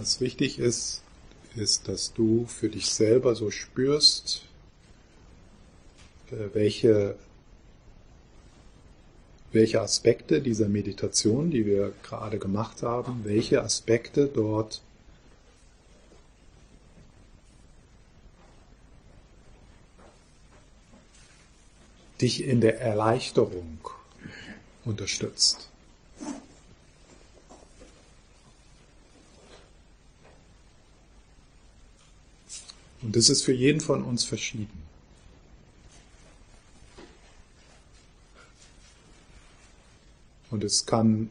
Was 0.00 0.18
wichtig 0.22 0.58
ist, 0.58 1.02
ist, 1.56 1.86
dass 1.86 2.14
du 2.14 2.46
für 2.46 2.70
dich 2.70 2.86
selber 2.86 3.34
so 3.34 3.50
spürst, 3.50 4.46
äh, 6.30 6.36
welche, 6.54 7.16
welche 9.52 9.82
Aspekte 9.82 10.40
dieser 10.40 10.68
Meditation, 10.68 11.50
die 11.50 11.66
wir 11.66 11.92
gerade 12.02 12.38
gemacht 12.38 12.82
haben, 12.82 13.24
welche 13.24 13.62
Aspekte 13.62 14.26
dort 14.26 14.80
dich 22.22 22.42
in 22.44 22.62
der 22.62 22.80
Erleichterung 22.80 23.80
unterstützt. 24.86 25.69
Und 33.02 33.16
das 33.16 33.28
ist 33.30 33.42
für 33.42 33.52
jeden 33.52 33.80
von 33.80 34.02
uns 34.02 34.24
verschieden. 34.24 34.82
Und 40.50 40.64
es 40.64 40.84
kann 40.84 41.30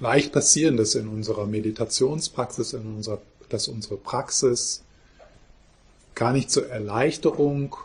leicht 0.00 0.32
passieren, 0.32 0.76
dass 0.76 0.94
in 0.94 1.06
unserer 1.06 1.46
Meditationspraxis, 1.46 2.72
in 2.72 2.96
unserer, 2.96 3.20
dass 3.50 3.68
unsere 3.68 3.96
Praxis 3.96 4.82
gar 6.14 6.32
nicht 6.32 6.50
zur 6.50 6.68
Erleichterung, 6.68 7.76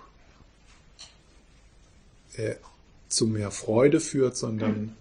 äh, 2.38 2.56
zu 3.10 3.28
mehr 3.28 3.52
Freude 3.52 4.00
führt, 4.00 4.36
sondern 4.36 4.96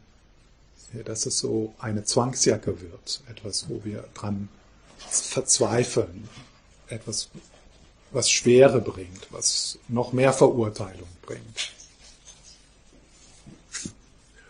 äh, 0.92 1.02
dass 1.04 1.26
es 1.26 1.38
so 1.38 1.74
eine 1.78 2.04
Zwangsjacke 2.04 2.80
wird, 2.80 3.22
etwas, 3.30 3.68
wo 3.68 3.84
wir 3.84 4.04
dran 4.14 4.48
verzweifeln, 4.98 6.28
etwas, 6.88 7.30
was 8.10 8.30
Schwere 8.30 8.80
bringt, 8.80 9.28
was 9.30 9.78
noch 9.88 10.12
mehr 10.12 10.32
Verurteilung 10.32 11.08
bringt. 11.22 11.72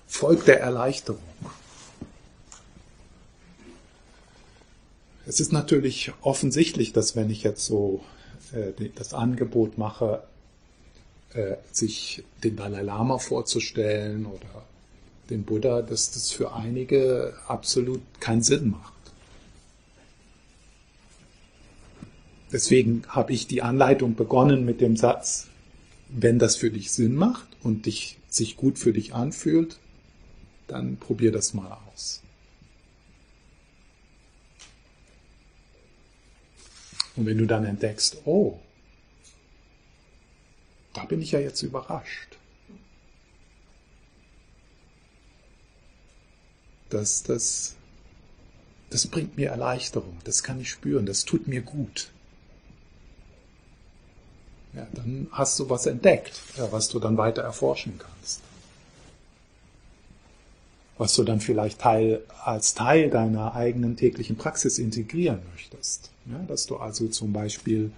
Volk 0.06 0.44
der 0.44 0.60
Erleichterung. 0.60 1.20
Es 5.26 5.40
ist 5.40 5.52
natürlich 5.52 6.12
offensichtlich, 6.20 6.92
dass 6.92 7.16
wenn 7.16 7.30
ich 7.30 7.42
jetzt 7.42 7.64
so 7.64 8.04
äh, 8.52 8.90
das 8.94 9.14
Angebot 9.14 9.78
mache, 9.78 10.22
äh, 11.32 11.56
sich 11.72 12.22
den 12.44 12.56
Dalai 12.56 12.82
Lama 12.82 13.18
vorzustellen 13.18 14.26
oder 14.26 14.64
den 15.30 15.44
Buddha, 15.44 15.82
dass 15.82 16.12
das 16.12 16.30
für 16.30 16.54
einige 16.54 17.34
absolut 17.48 18.02
keinen 18.20 18.42
Sinn 18.42 18.70
macht. 18.70 18.93
Deswegen 22.54 23.02
habe 23.08 23.32
ich 23.32 23.48
die 23.48 23.62
Anleitung 23.62 24.14
begonnen 24.14 24.64
mit 24.64 24.80
dem 24.80 24.96
Satz, 24.96 25.48
wenn 26.08 26.38
das 26.38 26.54
für 26.54 26.70
dich 26.70 26.92
Sinn 26.92 27.16
macht 27.16 27.48
und 27.64 27.86
dich, 27.86 28.16
sich 28.28 28.56
gut 28.56 28.78
für 28.78 28.92
dich 28.92 29.12
anfühlt, 29.12 29.80
dann 30.68 30.96
probier 30.96 31.32
das 31.32 31.52
mal 31.52 31.76
aus. 31.90 32.22
Und 37.16 37.26
wenn 37.26 37.38
du 37.38 37.46
dann 37.46 37.64
entdeckst, 37.64 38.18
oh, 38.24 38.60
da 40.92 41.06
bin 41.06 41.20
ich 41.20 41.32
ja 41.32 41.40
jetzt 41.40 41.62
überrascht. 41.62 42.36
Das, 46.88 47.24
das, 47.24 47.74
das 48.90 49.08
bringt 49.08 49.36
mir 49.36 49.48
Erleichterung, 49.48 50.18
das 50.22 50.44
kann 50.44 50.60
ich 50.60 50.70
spüren, 50.70 51.04
das 51.04 51.24
tut 51.24 51.48
mir 51.48 51.60
gut 51.60 52.13
ja, 54.76 54.86
dann 54.92 55.28
hast 55.30 55.58
du 55.58 55.70
was 55.70 55.86
entdeckt, 55.86 56.40
ja, 56.56 56.70
was 56.72 56.88
du 56.88 56.98
dann 56.98 57.16
weiter 57.16 57.42
erforschen 57.42 57.98
kannst. 57.98 58.40
Was 60.98 61.14
du 61.14 61.24
dann 61.24 61.40
vielleicht 61.40 61.80
Teil, 61.80 62.22
als 62.44 62.74
Teil 62.74 63.10
deiner 63.10 63.54
eigenen 63.54 63.96
täglichen 63.96 64.36
Praxis 64.36 64.78
integrieren 64.78 65.40
möchtest. 65.52 66.10
Ja, 66.30 66.38
dass 66.46 66.66
du 66.66 66.76
also 66.76 67.08
zum 67.08 67.32
Beispiel 67.32 67.90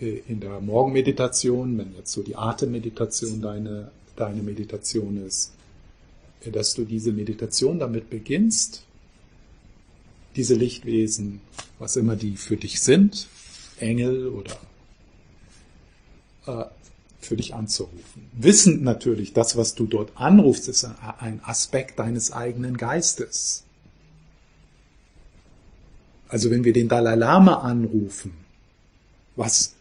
äh, 0.00 0.22
in 0.28 0.40
der 0.40 0.60
Morgenmeditation, 0.60 1.78
wenn 1.78 1.94
jetzt 1.96 2.12
so 2.12 2.22
die 2.22 2.36
Atemmeditation 2.36 3.40
deine, 3.40 3.90
deine 4.14 4.42
Meditation 4.42 5.24
ist, 5.24 5.52
äh, 6.44 6.50
dass 6.50 6.74
du 6.74 6.84
diese 6.84 7.12
Meditation 7.12 7.78
damit 7.78 8.10
beginnst, 8.10 8.84
diese 10.36 10.54
Lichtwesen, 10.54 11.40
was 11.78 11.96
immer 11.96 12.16
die 12.16 12.36
für 12.36 12.56
dich 12.56 12.80
sind, 12.80 13.26
Engel 13.78 14.28
oder 14.28 14.56
für 17.20 17.36
dich 17.36 17.54
anzurufen. 17.54 18.30
Wissend 18.32 18.82
natürlich, 18.82 19.32
das, 19.32 19.56
was 19.56 19.74
du 19.74 19.86
dort 19.86 20.12
anrufst, 20.14 20.68
ist 20.68 20.88
ein 21.18 21.40
Aspekt 21.44 21.98
deines 21.98 22.32
eigenen 22.32 22.76
Geistes. 22.76 23.64
Also 26.28 26.50
wenn 26.50 26.64
wir 26.64 26.72
den 26.72 26.88
Dalai 26.88 27.14
Lama 27.14 27.60
anrufen, 27.60 28.32
was, 29.36 29.74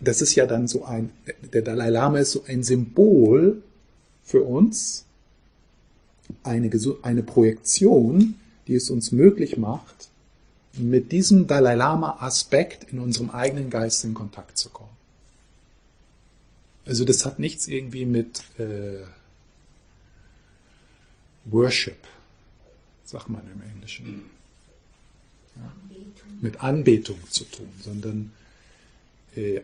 das 0.00 0.22
ist 0.22 0.34
ja 0.34 0.46
dann 0.46 0.66
so 0.66 0.84
ein, 0.84 1.10
der 1.52 1.62
Dalai 1.62 1.90
Lama 1.90 2.18
ist 2.18 2.32
so 2.32 2.44
ein 2.46 2.62
Symbol 2.62 3.62
für 4.24 4.42
uns, 4.42 5.04
eine, 6.42 6.70
eine 7.02 7.22
Projektion, 7.22 8.34
die 8.66 8.74
es 8.74 8.90
uns 8.90 9.12
möglich 9.12 9.56
macht, 9.56 10.08
mit 10.78 11.12
diesem 11.12 11.46
Dalai 11.46 11.74
Lama 11.74 12.18
Aspekt 12.20 12.92
in 12.92 12.98
unserem 12.98 13.30
eigenen 13.30 13.70
Geist 13.70 14.04
in 14.04 14.14
Kontakt 14.14 14.58
zu 14.58 14.70
kommen. 14.70 14.90
Also 16.84 17.04
das 17.04 17.26
hat 17.26 17.38
nichts 17.38 17.66
irgendwie 17.66 18.06
mit 18.06 18.42
äh, 18.58 19.02
Worship, 21.46 21.98
sagt 23.04 23.28
man 23.28 23.42
im 23.52 23.62
Englischen, 23.62 24.22
ja, 25.56 25.72
mit 26.40 26.62
Anbetung 26.62 27.18
zu 27.30 27.44
tun, 27.44 27.68
sondern 27.82 28.32
äh, 29.34 29.60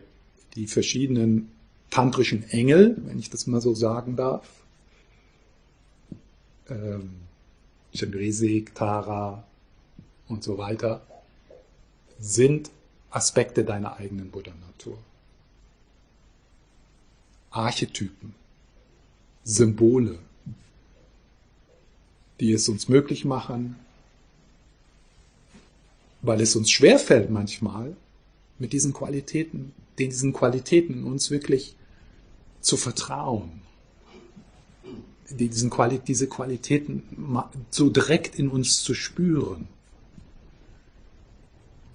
die 0.55 0.67
verschiedenen 0.67 1.51
tantrischen 1.89 2.43
Engel, 2.49 2.97
wenn 3.05 3.19
ich 3.19 3.29
das 3.29 3.47
mal 3.47 3.61
so 3.61 3.73
sagen 3.73 4.15
darf, 4.15 4.47
ähm, 6.69 7.11
Chandrisik, 7.93 8.73
Tara, 8.75 9.45
und 10.27 10.43
so 10.43 10.57
weiter, 10.57 11.01
sind 12.19 12.71
Aspekte 13.09 13.63
deiner 13.63 13.97
eigenen 13.97 14.31
Buddha-Natur. 14.31 14.97
Archetypen, 17.51 18.33
Symbole, 19.43 20.17
die 22.39 22.53
es 22.53 22.67
uns 22.67 22.89
möglich 22.89 23.25
machen, 23.25 23.75
weil 26.21 26.41
es 26.41 26.55
uns 26.55 26.71
schwerfällt 26.71 27.29
manchmal, 27.29 27.95
mit 28.57 28.73
diesen 28.73 28.93
Qualitäten, 28.93 29.73
diesen 29.99 30.33
Qualitäten 30.33 31.03
uns 31.03 31.29
wirklich 31.29 31.75
zu 32.61 32.77
vertrauen, 32.77 33.61
diesen 35.29 35.69
Quali 35.69 35.99
diese 35.99 36.27
Qualitäten 36.27 37.03
so 37.69 37.89
direkt 37.89 38.37
in 38.39 38.49
uns 38.49 38.83
zu 38.83 38.93
spüren. 38.93 39.67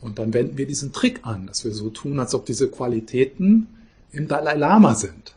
Und 0.01 0.19
dann 0.19 0.33
wenden 0.33 0.57
wir 0.57 0.67
diesen 0.67 0.93
Trick 0.93 1.21
an, 1.25 1.47
dass 1.47 1.65
wir 1.65 1.73
so 1.73 1.91
tun, 1.91 2.21
als 2.21 2.35
ob 2.35 2.47
diese 2.47 2.71
Qualitäten 2.71 3.67
im 4.13 4.29
Dalai 4.29 4.55
Lama 4.55 4.95
sind. 4.95 5.35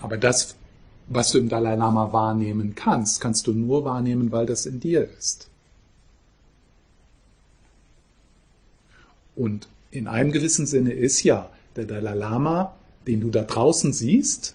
Aber 0.00 0.16
das, 0.16 0.54
was 1.08 1.32
du 1.32 1.38
im 1.38 1.48
Dalai 1.48 1.74
Lama 1.74 2.12
wahrnehmen 2.12 2.74
kannst, 2.76 3.20
kannst 3.20 3.46
du 3.48 3.52
nur 3.52 3.84
wahrnehmen, 3.84 4.30
weil 4.30 4.46
das 4.46 4.66
in 4.66 4.78
dir 4.78 5.08
ist. 5.18 5.48
Und 9.34 9.68
in 9.90 10.06
einem 10.06 10.30
gewissen 10.30 10.66
Sinne 10.66 10.92
ist 10.92 11.22
ja 11.24 11.50
der 11.74 11.86
Dalai 11.86 12.14
Lama, 12.14 12.74
den 13.06 13.20
du 13.20 13.30
da 13.30 13.42
draußen 13.42 13.92
siehst, 13.92 14.54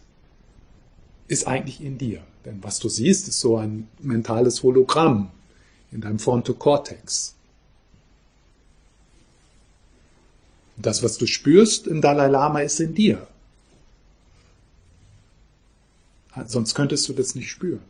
ist 1.28 1.48
eigentlich 1.48 1.82
in 1.82 1.98
dir. 1.98 2.24
Denn 2.46 2.64
was 2.64 2.80
du 2.80 2.90
siehst, 2.90 3.28
ist 3.28 3.40
so 3.40 3.58
ein 3.58 3.88
mentales 4.00 4.64
Hologramm 4.64 5.32
in 5.92 6.02
deinem 6.02 6.20
Frontokortex. 6.20 7.36
Das, 10.78 11.04
was 11.04 11.18
du 11.18 11.28
spürst 11.28 11.86
im 11.86 12.02
Dalai 12.02 12.28
Lama, 12.28 12.62
ist 12.62 12.80
in 12.80 12.96
dir. 12.96 13.28
Sonst 16.48 16.74
könntest 16.76 17.08
du 17.10 17.14
das 17.14 17.36
nicht 17.36 17.50
spüren. 17.50 17.84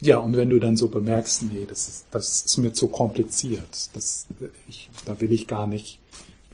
Ja, 0.00 0.18
und 0.18 0.36
wenn 0.36 0.50
du 0.50 0.58
dann 0.58 0.76
so 0.76 0.88
bemerkst, 0.88 1.44
nee, 1.44 1.64
das 1.66 1.88
ist, 1.88 2.06
das 2.10 2.44
ist 2.44 2.58
mir 2.58 2.74
zu 2.74 2.88
kompliziert, 2.88 3.88
das, 3.94 4.26
ich, 4.68 4.90
da 5.06 5.18
will 5.18 5.32
ich 5.32 5.46
gar 5.46 5.66
nicht 5.66 5.98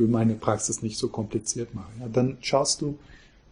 will 0.00 0.08
meine 0.08 0.34
Praxis 0.34 0.82
nicht 0.82 0.98
so 0.98 1.08
kompliziert 1.08 1.74
machen. 1.74 1.92
Ja, 2.00 2.08
dann 2.08 2.38
schaust 2.40 2.80
du, 2.80 2.98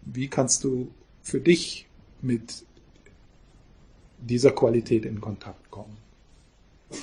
wie 0.03 0.29
kannst 0.29 0.65
du 0.65 0.91
für 1.23 1.41
dich 1.41 1.87
mit 2.23 2.65
dieser 4.19 4.51
Qualität 4.51 5.05
in 5.05 5.21
Kontakt 5.21 5.71
kommen. 5.71 5.97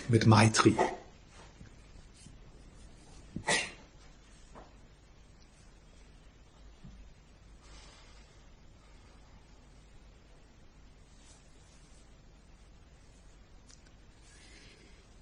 Mit 0.10 0.26
Maitri. 0.26 0.76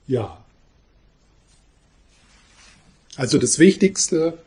Ja. 0.08 0.43
Also 3.16 3.38
das 3.38 3.60
Wichtigste 3.60 4.40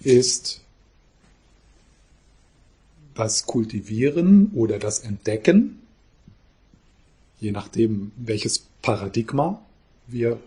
ist 0.00 0.60
das 3.14 3.46
Kultivieren 3.46 4.52
oder 4.54 4.78
das 4.78 5.00
Entdecken, 5.00 5.80
je 7.40 7.50
nachdem 7.50 8.12
welches 8.16 8.60
Paradigma 8.82 9.60
wir, 10.06 10.38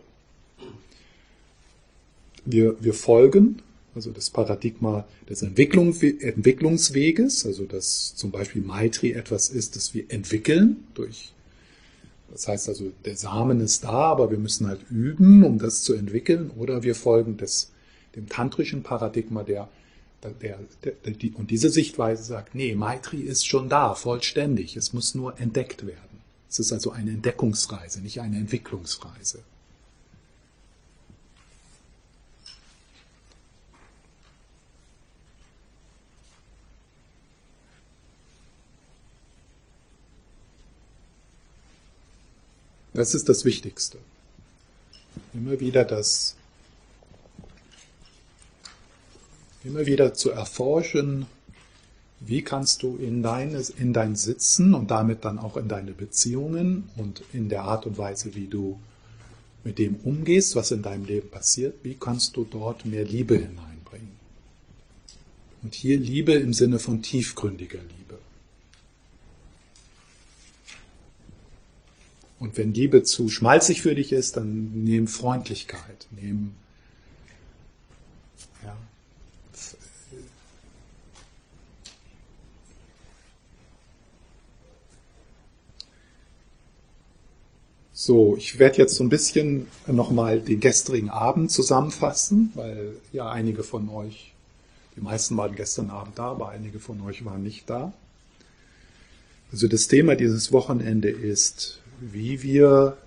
wir, 2.46 2.82
wir 2.82 2.94
folgen, 2.94 3.62
also 3.94 4.12
das 4.12 4.30
Paradigma 4.30 5.06
des 5.30 5.42
Entwicklung, 5.42 5.94
Entwicklungsweges, 6.00 7.46
also 7.46 7.66
dass 7.66 8.16
zum 8.16 8.32
Beispiel 8.32 8.62
Maitri 8.62 9.12
etwas 9.12 9.50
ist, 9.50 9.76
das 9.76 9.94
wir 9.94 10.06
entwickeln 10.10 10.86
durch 10.94 11.34
das 12.32 12.48
heißt 12.48 12.70
also, 12.70 12.92
der 13.06 13.16
Samen 13.18 13.60
ist 13.62 13.84
da, 13.84 13.90
aber 13.90 14.32
wir 14.32 14.38
müssen 14.38 14.68
halt 14.68 14.90
üben, 14.90 15.44
um 15.44 15.60
das 15.60 15.84
zu 15.84 15.94
entwickeln, 15.94 16.52
oder 16.58 16.84
wir 16.84 16.96
folgen 16.96 17.38
des, 17.38 17.72
dem 18.16 18.30
tantrischen 18.30 18.84
Paradigma, 18.84 19.44
der, 19.44 19.70
der, 20.24 20.60
der, 20.84 21.14
die, 21.14 21.32
und 21.32 21.52
diese 21.52 21.70
Sichtweise 21.70 22.24
sagt, 22.24 22.56
nee, 22.56 22.76
Maitri 22.76 23.22
ist 23.22 23.46
schon 23.48 23.70
da, 23.70 23.96
vollständig, 23.96 24.78
es 24.78 24.94
muss 24.94 25.16
nur 25.16 25.40
entdeckt 25.40 25.86
werden. 25.86 26.22
Es 26.50 26.60
ist 26.60 26.72
also 26.74 26.92
eine 26.92 27.12
Entdeckungsreise, 27.12 28.02
nicht 28.02 28.22
eine 28.22 28.38
Entwicklungsreise. 28.38 29.40
Das 42.94 43.14
ist 43.14 43.30
das 43.30 43.46
Wichtigste. 43.46 43.98
Immer 45.34 45.60
wieder 45.60 45.86
das, 45.86 46.36
immer 49.64 49.86
wieder 49.86 50.14
zu 50.14 50.32
erforschen, 50.32 51.26
wie 52.20 52.44
kannst 52.44 52.84
du 52.84 52.98
in, 52.98 53.24
deines, 53.24 53.70
in 53.70 53.94
dein 53.94 54.16
Sitzen 54.16 54.74
und 54.74 54.92
damit 54.92 55.26
dann 55.26 55.40
auch 55.40 55.58
in 55.58 55.68
deine 55.68 55.92
Beziehungen 55.92 56.90
und 56.98 57.24
in 57.34 57.50
der 57.50 57.64
Art 57.64 57.86
und 57.86 57.98
Weise, 57.98 58.36
wie 58.36 58.48
du 58.48 58.80
mit 59.64 59.80
dem 59.80 59.96
umgehst, 60.04 60.56
was 60.56 60.72
in 60.72 60.82
deinem 60.82 61.06
Leben 61.06 61.30
passiert, 61.30 61.76
wie 61.84 61.96
kannst 61.96 62.36
du 62.36 62.46
dort 62.50 62.86
mehr 62.86 63.06
Liebe 63.06 63.36
hineinbringen? 63.36 64.12
Und 65.64 65.76
hier 65.76 65.98
Liebe 65.98 66.34
im 66.34 66.54
Sinne 66.54 66.80
von 66.80 67.02
tiefgründiger 67.02 67.80
Liebe. 67.80 68.01
Und 72.42 72.58
wenn 72.58 72.74
Liebe 72.74 73.04
zu 73.04 73.30
schmalzig 73.30 73.84
für 73.84 73.94
dich 73.94 74.12
ist, 74.12 74.36
dann 74.36 74.84
nimm 74.84 75.08
Freundlichkeit, 75.08 76.08
nimm 76.10 76.56
ja, 78.64 78.76
So, 87.94 88.36
ich 88.36 88.58
werde 88.58 88.80
jetzt 88.80 88.96
so 88.96 89.04
ein 89.04 89.10
bisschen 89.10 89.68
nochmal 89.86 90.42
den 90.42 90.60
gestrigen 90.60 91.12
Abend 91.12 91.52
zusammenfassen, 91.52 92.52
weil 92.56 92.96
ja 93.14 93.30
einige 93.30 93.62
von 93.62 93.88
euch, 93.88 94.34
die 94.96 95.02
meisten 95.02 95.38
waren 95.38 95.54
gestern 95.54 95.92
Abend 95.92 96.18
da, 96.18 96.32
aber 96.32 96.50
einige 96.50 96.80
von 96.80 97.02
euch 97.02 97.24
waren 97.24 97.44
nicht 97.44 97.70
da. 97.70 97.94
Also 99.52 99.68
das 99.68 99.88
Thema 99.88 100.16
dieses 100.16 100.52
Wochenende 100.52 101.12
ist 101.12 101.82
wie 102.02 102.42
wir 102.42 102.98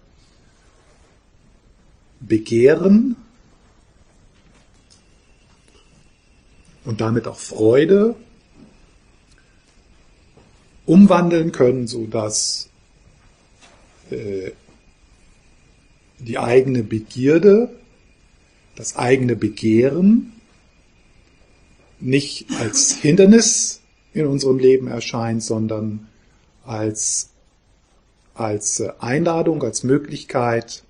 Begehren 2.21 3.17
und 6.85 7.01
damit 7.01 7.27
auch 7.27 7.37
Freude 7.37 8.15
umwandeln 10.87 11.51
können, 11.51 11.89
sodass 11.89 12.71
äh, 14.11 14.53
die 16.21 16.39
eigene 16.39 16.85
Begierde, 16.85 17.71
das 18.77 18.97
eigene 18.97 19.35
Begehren 19.35 20.33
nicht 21.99 22.47
als 22.61 22.93
Hindernis 22.93 23.81
in 24.13 24.27
unserem 24.27 24.59
Leben 24.59 24.87
erscheint, 24.87 25.43
sondern 25.43 26.07
als 26.65 27.34
als 28.35 28.81
äh, 28.81 28.93
Einladung, 28.99 29.63
als 29.63 29.83
Möglichkeit, 29.83 30.83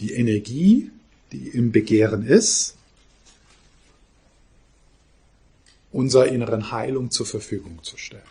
die 0.00 0.12
Energie, 0.12 0.90
die 1.32 1.48
im 1.48 1.72
Begehren 1.72 2.26
ist, 2.26 2.76
unserer 5.90 6.26
inneren 6.26 6.70
Heilung 6.70 7.10
zur 7.10 7.26
Verfügung 7.26 7.82
zu 7.82 7.96
stellen. 7.96 8.22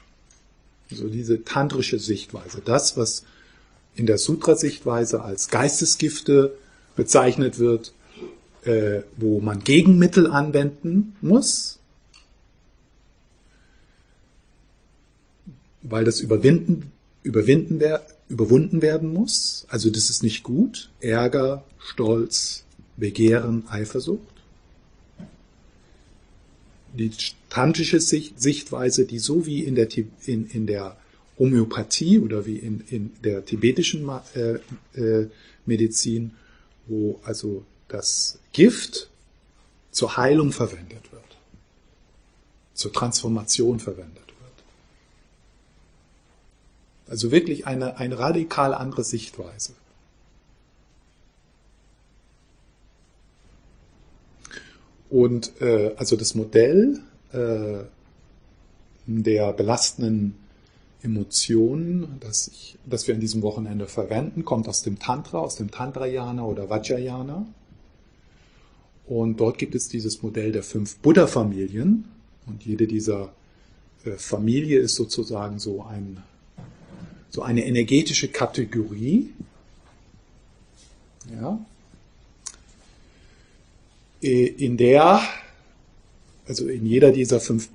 Also 0.89 1.09
diese 1.09 1.43
tantrische 1.43 1.99
Sichtweise, 1.99 2.61
das, 2.63 2.95
was 2.95 3.25
in 3.95 4.05
der 4.05 4.17
Sutra-Sichtweise 4.17 5.21
als 5.21 5.49
Geistesgifte 5.49 6.55
bezeichnet 6.95 7.59
wird, 7.59 7.93
äh, 8.63 9.01
wo 9.17 9.41
man 9.41 9.63
Gegenmittel 9.63 10.27
anwenden 10.27 11.15
muss, 11.21 11.79
weil 15.81 16.05
das 16.05 16.19
Überwinden 16.19 16.91
überwinden 17.27 17.79
wer 17.79 18.05
überwunden 18.29 18.81
werden 18.81 19.13
muss. 19.13 19.65
Also 19.69 19.89
das 19.89 20.09
ist 20.09 20.23
nicht 20.23 20.43
gut. 20.43 20.89
Ärger, 20.99 21.63
Stolz, 21.79 22.63
Begehren, 22.95 23.67
Eifersucht. 23.69 24.21
Die 26.97 27.11
tantrische 27.49 27.99
Sichtweise, 27.99 29.05
die 29.05 29.19
so 29.19 29.45
wie 29.45 29.63
in 29.63 29.75
der, 29.75 29.87
in, 30.25 30.49
in 30.49 30.65
der 30.67 30.97
Homöopathie 31.37 32.19
oder 32.19 32.45
wie 32.45 32.57
in, 32.57 32.83
in 32.89 33.11
der 33.23 33.45
tibetischen 33.45 34.09
äh, 34.33 34.59
äh, 34.99 35.27
Medizin, 35.65 36.31
wo 36.87 37.19
also 37.23 37.63
das 37.87 38.39
Gift 38.51 39.09
zur 39.91 40.17
Heilung 40.17 40.51
verwendet 40.51 41.11
wird, 41.11 41.37
zur 42.73 42.91
Transformation 42.91 43.79
verwendet 43.79 44.26
also 47.09 47.31
wirklich 47.31 47.67
eine, 47.67 47.97
eine 47.97 48.19
radikal 48.19 48.73
andere 48.73 49.03
Sichtweise. 49.03 49.73
Und 55.09 55.61
äh, 55.61 55.93
also 55.95 56.15
das 56.15 56.35
Modell 56.35 56.99
äh, 57.31 57.83
der 59.05 59.53
belastenden 59.53 60.35
Emotionen, 61.01 62.17
das, 62.19 62.49
ich, 62.49 62.77
das 62.85 63.07
wir 63.07 63.15
in 63.15 63.21
diesem 63.21 63.41
Wochenende 63.41 63.87
verwenden, 63.87 64.43
kommt 64.43 64.67
aus 64.67 64.81
dem 64.81 64.99
Tantra, 64.99 65.39
aus 65.39 65.55
dem 65.55 65.71
Tantrayana 65.71 66.43
oder 66.43 66.69
Vajrayana. 66.69 67.45
Und 69.05 69.39
dort 69.39 69.57
gibt 69.57 69.75
es 69.75 69.87
dieses 69.87 70.21
Modell 70.21 70.51
der 70.51 70.63
fünf 70.63 70.97
Buddha-Familien. 70.97 72.05
Und 72.45 72.65
jede 72.65 72.87
dieser 72.87 73.31
äh, 74.03 74.11
Familie 74.11 74.79
ist 74.79 74.95
sozusagen 74.95 75.59
so 75.59 75.83
ein 75.83 76.21
so 77.29 77.41
eine 77.41 77.65
energetische 77.65 78.29
Kategorie, 78.29 79.29
ja, 81.39 81.59
äh, 84.21 84.45
in 84.45 84.77
der, 84.77 85.21
also 86.47 86.67
in 86.67 86.85
jeder 86.85 87.11
dieser 87.11 87.39
fünf, 87.39 87.69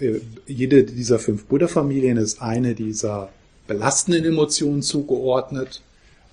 äh, 0.00 0.20
jede 0.46 0.84
dieser 0.84 1.18
fünf 1.18 1.44
Buddha-Familien 1.44 2.16
ist 2.16 2.40
eine 2.40 2.74
dieser 2.74 3.30
belastenden 3.66 4.24
Emotionen 4.24 4.82
zugeordnet, 4.82 5.82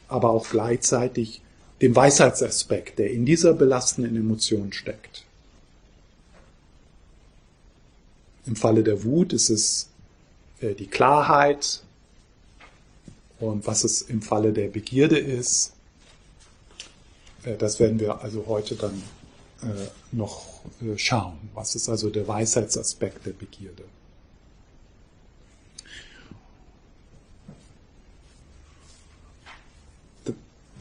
aber 0.07 0.29
auch 0.29 0.49
gleichzeitig 0.49 1.41
dem 1.81 1.95
Weisheitsaspekt, 1.95 2.99
der 2.99 3.11
in 3.11 3.25
dieser 3.25 3.53
belastenden 3.53 4.15
Emotion 4.15 4.71
steckt. 4.71 5.23
Im 8.45 8.55
Falle 8.55 8.83
der 8.83 9.03
Wut 9.03 9.33
ist 9.33 9.49
es 9.49 9.89
äh, 10.61 10.73
die 10.75 10.87
Klarheit, 10.87 11.81
und 13.45 13.67
was 13.67 13.83
es 13.83 14.01
im 14.01 14.21
Falle 14.21 14.53
der 14.53 14.67
Begierde 14.67 15.17
ist, 15.17 15.73
äh, 17.43 17.55
das 17.57 17.79
werden 17.79 17.99
wir 17.99 18.21
also 18.21 18.45
heute 18.47 18.75
dann 18.75 19.01
noch 20.11 20.45
schauen. 20.97 21.37
Was 21.55 21.73
ist 21.73 21.89
also 21.89 22.11
der 22.11 22.27
Weisheitsaspekt 22.27 23.25
der 23.25 23.31
Begierde? 23.31 23.83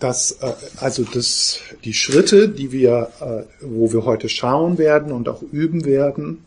Das, 0.01 0.39
also 0.77 1.05
das, 1.05 1.61
die 1.85 1.95
Schritte, 1.95 2.51
die 2.51 2.73
wir, 2.73 3.49
wo 3.63 3.91
wir 3.91 4.05
heute 4.05 4.29
schauen 4.29 4.77
werden 4.77 5.13
und 5.13 5.31
auch 5.31 5.41
üben 5.41 5.87
werden, 5.87 6.45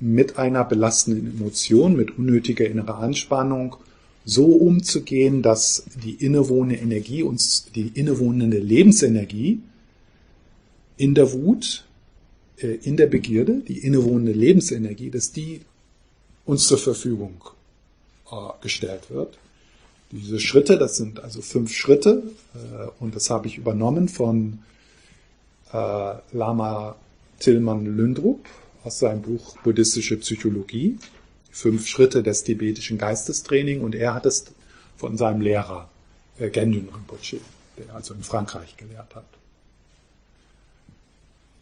mit 0.00 0.38
einer 0.38 0.64
belastenden 0.64 1.38
Emotion, 1.38 1.96
mit 1.96 2.18
unnötiger 2.18 2.66
innerer 2.66 2.98
Anspannung, 2.98 3.76
so 4.24 4.46
umzugehen, 4.46 5.42
dass 5.42 5.84
die 6.04 6.12
innewohnende 6.12 6.76
Energie 6.76 7.22
uns, 7.22 7.70
die 7.74 7.88
innewohnende 7.88 8.58
Lebensenergie 8.58 9.60
in 10.96 11.14
der 11.14 11.32
Wut, 11.32 11.84
äh, 12.58 12.74
in 12.82 12.96
der 12.96 13.06
Begierde, 13.06 13.62
die 13.66 13.78
innewohnende 13.78 14.32
Lebensenergie, 14.32 15.10
dass 15.10 15.32
die 15.32 15.62
uns 16.44 16.66
zur 16.66 16.78
Verfügung 16.78 17.42
äh, 18.30 18.34
gestellt 18.60 19.10
wird. 19.10 19.38
Diese 20.10 20.40
Schritte, 20.40 20.78
das 20.78 20.96
sind 20.96 21.20
also 21.20 21.40
fünf 21.40 21.72
Schritte, 21.72 22.22
äh, 22.54 22.88
und 23.00 23.14
das 23.14 23.30
habe 23.30 23.46
ich 23.46 23.56
übernommen 23.58 24.08
von 24.08 24.60
Lama 25.70 26.96
Tilman 27.40 27.84
Lündrup 27.84 28.46
aus 28.84 29.00
seinem 29.00 29.20
Buch 29.20 29.58
Buddhistische 29.58 30.16
Psychologie 30.16 30.96
fünf 31.50 31.86
Schritte 31.86 32.22
des 32.22 32.44
tibetischen 32.44 32.98
Geistestraining 32.98 33.80
und 33.80 33.94
er 33.94 34.14
hat 34.14 34.26
es 34.26 34.46
von 34.96 35.16
seinem 35.16 35.40
Lehrer 35.40 35.88
äh, 36.38 36.50
Gendun 36.50 36.88
Rinpoche, 36.94 37.40
der 37.78 37.94
also 37.94 38.14
in 38.14 38.22
Frankreich 38.22 38.76
gelehrt 38.76 39.14
hat. 39.14 39.24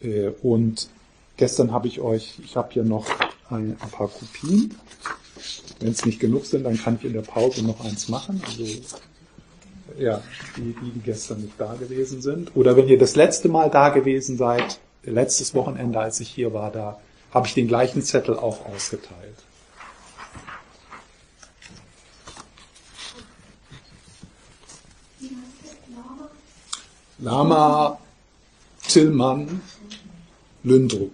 Äh, 0.01 0.29
und 0.41 0.89
gestern 1.37 1.71
habe 1.71 1.87
ich 1.87 1.99
euch, 1.99 2.39
ich 2.43 2.55
habe 2.55 2.73
hier 2.73 2.83
noch 2.83 3.07
ein, 3.49 3.77
ein 3.79 3.89
paar 3.91 4.09
Kopien. 4.09 4.75
Wenn 5.79 5.91
es 5.91 6.05
nicht 6.05 6.19
genug 6.19 6.45
sind, 6.45 6.63
dann 6.63 6.77
kann 6.77 6.97
ich 6.99 7.05
in 7.05 7.13
der 7.13 7.21
Pause 7.21 7.63
noch 7.63 7.83
eins 7.85 8.09
machen. 8.09 8.41
Also 8.45 8.65
ja, 9.97 10.21
die, 10.55 10.75
die 10.81 10.99
gestern 11.03 11.41
nicht 11.41 11.53
da 11.59 11.75
gewesen 11.75 12.21
sind. 12.21 12.55
Oder 12.55 12.75
wenn 12.75 12.87
ihr 12.87 12.97
das 12.97 13.15
letzte 13.15 13.49
Mal 13.49 13.69
da 13.69 13.89
gewesen 13.89 14.37
seid, 14.37 14.79
letztes 15.03 15.53
Wochenende, 15.53 15.99
als 15.99 16.19
ich 16.19 16.29
hier 16.29 16.53
war, 16.53 16.71
da 16.71 16.99
habe 17.31 17.47
ich 17.47 17.53
den 17.53 17.67
gleichen 17.67 18.01
Zettel 18.01 18.35
auch 18.35 18.65
ausgeteilt. 18.65 19.37
Lama 27.27 27.99
Tillmann 28.87 29.61
Lündrup. 30.63 31.13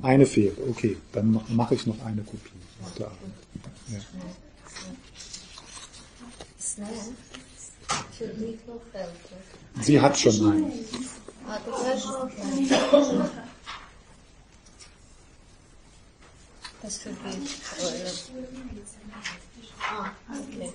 Eine 0.00 0.26
fehlt, 0.26 0.56
okay, 0.70 0.96
dann 1.12 1.40
mache 1.48 1.74
ich 1.74 1.86
noch 1.86 2.00
eine 2.04 2.22
Kopie. 2.22 2.50
Ja. 2.98 3.10
Sie 9.80 10.00
hat 10.00 10.18
schon 10.18 10.52
eine. 10.52 10.72
Das 16.82 16.98
für 16.98 17.08
mich. 17.10 17.18
Ah, 19.80 20.10
okay. 20.30 20.72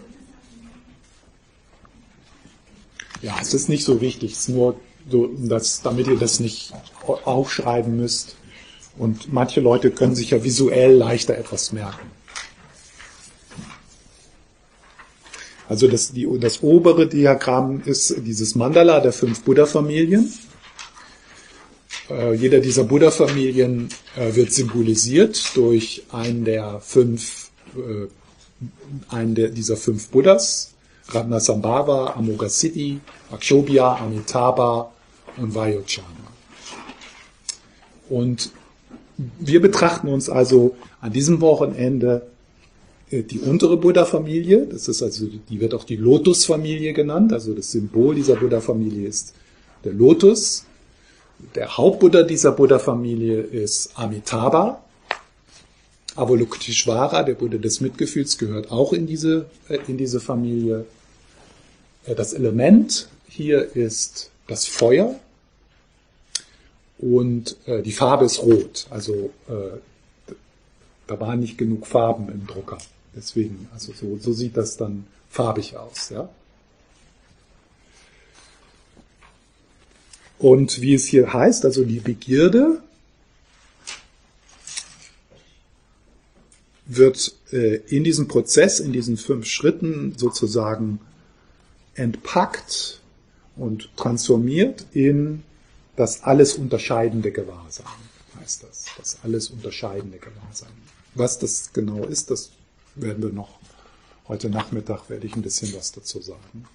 Ja, 3.21 3.38
es 3.41 3.53
ist 3.53 3.69
nicht 3.69 3.83
so 3.83 4.01
wichtig, 4.01 4.33
es 4.33 4.39
ist 4.39 4.49
nur 4.49 4.79
so, 5.09 5.27
dass, 5.27 5.81
damit 5.81 6.07
ihr 6.07 6.17
das 6.17 6.39
nicht 6.39 6.73
aufschreiben 7.03 7.97
müsst. 7.97 8.35
Und 8.97 9.31
manche 9.31 9.61
Leute 9.61 9.91
können 9.91 10.15
sich 10.15 10.31
ja 10.31 10.43
visuell 10.43 10.93
leichter 10.93 11.38
etwas 11.38 11.71
merken. 11.71 12.11
Also 15.69 15.88
das, 15.88 16.11
die, 16.11 16.27
das 16.39 16.63
obere 16.63 17.07
Diagramm 17.07 17.83
ist 17.85 18.15
dieses 18.25 18.55
Mandala 18.55 18.99
der 18.99 19.13
fünf 19.13 19.43
Buddha-Familien. 19.43 20.33
Äh, 22.09 22.33
jeder 22.33 22.59
dieser 22.59 22.85
Buddha-Familien 22.85 23.89
äh, 24.17 24.35
wird 24.35 24.51
symbolisiert 24.51 25.55
durch 25.55 26.03
einen 26.11 26.43
der 26.43 26.79
fünf, 26.79 27.51
äh, 27.75 28.07
einen 29.13 29.35
der, 29.35 29.49
dieser 29.49 29.77
fünf 29.77 30.09
Buddhas. 30.09 30.73
Ratnasambhava, 31.09 32.15
Amoghasiddhi, 32.15 32.99
Akshobhya, 33.31 33.97
Amitabha 33.97 34.91
und 35.37 35.55
Vayocana. 35.55 36.07
Und 38.09 38.51
wir 39.17 39.61
betrachten 39.61 40.07
uns 40.07 40.29
also 40.29 40.75
an 41.01 41.11
diesem 41.11 41.41
Wochenende 41.41 42.27
äh, 43.11 43.23
die 43.23 43.39
untere 43.39 43.77
Buddha-Familie, 43.77 44.65
das 44.65 44.87
ist 44.87 45.03
also, 45.03 45.27
die 45.27 45.59
wird 45.59 45.73
auch 45.73 45.83
die 45.83 45.95
Lotus-Familie 45.95 46.93
genannt, 46.93 47.33
also 47.33 47.53
das 47.53 47.71
Symbol 47.71 48.15
dieser 48.15 48.35
Buddha-Familie 48.35 49.07
ist 49.07 49.33
der 49.83 49.93
Lotus. 49.93 50.65
Der 51.55 51.77
Hauptbuddha 51.77 52.23
dieser 52.23 52.51
Buddha-Familie 52.51 53.41
ist 53.41 53.91
Amitabha. 53.95 54.83
Avalokiteshvara, 56.15 57.23
der 57.23 57.35
Buddha 57.35 57.57
des 57.57 57.79
Mitgefühls, 57.79 58.37
gehört 58.37 58.71
auch 58.71 58.91
in 58.91 59.07
diese, 59.07 59.45
äh, 59.69 59.79
in 59.87 59.97
diese 59.97 60.19
Familie. 60.19 60.85
Das 62.15 62.33
Element 62.33 63.07
hier 63.27 63.75
ist 63.75 64.31
das 64.47 64.65
Feuer 64.65 65.19
und 66.97 67.55
äh, 67.67 67.83
die 67.83 67.91
Farbe 67.91 68.25
ist 68.25 68.41
rot. 68.41 68.87
Also 68.89 69.31
äh, 69.47 70.33
da 71.05 71.19
waren 71.19 71.39
nicht 71.39 71.57
genug 71.57 71.85
Farben 71.85 72.29
im 72.29 72.47
Drucker. 72.47 72.79
Deswegen, 73.15 73.67
also 73.73 73.93
so, 73.93 74.17
so 74.17 74.33
sieht 74.33 74.57
das 74.57 74.77
dann 74.77 75.05
farbig 75.29 75.77
aus. 75.77 76.09
Ja? 76.09 76.29
Und 80.39 80.81
wie 80.81 80.95
es 80.95 81.05
hier 81.05 81.31
heißt, 81.31 81.65
also 81.65 81.83
die 81.83 81.99
Begierde 81.99 82.81
wird 86.85 87.35
äh, 87.51 87.75
in 87.87 88.03
diesem 88.03 88.27
Prozess, 88.27 88.79
in 88.79 88.93
diesen 88.93 89.17
fünf 89.17 89.45
Schritten 89.45 90.15
sozusagen 90.17 90.99
entpackt 91.96 93.01
und 93.55 93.89
transformiert 93.98 94.86
in 94.93 95.43
das 95.96 96.24
alles 96.24 96.55
unterscheidende 96.55 97.31
Gewahrsein, 97.31 97.86
heißt 98.39 98.63
das. 98.63 98.86
Das 98.98 99.17
alles 99.24 99.50
unterscheidende 99.50 100.17
Gewahrsein. 100.17 100.72
Was 101.15 101.39
das 101.39 101.74
genau 101.74 102.05
ist, 102.05 102.31
das 102.31 102.51
werden 102.96 103.22
wir 103.22 103.31
noch 103.31 103.60
heute 104.29 104.50
Nachmittag 104.50 105.10
werde 105.10 105.27
ich 105.27 105.36
ein 105.36 105.41
bisschen 105.41 105.74
was 105.74 105.91
dazu 105.91 106.22
sagen. 106.22 106.65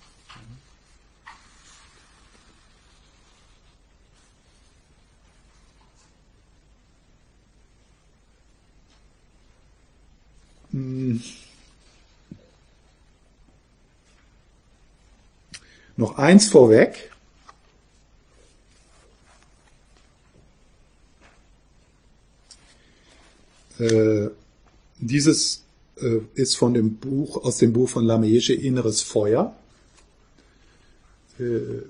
Hm. 10.73 11.23
Noch 15.97 16.19
eins 16.19 16.49
vorweg. 16.49 17.11
Äh, 23.79 24.29
dieses 24.99 25.65
äh, 26.01 26.21
ist 26.35 26.57
von 26.57 26.75
dem 26.75 26.97
Buch, 26.97 27.45
aus 27.45 27.59
dem 27.59 27.73
Buch 27.73 27.89
von 27.89 28.05
Lamesche 28.05 28.55
Inneres 28.55 29.03
Feuer. 29.03 29.55
Äh, 31.39 31.83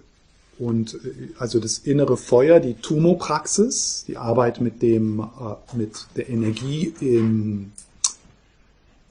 und 0.58 0.94
äh, 0.94 1.30
also 1.38 1.61
das 1.61 1.78
innere 1.78 2.16
Feuer, 2.16 2.61
die 2.61 2.75
Tumo-Praxis, 2.75 4.04
die 4.06 4.16
Arbeit 4.16 4.61
mit 4.61 4.82
dem, 4.82 5.20
äh, 5.20 5.76
mit 5.76 6.06
der 6.16 6.28
Energie 6.28 6.94
im, 7.00 7.73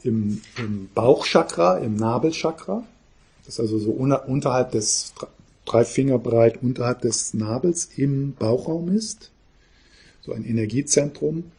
im, 0.03 0.41
im 0.57 0.89
Bauchchakra, 0.93 1.77
im 1.79 1.95
Nabelchakra, 1.95 2.83
das 3.45 3.55
ist 3.55 3.59
also 3.59 3.77
so 3.79 3.91
unterhalb 3.91 4.71
des, 4.71 5.13
drei 5.65 5.85
Finger 5.85 6.19
breit 6.19 6.62
unterhalb 6.62 7.01
des 7.01 7.33
Nabels 7.33 7.89
im 7.95 8.33
Bauchraum 8.33 8.89
ist. 8.89 9.31
So 10.21 10.33
ein 10.33 10.45
Energiezentrum. 10.45 11.51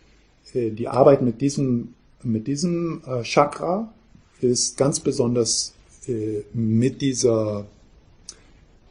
Äh, 0.52 0.70
die 0.70 0.88
Arbeit 0.88 1.22
mit 1.22 1.40
diesem, 1.40 1.94
mit 2.22 2.46
diesem 2.46 3.02
äh, 3.06 3.22
Chakra 3.22 3.92
ist 4.40 4.76
ganz 4.76 5.00
besonders 5.00 5.74
äh, 6.06 6.42
mit 6.52 7.02
dieser 7.02 7.66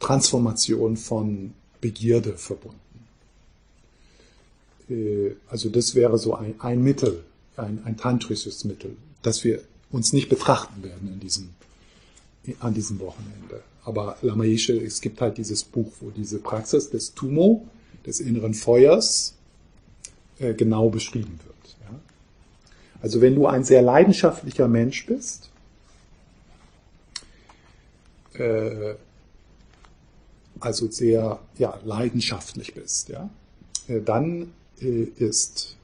Transformation 0.00 0.96
von 0.96 1.54
Begierde 1.80 2.36
verbunden. 2.36 2.80
Also 5.48 5.70
das 5.70 5.94
wäre 5.94 6.18
so 6.18 6.34
ein, 6.34 6.60
ein 6.60 6.82
Mittel, 6.82 7.24
ein, 7.56 7.80
ein 7.84 7.96
tantrisches 7.96 8.64
Mittel, 8.64 8.96
das 9.22 9.42
wir 9.42 9.62
uns 9.90 10.12
nicht 10.12 10.28
betrachten 10.28 10.82
werden 10.82 11.10
in 11.10 11.20
diesem 11.20 11.54
an 12.60 12.74
diesem 12.74 12.98
Wochenende. 13.00 13.62
aber 13.84 14.16
Lama 14.22 14.44
Yeshe, 14.44 14.76
es 14.76 15.00
gibt 15.00 15.20
halt 15.20 15.36
dieses 15.36 15.64
Buch, 15.64 15.92
wo 16.00 16.10
diese 16.10 16.38
Praxis 16.38 16.90
des 16.90 17.14
Tumo, 17.14 17.68
des 18.06 18.20
inneren 18.20 18.54
Feuers, 18.54 19.34
äh, 20.38 20.54
genau 20.54 20.88
beschrieben 20.90 21.38
wird. 21.44 21.54
Also 23.04 23.20
wenn 23.20 23.34
du 23.34 23.46
ein 23.46 23.64
sehr 23.64 23.82
leidenschaftlicher 23.82 24.66
Mensch 24.66 25.04
bist, 25.04 25.50
äh, 28.32 28.94
also 30.58 30.90
sehr 30.90 31.38
ja, 31.58 31.78
leidenschaftlich 31.84 32.72
bist, 32.72 33.10
ja, 33.10 33.28
äh, 33.88 34.00
dann 34.00 34.54
ist 34.80 35.76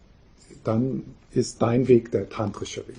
dann 0.64 1.04
ist 1.32 1.60
dein 1.60 1.88
Weg 1.88 2.10
der 2.10 2.28
tantrische 2.28 2.84
Weg. 2.88 2.96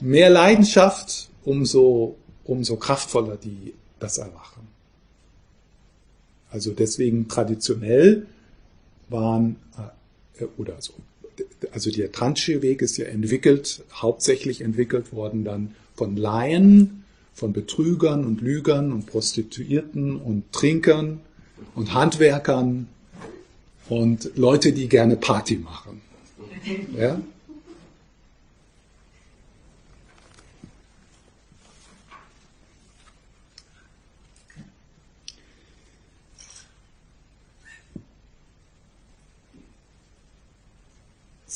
Mehr 0.00 0.28
Leidenschaft, 0.28 1.30
umso, 1.44 2.16
umso 2.44 2.76
kraftvoller 2.76 3.36
die, 3.36 3.74
das 4.00 4.18
Erwachen. 4.18 4.68
Also 6.50 6.72
deswegen 6.72 7.28
traditionell 7.28 8.26
waren, 9.08 9.56
äh, 10.38 10.44
oder 10.56 10.80
so, 10.80 10.94
also 11.72 11.90
der 11.90 12.12
tantrische 12.12 12.62
Weg 12.62 12.82
ist 12.82 12.96
ja 12.96 13.06
entwickelt, 13.06 13.82
hauptsächlich 13.92 14.60
entwickelt 14.60 15.12
worden 15.12 15.44
dann 15.44 15.74
von 15.96 16.16
Laien, 16.16 17.04
von 17.34 17.52
Betrügern 17.52 18.24
und 18.24 18.40
Lügern 18.40 18.92
und 18.92 19.06
Prostituierten 19.06 20.16
und 20.16 20.52
Trinkern 20.52 21.20
und 21.74 21.92
Handwerkern 21.92 22.86
und 23.88 24.30
Leute, 24.36 24.72
die 24.72 24.88
gerne 24.88 25.16
Party 25.16 25.56
machen. 25.56 26.00
Ja? 26.96 27.20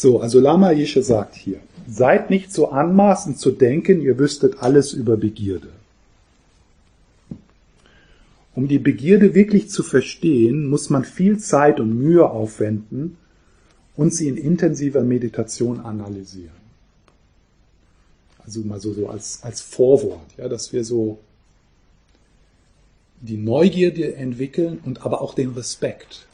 So, 0.00 0.20
also 0.20 0.38
Lama 0.38 0.70
Yeshe 0.70 1.02
sagt 1.02 1.34
hier, 1.34 1.58
seid 1.88 2.30
nicht 2.30 2.52
so 2.52 2.68
anmaßend 2.68 3.36
zu 3.36 3.50
denken, 3.50 4.00
ihr 4.00 4.16
wüsstet 4.16 4.62
alles 4.62 4.92
über 4.92 5.16
Begierde. 5.16 5.70
Um 8.54 8.68
die 8.68 8.78
Begierde 8.78 9.34
wirklich 9.34 9.70
zu 9.70 9.82
verstehen, 9.82 10.68
muss 10.68 10.88
man 10.88 11.04
viel 11.04 11.40
Zeit 11.40 11.80
und 11.80 11.98
Mühe 11.98 12.30
aufwenden 12.30 13.16
und 13.96 14.14
sie 14.14 14.28
in 14.28 14.36
intensiver 14.36 15.02
Meditation 15.02 15.80
analysieren. 15.80 16.60
Also 18.44 18.60
mal 18.60 18.78
so, 18.78 18.92
so 18.92 19.08
als, 19.08 19.40
als 19.42 19.60
Vorwort, 19.60 20.30
ja, 20.36 20.48
dass 20.48 20.72
wir 20.72 20.84
so 20.84 21.18
die 23.20 23.36
Neugierde 23.36 24.14
entwickeln 24.14 24.78
und 24.84 25.04
aber 25.04 25.22
auch 25.22 25.34
den 25.34 25.54
Respekt. 25.54 26.27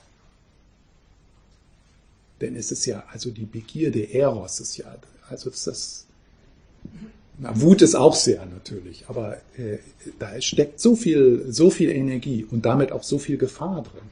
Denn 2.44 2.56
es 2.56 2.70
ist 2.70 2.84
ja, 2.84 3.04
also 3.10 3.30
die 3.30 3.46
Begierde, 3.46 4.12
Eros 4.12 4.60
ist 4.60 4.76
ja, 4.76 4.94
also 5.30 5.48
ist 5.48 5.66
das 5.66 6.04
na, 7.38 7.58
Wut 7.58 7.80
ist 7.80 7.94
auch 7.94 8.14
sehr 8.14 8.44
natürlich, 8.44 9.06
aber 9.08 9.38
äh, 9.56 9.78
da 10.18 10.38
steckt 10.42 10.78
so 10.78 10.94
viel, 10.94 11.46
so 11.48 11.70
viel 11.70 11.88
Energie 11.88 12.44
und 12.44 12.66
damit 12.66 12.92
auch 12.92 13.02
so 13.02 13.18
viel 13.18 13.38
Gefahr 13.38 13.82
drin. 13.82 14.10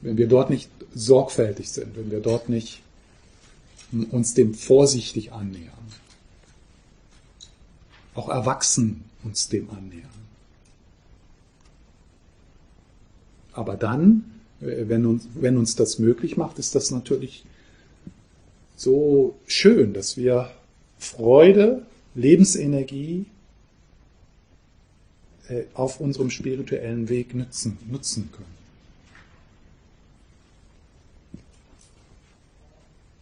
Wenn 0.00 0.16
wir 0.16 0.28
dort 0.28 0.48
nicht 0.48 0.70
sorgfältig 0.94 1.70
sind, 1.70 1.96
wenn 1.96 2.12
wir 2.12 2.20
dort 2.20 2.48
nicht 2.48 2.82
uns 4.12 4.34
dem 4.34 4.54
vorsichtig 4.54 5.32
annähern, 5.32 5.72
auch 8.14 8.28
erwachsen 8.28 9.02
uns 9.24 9.48
dem 9.48 9.70
annähern. 9.70 10.08
Aber 13.54 13.76
dann, 13.76 14.41
wenn 14.62 15.06
uns, 15.06 15.28
wenn 15.34 15.56
uns 15.56 15.74
das 15.74 15.98
möglich 15.98 16.36
macht, 16.36 16.58
ist 16.58 16.74
das 16.74 16.90
natürlich 16.90 17.44
so 18.76 19.36
schön, 19.46 19.92
dass 19.92 20.16
wir 20.16 20.50
Freude, 20.98 21.82
Lebensenergie 22.14 23.26
äh, 25.48 25.64
auf 25.74 26.00
unserem 26.00 26.30
spirituellen 26.30 27.08
Weg 27.08 27.34
nutzen, 27.34 27.78
nutzen 27.90 28.30
können. 28.32 28.62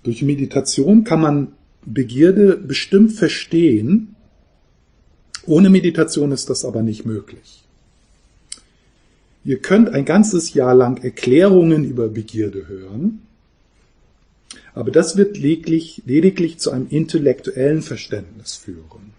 Durch 0.03 0.23
Meditation 0.23 1.05
kann 1.05 1.21
man 1.21 1.53
Begierde 1.85 2.57
bestimmt 2.57 3.13
verstehen. 3.13 4.15
Ohne 5.47 5.71
Meditation 5.71 6.33
ist 6.33 6.51
das 6.51 6.65
aber 6.67 6.83
nicht 6.83 7.07
möglich. 7.07 7.65
Ihr 9.45 9.59
könnt 9.59 9.89
ein 9.89 10.05
ganzes 10.05 10.53
Jahr 10.53 10.75
lang 10.75 11.03
Erklärungen 11.03 11.85
über 11.85 12.09
Begierde 12.09 12.69
hören, 12.69 13.23
aber 14.75 14.91
das 14.91 15.17
wird 15.17 15.39
lediglich, 15.39 16.03
lediglich 16.05 16.59
zu 16.59 16.71
einem 16.71 16.89
intellektuellen 16.89 17.83
Verständnis 17.83 18.55
führen. 18.55 19.13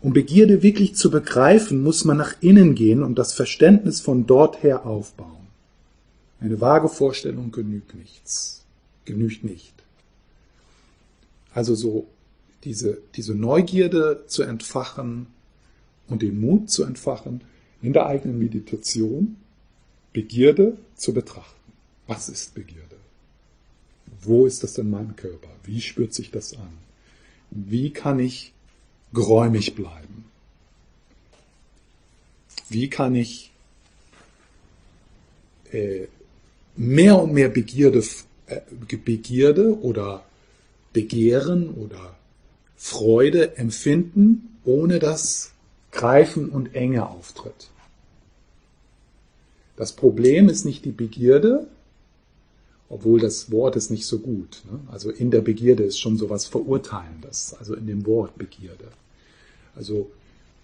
Um 0.00 0.12
Begierde 0.12 0.62
wirklich 0.62 0.96
zu 0.96 1.10
begreifen, 1.10 1.82
muss 1.82 2.04
man 2.04 2.16
nach 2.16 2.34
innen 2.40 2.74
gehen 2.74 3.02
und 3.02 3.18
das 3.18 3.34
Verständnis 3.34 4.00
von 4.00 4.26
dort 4.26 4.62
her 4.62 4.84
aufbauen. 4.84 5.46
Eine 6.40 6.60
vage 6.60 6.88
Vorstellung 6.88 7.52
genügt 7.52 7.94
nichts, 7.94 8.64
genügt 9.04 9.44
nicht. 9.44 9.72
Also 11.54 11.76
so 11.76 12.08
diese, 12.64 12.98
diese 13.14 13.34
Neugierde 13.34 14.24
zu 14.26 14.42
entfachen 14.42 15.26
und 16.08 16.22
den 16.22 16.40
Mut 16.40 16.68
zu 16.68 16.82
entfachen, 16.82 17.42
in 17.82 17.92
der 17.92 18.06
eigenen 18.06 18.38
Meditation 18.38 19.36
Begierde 20.12 20.76
zu 20.94 21.12
betrachten. 21.12 21.60
Was 22.06 22.28
ist 22.28 22.54
Begierde? 22.54 22.96
Wo 24.20 24.46
ist 24.46 24.62
das 24.62 24.78
in 24.78 24.90
meinem 24.90 25.16
Körper? 25.16 25.48
Wie 25.64 25.80
spürt 25.80 26.14
sich 26.14 26.30
das 26.30 26.54
an? 26.54 26.78
Wie 27.50 27.90
kann 27.90 28.18
ich 28.18 28.52
geräumig 29.12 29.74
bleiben? 29.74 30.24
Wie 32.68 32.88
kann 32.88 33.14
ich 33.14 33.50
äh, 35.70 36.06
mehr 36.76 37.20
und 37.20 37.32
mehr 37.32 37.48
Begierde, 37.48 38.04
äh, 38.46 38.60
Begierde 39.04 39.78
oder 39.80 40.24
Begehren 40.92 41.70
oder 41.70 42.16
Freude 42.76 43.56
empfinden, 43.56 44.58
ohne 44.64 44.98
dass 44.98 45.51
Greifen 45.92 46.48
und 46.48 46.74
Enge 46.74 47.08
auftritt? 47.08 47.68
Das 49.76 49.92
Problem 49.92 50.48
ist 50.48 50.64
nicht 50.64 50.84
die 50.84 50.92
Begierde, 50.92 51.66
obwohl 52.88 53.20
das 53.20 53.50
Wort 53.50 53.76
ist 53.76 53.90
nicht 53.90 54.06
so 54.06 54.18
gut. 54.18 54.62
Ne? 54.70 54.80
Also 54.90 55.10
in 55.10 55.30
der 55.30 55.40
Begierde 55.40 55.82
ist 55.82 55.98
schon 55.98 56.18
sowas 56.18 56.46
Verurteilendes, 56.46 57.54
also 57.58 57.74
in 57.74 57.86
dem 57.86 58.04
Wort 58.06 58.36
Begierde. 58.36 58.88
Also 59.74 60.10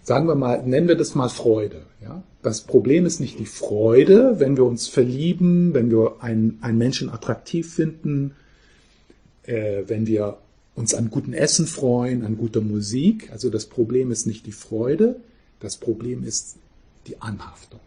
sagen 0.03 0.29
wir 0.29 0.35
mal, 0.35 0.63
nennen 0.67 0.89
wir 0.89 0.97
das 0.97 1.15
mal 1.15 1.31
Freude. 1.31 1.83
Ja? 2.03 2.23
Das 2.43 2.61
Problem 2.61 3.07
ist 3.07 3.21
nicht 3.21 3.39
die 3.39 3.47
Freude, 3.47 4.41
wenn 4.41 4.57
wir 4.57 4.65
uns 4.65 4.89
verlieben, 4.89 5.73
wenn 5.73 5.91
wir 5.91 6.17
einen, 6.21 6.59
einen 6.61 6.79
Menschen 6.79 7.09
attraktiv 7.09 7.73
finden, 7.73 8.35
äh, 9.45 9.85
wenn 9.87 10.07
wir 10.07 10.37
uns 10.79 10.95
an 10.95 11.11
gutem 11.11 11.33
Essen 11.33 11.67
freuen, 11.67 12.25
an 12.25 12.37
guter 12.37 12.61
Musik. 12.61 13.33
Also 13.33 13.51
das 13.51 13.67
Problem 13.67 14.13
ist 14.13 14.27
nicht 14.27 14.47
die 14.47 14.53
Freude, 14.53 15.17
das 15.59 15.77
Problem 15.77 16.23
ist 16.23 16.57
die 17.09 17.21
Anhaftung. 17.21 17.81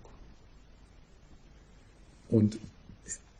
Und 2.30 2.60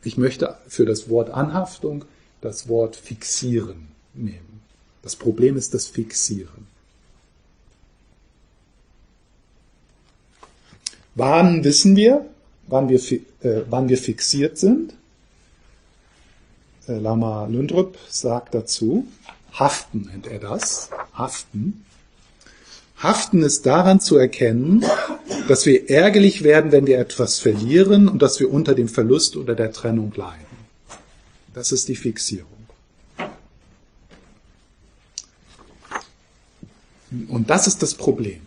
ich 0.04 0.18
möchte 0.18 0.56
für 0.68 0.86
das 0.86 1.10
Wort 1.10 1.30
Anhaftung 1.32 2.06
das 2.40 2.70
Wort 2.70 2.96
fixieren 2.96 3.90
nehmen. 4.14 4.62
Das 5.02 5.18
Problem 5.18 5.58
ist 5.58 5.74
das 5.74 5.88
Fixieren. 5.88 6.68
Wann 11.16 11.66
wissen 11.66 11.98
wir, 11.98 12.26
wann 12.68 12.88
wir, 12.88 13.02
äh, 13.42 13.64
wann 13.70 13.90
wir 13.90 13.98
fixiert 13.98 14.58
sind? 14.58 14.94
Äh, 16.88 17.00
Lama 17.00 17.48
Lundrup 17.48 17.98
sagt 18.10 18.56
dazu, 18.56 19.08
Haften 19.54 20.10
nennt 20.12 20.28
er 20.28 20.40
das, 20.40 20.90
Haften. 21.14 21.86
Haften 22.98 23.42
ist 23.42 23.66
daran 23.66 24.00
zu 24.00 24.18
erkennen, 24.18 24.86
dass 25.48 25.66
wir 25.66 25.90
ärgerlich 25.90 26.44
werden, 26.44 26.72
wenn 26.72 26.86
wir 26.86 27.00
etwas 27.00 27.40
verlieren 27.40 28.08
und 28.08 28.22
dass 28.22 28.40
wir 28.40 28.52
unter 28.52 28.76
dem 28.76 28.88
Verlust 28.88 29.36
oder 29.36 29.56
der 29.56 29.72
Trennung 29.72 30.14
leiden. 30.16 30.46
Das 31.54 31.72
ist 31.72 31.88
die 31.88 31.96
Fixierung. 31.96 32.48
Und 37.28 37.50
das 37.50 37.68
ist 37.68 37.82
das 37.82 37.94
Problem. 37.94 38.42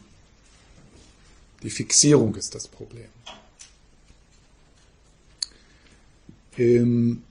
Die 1.62 1.70
Fixierung 1.70 2.34
ist 2.36 2.54
das 2.54 2.68
Problem. 2.68 3.08
Ähm 6.56 7.22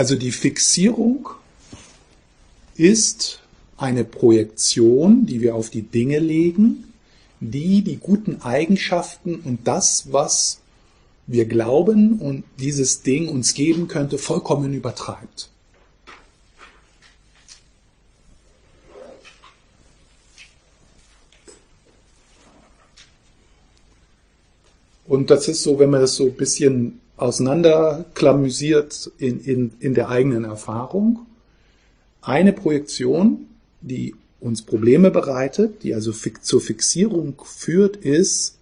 Also 0.00 0.16
die 0.16 0.32
Fixierung 0.32 1.28
ist 2.74 3.40
eine 3.76 4.02
Projektion, 4.02 5.26
die 5.26 5.42
wir 5.42 5.54
auf 5.54 5.68
die 5.68 5.82
Dinge 5.82 6.20
legen, 6.20 6.94
die 7.40 7.82
die 7.82 7.98
guten 7.98 8.40
Eigenschaften 8.40 9.40
und 9.40 9.68
das, 9.68 10.10
was 10.10 10.60
wir 11.26 11.44
glauben 11.44 12.18
und 12.18 12.44
dieses 12.58 13.02
Ding 13.02 13.28
uns 13.28 13.52
geben 13.52 13.88
könnte, 13.88 14.16
vollkommen 14.16 14.72
übertreibt. 14.72 15.50
Und 25.06 25.28
das 25.28 25.46
ist 25.46 25.62
so, 25.62 25.78
wenn 25.78 25.90
man 25.90 26.00
das 26.00 26.14
so 26.14 26.24
ein 26.24 26.36
bisschen 26.36 27.00
auseinanderklamüsiert 27.20 29.10
in, 29.18 29.40
in, 29.40 29.72
in 29.80 29.94
der 29.94 30.08
eigenen 30.08 30.44
Erfahrung, 30.44 31.26
eine 32.22 32.52
Projektion, 32.52 33.46
die 33.80 34.14
uns 34.40 34.62
Probleme 34.62 35.10
bereitet, 35.10 35.82
die 35.82 35.94
also 35.94 36.12
zur 36.12 36.60
Fixierung 36.60 37.34
führt, 37.44 37.96
ist 37.96 38.58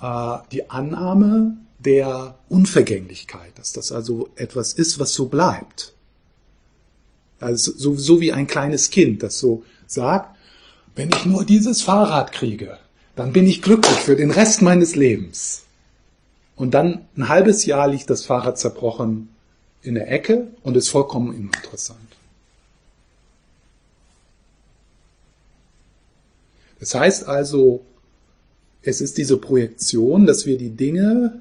äh, 0.00 0.38
die 0.52 0.70
Annahme 0.70 1.56
der 1.78 2.34
Unvergänglichkeit, 2.48 3.52
dass 3.56 3.72
das 3.72 3.92
also 3.92 4.28
etwas 4.36 4.72
ist, 4.72 4.98
was 4.98 5.14
so 5.14 5.26
bleibt. 5.26 5.94
Also 7.40 7.72
so, 7.76 7.96
so 7.96 8.20
wie 8.20 8.32
ein 8.32 8.46
kleines 8.46 8.90
Kind, 8.90 9.22
das 9.22 9.38
so 9.38 9.62
sagt, 9.86 10.36
wenn 10.94 11.10
ich 11.10 11.26
nur 11.26 11.44
dieses 11.44 11.82
Fahrrad 11.82 12.32
kriege, 12.32 12.78
dann 13.14 13.32
bin 13.32 13.46
ich 13.46 13.62
glücklich 13.62 13.98
für 13.98 14.16
den 14.16 14.30
Rest 14.30 14.62
meines 14.62 14.96
Lebens. 14.96 15.65
Und 16.56 16.72
dann 16.72 17.06
ein 17.16 17.28
halbes 17.28 17.66
Jahr 17.66 17.86
liegt 17.86 18.10
das 18.10 18.24
Fahrrad 18.24 18.58
zerbrochen 18.58 19.28
in 19.82 19.94
der 19.94 20.10
Ecke 20.10 20.48
und 20.62 20.76
ist 20.76 20.88
vollkommen 20.88 21.28
uninteressant. 21.28 22.00
Das 26.80 26.94
heißt 26.94 27.28
also, 27.28 27.84
es 28.82 29.00
ist 29.00 29.18
diese 29.18 29.36
Projektion, 29.36 30.26
dass 30.26 30.46
wir 30.46 30.58
die 30.58 30.70
Dinge 30.70 31.40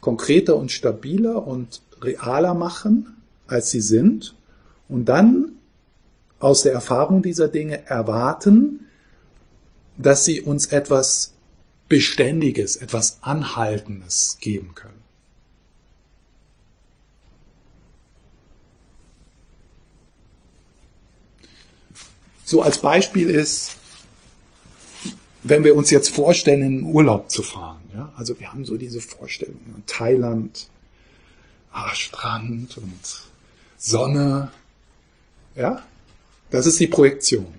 konkreter 0.00 0.56
und 0.56 0.70
stabiler 0.70 1.46
und 1.46 1.82
realer 2.02 2.54
machen, 2.54 3.16
als 3.46 3.70
sie 3.70 3.80
sind, 3.80 4.34
und 4.88 5.04
dann 5.04 5.52
aus 6.40 6.62
der 6.62 6.72
Erfahrung 6.72 7.22
dieser 7.22 7.48
Dinge 7.48 7.86
erwarten, 7.86 8.86
dass 9.98 10.24
sie 10.24 10.40
uns 10.40 10.66
etwas 10.66 11.34
Beständiges, 11.90 12.76
etwas 12.76 13.18
Anhaltendes 13.20 14.38
geben 14.40 14.76
können. 14.76 15.02
So 22.44 22.62
als 22.62 22.78
Beispiel 22.78 23.28
ist, 23.28 23.76
wenn 25.42 25.64
wir 25.64 25.74
uns 25.74 25.90
jetzt 25.90 26.10
vorstellen, 26.10 26.62
in 26.62 26.76
den 26.78 26.84
Urlaub 26.84 27.28
zu 27.28 27.42
fahren, 27.42 27.82
ja, 27.92 28.12
also 28.16 28.38
wir 28.38 28.52
haben 28.52 28.64
so 28.64 28.76
diese 28.76 29.00
Vorstellung, 29.00 29.58
Thailand, 29.86 30.68
ah, 31.72 31.92
Strand 31.96 32.78
und 32.78 33.24
Sonne, 33.78 34.52
ja, 35.56 35.82
das 36.50 36.66
ist 36.66 36.78
die 36.78 36.86
Projektion. 36.86 37.52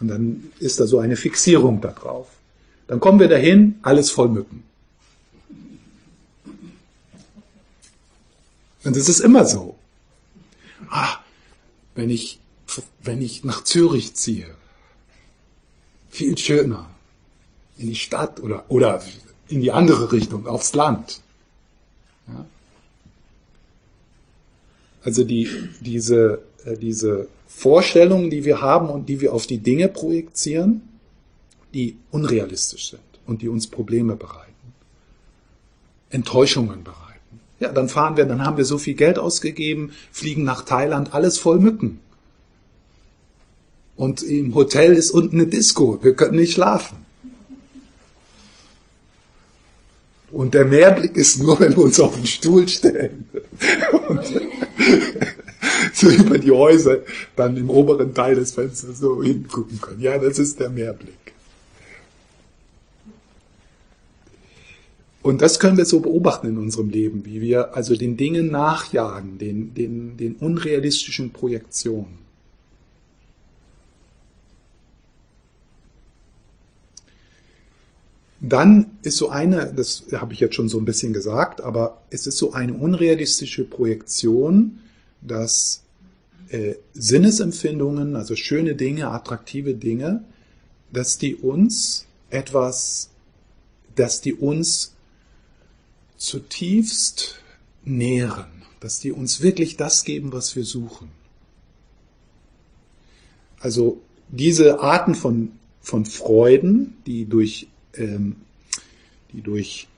Und 0.00 0.08
dann 0.08 0.52
ist 0.58 0.80
da 0.80 0.88
so 0.88 0.98
eine 0.98 1.14
Fixierung 1.14 1.80
da 1.80 1.92
drauf. 1.92 2.26
Dann 2.92 3.00
kommen 3.00 3.20
wir 3.20 3.28
dahin, 3.28 3.78
alles 3.80 4.10
voll 4.10 4.28
Mücken. 4.28 4.64
Und 8.84 8.94
es 8.98 9.08
ist 9.08 9.20
immer 9.20 9.46
so. 9.46 9.76
Ah, 10.90 11.16
wenn 11.94 12.10
ich, 12.10 12.38
wenn 13.02 13.22
ich 13.22 13.44
nach 13.44 13.64
Zürich 13.64 14.12
ziehe, 14.12 14.54
viel 16.10 16.36
schöner. 16.36 16.90
In 17.78 17.86
die 17.86 17.94
Stadt 17.94 18.40
oder, 18.40 18.66
oder 18.68 19.02
in 19.48 19.62
die 19.62 19.72
andere 19.72 20.12
Richtung, 20.12 20.46
aufs 20.46 20.74
Land. 20.74 21.22
Ja? 22.28 22.44
Also 25.02 25.24
die, 25.24 25.48
diese, 25.80 26.42
äh, 26.66 26.76
diese 26.76 27.26
Vorstellungen, 27.48 28.28
die 28.28 28.44
wir 28.44 28.60
haben 28.60 28.90
und 28.90 29.08
die 29.08 29.22
wir 29.22 29.32
auf 29.32 29.46
die 29.46 29.60
Dinge 29.60 29.88
projizieren, 29.88 30.91
die 31.74 31.96
unrealistisch 32.10 32.90
sind 32.90 33.00
und 33.26 33.42
die 33.42 33.48
uns 33.48 33.66
Probleme 33.66 34.16
bereiten, 34.16 34.52
Enttäuschungen 36.10 36.84
bereiten. 36.84 37.40
Ja, 37.60 37.72
dann 37.72 37.88
fahren 37.88 38.16
wir, 38.16 38.24
dann 38.24 38.44
haben 38.44 38.56
wir 38.56 38.64
so 38.64 38.78
viel 38.78 38.94
Geld 38.94 39.18
ausgegeben, 39.18 39.92
fliegen 40.10 40.44
nach 40.44 40.62
Thailand, 40.62 41.14
alles 41.14 41.38
voll 41.38 41.58
Mücken. 41.58 42.00
Und 43.96 44.22
im 44.22 44.54
Hotel 44.54 44.94
ist 44.94 45.10
unten 45.10 45.36
eine 45.36 45.46
Disco. 45.46 45.98
Wir 46.02 46.14
können 46.14 46.36
nicht 46.36 46.54
schlafen. 46.54 46.96
Und 50.32 50.54
der 50.54 50.64
Meerblick 50.64 51.16
ist 51.16 51.42
nur, 51.42 51.60
wenn 51.60 51.76
wir 51.76 51.84
uns 51.84 52.00
auf 52.00 52.16
den 52.16 52.26
Stuhl 52.26 52.66
stellen. 52.66 53.28
Und 54.08 54.24
so 55.92 56.08
über 56.08 56.38
die 56.38 56.50
Häuser 56.50 56.98
dann 57.36 57.56
im 57.56 57.68
oberen 57.68 58.14
Teil 58.14 58.34
des 58.34 58.52
Fensters 58.52 58.98
so 58.98 59.22
hingucken 59.22 59.80
können. 59.80 60.00
Ja, 60.00 60.18
das 60.18 60.38
ist 60.38 60.58
der 60.58 60.70
Meerblick. 60.70 61.32
Und 65.22 65.40
das 65.40 65.60
können 65.60 65.76
wir 65.76 65.84
so 65.84 66.00
beobachten 66.00 66.48
in 66.48 66.58
unserem 66.58 66.90
Leben, 66.90 67.24
wie 67.24 67.40
wir 67.40 67.76
also 67.76 67.94
den 67.94 68.16
Dingen 68.16 68.50
nachjagen, 68.50 69.38
den, 69.38 69.72
den, 69.72 70.16
den 70.16 70.34
unrealistischen 70.34 71.30
Projektionen. 71.32 72.18
Dann 78.40 78.90
ist 79.02 79.18
so 79.18 79.28
eine, 79.28 79.72
das 79.72 80.06
habe 80.12 80.32
ich 80.32 80.40
jetzt 80.40 80.56
schon 80.56 80.68
so 80.68 80.78
ein 80.78 80.84
bisschen 80.84 81.12
gesagt, 81.12 81.60
aber 81.60 82.02
es 82.10 82.26
ist 82.26 82.38
so 82.38 82.52
eine 82.52 82.74
unrealistische 82.74 83.62
Projektion, 83.62 84.80
dass 85.20 85.84
äh, 86.48 86.74
Sinnesempfindungen, 86.92 88.16
also 88.16 88.34
schöne 88.34 88.74
Dinge, 88.74 89.08
attraktive 89.12 89.74
Dinge, 89.74 90.24
dass 90.92 91.18
die 91.18 91.36
uns 91.36 92.06
etwas, 92.30 93.10
dass 93.94 94.20
die 94.20 94.34
uns 94.34 94.96
zutiefst 96.22 97.40
nähren, 97.84 98.62
dass 98.80 99.00
die 99.00 99.12
uns 99.12 99.42
wirklich 99.42 99.76
das 99.76 100.04
geben, 100.04 100.32
was 100.32 100.54
wir 100.56 100.64
suchen. 100.64 101.08
Also 103.60 104.00
diese 104.28 104.80
Arten 104.80 105.14
von, 105.14 105.52
von 105.80 106.04
Freuden, 106.04 106.96
die 107.06 107.26
durch 107.26 107.68
ähm, 107.94 108.36
die 109.32 109.40
durch 109.40 109.88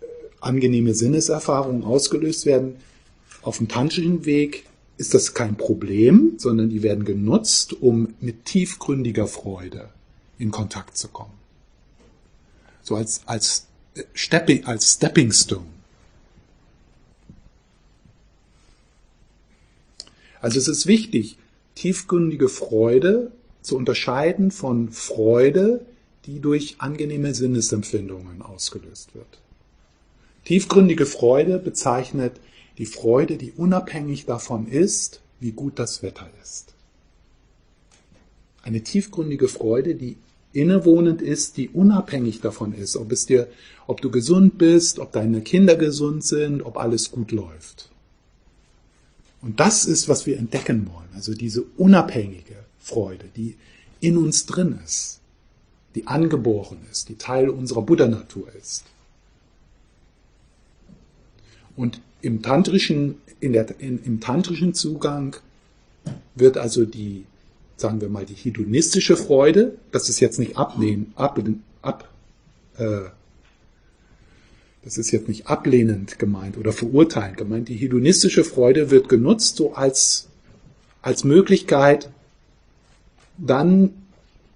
äh, 0.00 0.04
angenehme 0.40 0.94
Sinneserfahrungen 0.94 1.84
ausgelöst 1.84 2.46
werden, 2.46 2.76
auf 3.42 3.58
dem 3.58 3.68
tantrischen 3.68 4.24
Weg 4.24 4.66
ist 4.98 5.14
das 5.14 5.34
kein 5.34 5.56
Problem, 5.56 6.34
sondern 6.38 6.70
die 6.70 6.82
werden 6.82 7.04
genutzt, 7.04 7.74
um 7.74 8.14
mit 8.20 8.44
tiefgründiger 8.44 9.26
Freude 9.26 9.90
in 10.38 10.50
Kontakt 10.50 10.96
zu 10.96 11.08
kommen. 11.08 11.34
So 12.82 12.96
als, 12.96 13.22
als, 13.26 13.66
Stepping, 14.14 14.64
als 14.64 14.94
Stepping 14.94 15.32
Stone. 15.32 15.66
Also 20.40 20.58
es 20.58 20.68
ist 20.68 20.86
wichtig, 20.86 21.38
tiefgründige 21.74 22.48
Freude 22.48 23.32
zu 23.62 23.76
unterscheiden 23.76 24.50
von 24.50 24.90
Freude, 24.90 25.84
die 26.26 26.40
durch 26.40 26.76
angenehme 26.78 27.34
Sinnesempfindungen 27.34 28.42
ausgelöst 28.42 29.14
wird. 29.14 29.40
Tiefgründige 30.44 31.06
Freude 31.06 31.58
bezeichnet 31.58 32.40
die 32.78 32.86
Freude, 32.86 33.36
die 33.36 33.52
unabhängig 33.52 34.26
davon 34.26 34.68
ist, 34.68 35.20
wie 35.40 35.52
gut 35.52 35.78
das 35.78 36.02
Wetter 36.02 36.28
ist. 36.42 36.74
Eine 38.62 38.82
tiefgründige 38.82 39.48
Freude, 39.48 39.94
die 39.94 40.16
innewohnend 40.56 41.22
ist, 41.22 41.56
die 41.56 41.68
unabhängig 41.68 42.40
davon 42.40 42.72
ist, 42.72 42.96
ob 42.96 43.12
es 43.12 43.26
dir, 43.26 43.48
ob 43.86 44.00
du 44.00 44.10
gesund 44.10 44.58
bist, 44.58 44.98
ob 44.98 45.12
deine 45.12 45.40
Kinder 45.40 45.76
gesund 45.76 46.24
sind, 46.24 46.62
ob 46.62 46.76
alles 46.76 47.10
gut 47.10 47.32
läuft. 47.32 47.90
Und 49.42 49.60
das 49.60 49.84
ist, 49.84 50.08
was 50.08 50.26
wir 50.26 50.38
entdecken 50.38 50.88
wollen. 50.92 51.08
Also 51.14 51.34
diese 51.34 51.62
unabhängige 51.76 52.56
Freude, 52.78 53.26
die 53.36 53.56
in 54.00 54.16
uns 54.16 54.46
drin 54.46 54.78
ist 54.84 55.20
die 55.96 56.06
angeboren 56.06 56.76
ist, 56.92 57.08
die 57.08 57.16
Teil 57.16 57.48
unserer 57.48 57.80
Buddha-Natur 57.80 58.54
ist. 58.54 58.84
Und 61.74 62.00
im 62.20 62.42
tantrischen, 62.42 63.16
in 63.40 63.54
der, 63.54 63.80
in, 63.80 64.04
im 64.04 64.20
tantrischen 64.20 64.74
Zugang 64.74 65.36
wird 66.34 66.58
also 66.58 66.84
die, 66.84 67.24
sagen 67.76 68.00
wir 68.00 68.08
mal, 68.08 68.24
die 68.24 68.34
hedonistische 68.34 69.16
Freude, 69.16 69.76
das 69.92 70.08
ist 70.08 70.20
jetzt 70.20 70.38
nicht 70.38 70.56
ablehnen, 70.56 71.12
ab, 71.14 71.40
ab, 71.82 72.08
äh, 72.78 73.10
das 74.82 74.98
ist 74.98 75.10
jetzt 75.10 75.28
nicht 75.28 75.48
ablehnend 75.48 76.18
gemeint 76.18 76.56
oder 76.56 76.72
verurteilend 76.72 77.36
gemeint, 77.36 77.68
die 77.68 77.76
hedonistische 77.76 78.44
Freude 78.44 78.90
wird 78.90 79.08
genutzt 79.08 79.56
so 79.56 79.74
als, 79.74 80.28
als 81.02 81.24
Möglichkeit, 81.24 82.10
dann 83.36 83.90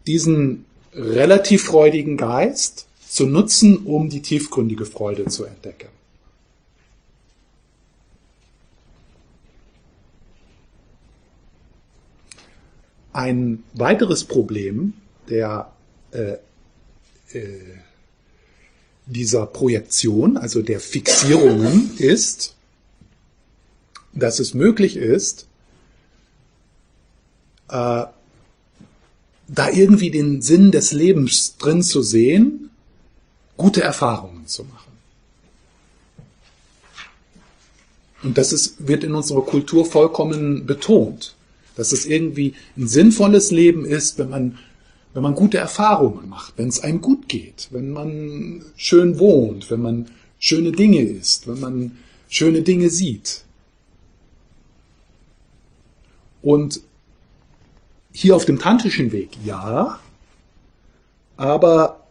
diesen 0.06 0.64
relativ 0.94 1.64
freudigen 1.64 2.16
Geist 2.16 2.87
zu 3.06 3.26
nutzen, 3.26 3.78
um 3.78 4.09
die 4.09 4.22
tiefgründige 4.22 4.87
Freude 4.87 5.26
zu 5.26 5.44
entdecken. 5.44 5.88
Ein 13.12 13.62
weiteres 13.75 14.25
Problem 14.25 14.94
der 15.29 15.73
äh, 16.12 16.37
äh, 17.33 17.79
dieser 19.07 19.46
Projektion, 19.46 20.37
also 20.37 20.62
der 20.62 20.81
Fixierungen, 20.81 21.96
ist, 21.99 22.55
dass 24.12 24.38
es 24.38 24.55
möglich 24.55 24.96
ist, 24.96 25.46
äh, 27.68 28.05
da 29.53 29.68
irgendwie 29.73 30.11
den 30.11 30.42
Sinn 30.42 30.70
des 30.70 30.92
Lebens 30.92 31.57
drin 31.57 31.83
zu 31.83 32.03
sehen, 32.03 32.70
gute 33.57 33.83
Erfahrungen 33.83 34.46
zu 34.46 34.64
machen. 34.64 34.92
Und 38.23 38.38
das 38.38 38.53
ist, 38.53 38.87
wird 38.87 39.03
in 39.03 39.14
unserer 39.14 39.42
Kultur 39.42 39.85
vollkommen 39.85 40.66
betont, 40.66 41.35
dass 41.81 41.93
es 41.93 42.05
irgendwie 42.05 42.53
ein 42.77 42.87
sinnvolles 42.87 43.51
Leben 43.51 43.87
ist, 43.87 44.19
wenn 44.19 44.29
man, 44.29 44.59
wenn 45.14 45.23
man 45.23 45.35
gute 45.35 45.57
Erfahrungen 45.57 46.29
macht, 46.29 46.59
wenn 46.59 46.69
es 46.69 46.81
einem 46.81 47.01
gut 47.01 47.27
geht, 47.27 47.69
wenn 47.71 47.90
man 47.90 48.62
schön 48.77 49.19
wohnt, 49.19 49.71
wenn 49.71 49.81
man 49.81 50.11
schöne 50.38 50.73
Dinge 50.73 51.01
isst, 51.01 51.49
wenn 51.49 51.59
man 51.59 51.97
schöne 52.29 52.61
Dinge 52.61 52.90
sieht. 52.90 53.45
Und 56.43 56.83
hier 58.12 58.37
auf 58.37 58.45
dem 58.45 58.59
tantrischen 58.59 59.11
Weg, 59.11 59.31
ja, 59.47 60.01
aber 61.38 62.07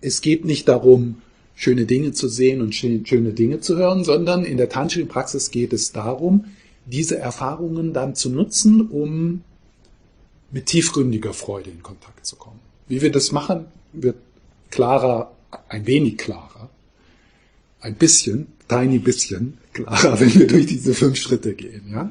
es 0.00 0.22
geht 0.22 0.44
nicht 0.44 0.66
darum, 0.66 1.22
schöne 1.54 1.86
Dinge 1.86 2.10
zu 2.10 2.26
sehen 2.26 2.60
und 2.60 2.74
schöne 2.74 3.32
Dinge 3.32 3.60
zu 3.60 3.76
hören, 3.76 4.02
sondern 4.02 4.44
in 4.44 4.56
der 4.56 4.70
tantrischen 4.70 5.06
Praxis 5.06 5.52
geht 5.52 5.72
es 5.72 5.92
darum, 5.92 6.46
diese 6.86 7.18
Erfahrungen 7.18 7.92
dann 7.92 8.14
zu 8.14 8.30
nutzen, 8.30 8.88
um 8.88 9.42
mit 10.50 10.66
tiefgründiger 10.66 11.32
Freude 11.32 11.70
in 11.70 11.82
Kontakt 11.82 12.26
zu 12.26 12.36
kommen. 12.36 12.60
Wie 12.88 13.00
wir 13.00 13.10
das 13.10 13.32
machen, 13.32 13.66
wird 13.92 14.16
klarer, 14.70 15.32
ein 15.68 15.86
wenig 15.86 16.18
klarer, 16.18 16.68
ein 17.80 17.94
bisschen, 17.94 18.48
tiny 18.68 18.98
bisschen 18.98 19.58
klarer, 19.72 20.20
wenn 20.20 20.34
wir 20.34 20.46
durch 20.46 20.66
diese 20.66 20.94
fünf 20.94 21.16
Schritte 21.16 21.54
gehen, 21.54 21.90
ja? 21.90 22.10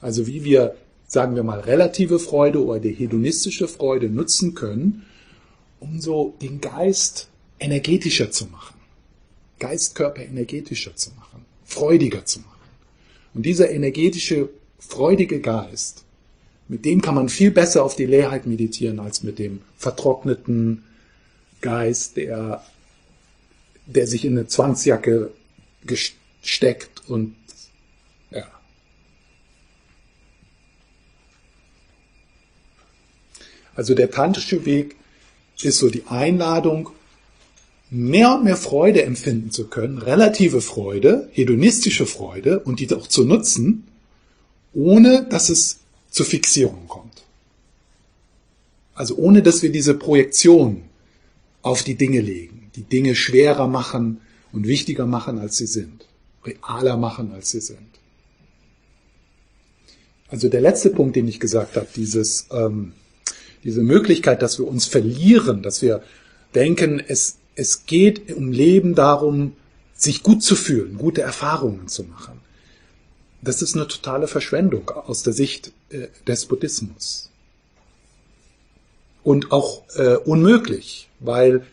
Also 0.00 0.26
wie 0.26 0.42
wir 0.42 0.74
sagen 1.12 1.36
wir 1.36 1.42
mal, 1.42 1.60
relative 1.60 2.18
Freude 2.18 2.64
oder 2.64 2.80
die 2.80 2.94
hedonistische 2.94 3.68
Freude 3.68 4.08
nutzen 4.08 4.54
können, 4.54 5.04
um 5.78 6.00
so 6.00 6.34
den 6.40 6.62
Geist 6.62 7.28
energetischer 7.60 8.30
zu 8.30 8.46
machen. 8.46 8.80
Geistkörper 9.58 10.22
energetischer 10.22 10.96
zu 10.96 11.10
machen, 11.10 11.44
freudiger 11.66 12.24
zu 12.24 12.40
machen. 12.40 12.51
Und 13.34 13.46
dieser 13.46 13.70
energetische, 13.70 14.48
freudige 14.78 15.40
Geist, 15.40 16.04
mit 16.68 16.84
dem 16.84 17.02
kann 17.02 17.14
man 17.14 17.28
viel 17.28 17.50
besser 17.50 17.84
auf 17.84 17.96
die 17.96 18.06
Leerheit 18.06 18.46
meditieren 18.46 19.00
als 19.00 19.22
mit 19.22 19.38
dem 19.38 19.60
vertrockneten 19.76 20.84
Geist, 21.60 22.16
der, 22.16 22.64
der 23.86 24.06
sich 24.06 24.24
in 24.24 24.36
eine 24.36 24.46
Zwangsjacke 24.46 25.32
gesteckt 25.84 27.08
und 27.08 27.34
Also 33.74 33.94
der 33.94 34.10
tantrische 34.10 34.64
Weg 34.64 34.96
ist 35.62 35.78
so 35.78 35.88
die 35.88 36.04
Einladung, 36.06 36.90
mehr 37.92 38.34
und 38.34 38.44
mehr 38.44 38.56
Freude 38.56 39.02
empfinden 39.02 39.50
zu 39.50 39.66
können, 39.66 39.98
relative 39.98 40.60
Freude, 40.60 41.28
hedonistische 41.32 42.06
Freude 42.06 42.60
und 42.60 42.80
die 42.80 42.92
auch 42.92 43.06
zu 43.06 43.24
nutzen, 43.24 43.84
ohne 44.72 45.26
dass 45.28 45.50
es 45.50 45.80
zur 46.10 46.24
Fixierung 46.24 46.88
kommt. 46.88 47.22
Also 48.94 49.16
ohne 49.16 49.42
dass 49.42 49.62
wir 49.62 49.70
diese 49.70 49.94
Projektion 49.94 50.84
auf 51.60 51.82
die 51.82 51.94
Dinge 51.94 52.20
legen, 52.20 52.70
die 52.76 52.82
Dinge 52.82 53.14
schwerer 53.14 53.68
machen 53.68 54.20
und 54.52 54.66
wichtiger 54.66 55.06
machen, 55.06 55.38
als 55.38 55.58
sie 55.58 55.66
sind, 55.66 56.06
realer 56.44 56.96
machen, 56.96 57.32
als 57.32 57.50
sie 57.50 57.60
sind. 57.60 57.78
Also 60.28 60.48
der 60.48 60.62
letzte 60.62 60.90
Punkt, 60.90 61.14
den 61.14 61.28
ich 61.28 61.40
gesagt 61.40 61.76
habe, 61.76 61.88
dieses 61.94 62.46
ähm, 62.50 62.94
diese 63.64 63.82
Möglichkeit, 63.82 64.42
dass 64.42 64.58
wir 64.58 64.66
uns 64.66 64.86
verlieren, 64.86 65.62
dass 65.62 65.82
wir 65.82 66.02
denken, 66.54 67.00
es, 67.06 67.38
es 67.54 67.86
geht 67.86 68.30
im 68.30 68.52
Leben 68.52 68.94
darum, 68.94 69.54
sich 69.94 70.22
gut 70.22 70.42
zu 70.42 70.56
fühlen, 70.56 70.98
gute 70.98 71.22
Erfahrungen 71.22 71.88
zu 71.88 72.04
machen. 72.04 72.40
Das 73.40 73.62
ist 73.62 73.74
eine 73.74 73.88
totale 73.88 74.28
Verschwendung 74.28 74.88
aus 74.90 75.22
der 75.22 75.32
Sicht 75.32 75.72
äh, 75.90 76.08
des 76.26 76.46
Buddhismus. 76.46 77.30
Und 79.22 79.52
auch 79.52 79.82
äh, 79.96 80.16
unmöglich, 80.16 81.08
weil 81.20 81.64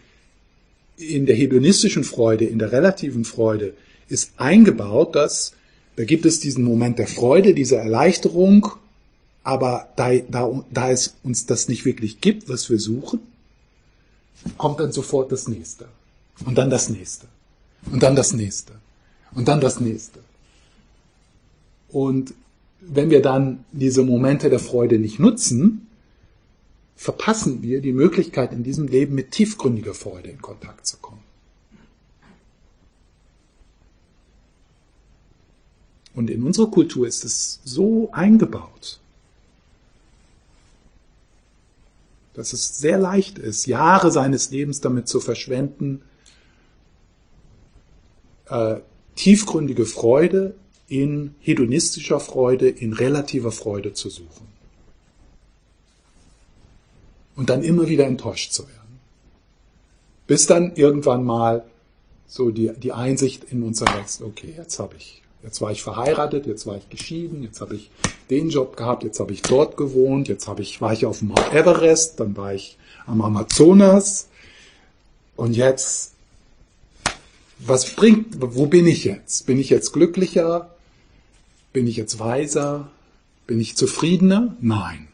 in 0.98 1.26
der 1.26 1.36
hedonistischen 1.36 2.04
Freude, 2.04 2.46
in 2.46 2.60
der 2.60 2.72
relativen 2.72 3.26
Freude 3.26 3.74
ist 4.08 4.34
eingebaut, 4.38 5.16
dass 5.16 5.54
da 5.96 6.06
gibt 6.06 6.26
es 6.26 6.40
diesen 6.40 6.64
Moment 6.64 6.98
der 7.00 7.08
Freude, 7.08 7.54
diese 7.54 7.76
Erleichterung 7.78 8.74
aber 9.44 9.90
da, 9.96 10.14
da, 10.16 10.64
da 10.70 10.92
es 10.92 11.16
uns 11.24 11.46
das 11.46 11.70
nicht 11.70 11.86
wirklich 11.86 12.22
gibt, 12.22 12.50
was 12.50 12.70
wir 12.70 12.80
suchen, 12.80 13.20
kommt 14.58 14.80
dann 14.80 14.92
sofort 14.92 15.32
das 15.32 15.48
nächste. 15.48 15.88
Und 16.46 16.58
dann 16.58 16.70
das 16.70 16.90
nächste. 16.90 17.28
Und 17.92 18.04
dann 18.04 18.16
das 18.16 18.34
nächste. 18.34 18.74
Und 19.34 19.48
dann 19.48 19.62
das 19.62 19.80
nächste. 19.80 20.20
Und 21.90 22.34
wenn 22.82 23.10
wir 23.10 23.22
dann 23.22 23.66
diese 23.72 24.04
Momente 24.04 24.50
der 24.50 24.60
Freude 24.60 25.00
nicht 25.00 25.20
nutzen, 25.20 25.88
verpassen 26.96 27.62
wir 27.62 27.82
die 27.82 27.94
Möglichkeit 27.94 28.52
in 28.54 28.64
diesem 28.64 28.88
Leben 28.88 29.16
mit 29.16 29.32
tiefgründiger 29.32 29.94
Freude 29.94 30.30
in 30.30 30.42
Kontakt 30.42 30.86
zu 30.86 30.98
kommen. 30.98 31.24
Und 36.14 36.30
in 36.30 36.44
unserer 36.44 36.70
Kultur 36.70 37.08
ist 37.08 37.24
es 37.24 37.62
so 37.64 38.10
eingebaut, 38.12 38.99
dass 42.34 42.54
es 42.54 42.78
sehr 42.78 42.98
leicht 42.98 43.38
ist, 43.38 43.66
Jahre 43.66 44.12
seines 44.12 44.52
Lebens 44.52 44.82
damit 44.82 45.08
zu 45.08 45.20
verschwenden, 45.20 46.02
äh, 48.48 48.78
tiefgründige 49.16 49.86
Freude 49.86 50.56
in 50.88 51.36
hedonistischer 51.40 52.20
Freude, 52.20 52.70
in 52.70 52.94
relativer 52.94 53.52
Freude 53.52 53.94
zu 53.94 54.10
suchen. 54.10 54.48
Und 57.36 57.50
dann 57.50 57.64
immer 57.64 57.88
wieder 57.88 58.06
enttäuscht 58.06 58.52
zu 58.52 58.64
werden. 58.64 59.00
Bis 60.28 60.46
dann 60.46 60.76
irgendwann 60.76 61.24
mal 61.24 61.66
so 62.28 62.52
die, 62.52 62.72
die 62.78 62.92
Einsicht 62.92 63.46
in 63.46 63.64
uns 63.64 63.82
erwächst, 63.82 64.22
okay, 64.22 64.54
jetzt 64.58 64.80
habe 64.80 64.96
ich 64.98 65.20
Jetzt 65.44 65.62
war 65.62 65.72
ich 65.72 65.82
verheiratet, 65.82 66.46
jetzt 66.48 66.66
war 66.66 66.78
ich 66.78 66.90
geschieden, 66.90 67.44
jetzt 67.44 67.62
habe 67.62 67.76
ich 67.76 67.90
den 68.30 68.50
Job 68.50 68.78
gehabt, 68.78 69.04
jetzt 69.04 69.20
habe 69.20 69.34
ich 69.34 69.42
dort 69.42 69.78
gewohnt, 69.78 70.28
jetzt 70.28 70.48
habe 70.48 70.62
ich, 70.62 70.82
war 70.82 70.94
ich 70.94 71.06
auf 71.06 71.20
dem 71.20 71.30
Mount 71.30 71.54
Everest, 71.54 72.20
dann 72.20 72.38
war 72.38 72.54
ich 72.54 72.78
am 73.06 73.22
Amazonas 73.22 74.28
und 75.36 75.56
jetzt, 75.56 76.14
was 77.60 77.96
bringt, 77.96 78.36
wo 78.40 78.68
bin 78.68 78.88
ich 78.88 79.04
jetzt? 79.04 79.46
Bin 79.46 79.60
ich 79.60 79.70
jetzt 79.70 79.92
glücklicher? 79.92 80.76
Bin 81.74 81.88
ich 81.88 81.98
jetzt 81.98 82.20
weiser? 82.20 82.90
Bin 83.48 83.60
ich 83.60 83.76
zufriedener? 83.76 84.56
Nein. 84.62 85.09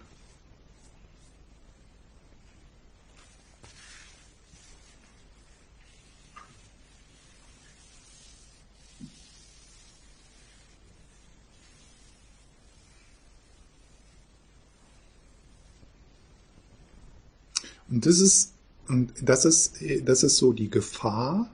Und 17.96 18.06
das 18.06 18.20
ist, 18.20 18.52
und 18.90 19.14
das 19.22 19.46
ist, 19.46 19.78
das 20.04 20.24
ist 20.24 20.36
so 20.36 20.52
die 20.52 20.70
Gefahr, 20.70 21.50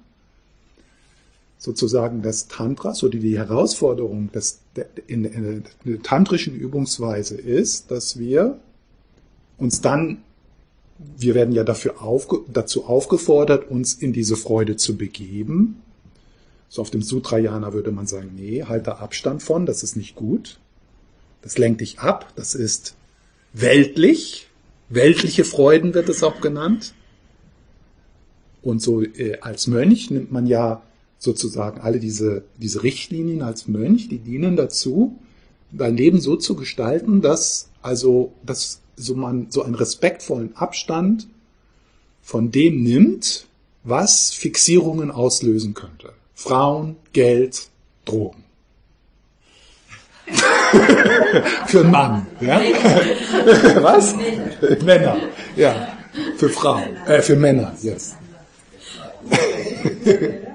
sozusagen 1.60 2.24
des 2.24 2.48
Tantras 2.48 3.04
oder 3.04 3.20
die 3.20 3.38
Herausforderung 3.38 4.32
des, 4.32 4.62
in, 5.06 5.26
in 5.26 5.64
der 5.86 6.02
tantrischen 6.02 6.56
Übungsweise 6.56 7.36
ist, 7.36 7.92
dass 7.92 8.18
wir 8.18 8.60
uns 9.60 9.82
dann, 9.82 10.24
wir 11.16 11.36
werden 11.36 11.54
ja 11.54 11.64
dafür 11.64 12.02
aufge, 12.02 12.40
dazu 12.52 12.86
aufgefordert, 12.86 13.70
uns 13.70 13.94
in 13.94 14.12
diese 14.12 14.36
Freude 14.36 14.76
zu 14.76 14.98
begeben, 14.98 15.84
So 16.70 16.82
auf 16.82 16.90
dem 16.90 17.02
Sutrayana 17.02 17.74
würde 17.74 17.92
man 17.92 18.08
sagen, 18.08 18.32
nee, 18.36 18.64
halt 18.64 18.88
da 18.88 18.94
Abstand 18.94 19.44
von, 19.44 19.66
das 19.66 19.84
ist 19.84 19.98
nicht 19.98 20.16
gut. 20.16 20.58
Das 21.42 21.58
lenkt 21.58 21.82
dich 21.82 22.00
ab, 22.00 22.34
das 22.36 22.56
ist 22.56 22.96
weltlich. 23.54 24.48
Weltliche 24.92 25.46
Freuden 25.46 25.94
wird 25.94 26.10
es 26.10 26.22
auch 26.22 26.42
genannt. 26.42 26.94
Und 28.62 28.82
so 28.82 29.02
äh, 29.02 29.40
als 29.40 29.68
Mönch 29.68 30.12
nimmt 30.12 30.32
man 30.32 30.46
ja 30.46 30.84
sozusagen 31.18 31.82
alle 31.82 32.00
diese, 32.00 32.44
diese 32.58 32.84
Richtlinien 32.84 33.42
als 33.42 33.68
Mönch, 33.68 34.10
die 34.10 34.20
dienen 34.20 34.56
dazu, 34.56 35.18
dein 35.72 35.96
Leben 35.96 36.20
so 36.20 36.36
zu 36.36 36.56
gestalten, 36.56 37.22
dass 37.22 37.70
also, 37.82 38.34
dass 38.46 38.82
so 38.96 39.16
man 39.16 39.48
so 39.50 39.64
einen 39.64 39.76
respektvollen 39.76 40.56
Abstand 40.56 41.28
von 42.22 42.52
dem 42.52 42.84
nimmt, 42.84 43.48
was 43.84 44.32
Fixierungen 44.32 45.10
auslösen 45.10 45.74
könnte. 45.74 46.14
Frauen, 46.36 46.98
Geld, 47.14 47.70
Drogen. 48.06 48.41
Für 51.68 51.82
einen 51.82 51.92
Mann. 51.92 52.28
Ja? 52.40 52.60
Was? 53.82 54.16
Männer. 54.84 55.18
Ja. 55.56 55.88
Für 56.38 56.50
Frauen. 56.50 56.96
Äh, 57.06 57.22
für 57.22 57.36
Männer, 57.36 57.74
yes. 57.82 58.16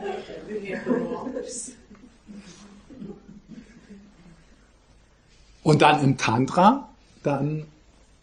Und 5.62 5.82
dann 5.82 6.02
im 6.04 6.16
Tantra, 6.16 6.88
dann 7.24 7.66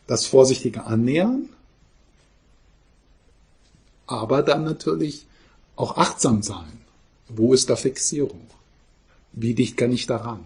das 0.08 0.26
vorsichtige 0.26 0.86
Annähern, 0.86 1.50
aber 4.08 4.44
dann 4.44 4.64
natürlich 4.64 5.26
auch 5.76 5.98
achtsam 5.98 6.42
sein. 6.42 6.72
Wo 7.28 7.54
ist 7.54 7.70
da 7.70 7.76
Fixierung? 7.76 8.48
Wie 9.34 9.56
dicht 9.56 9.76
kann 9.76 9.92
ich 9.92 10.06
daran? 10.06 10.46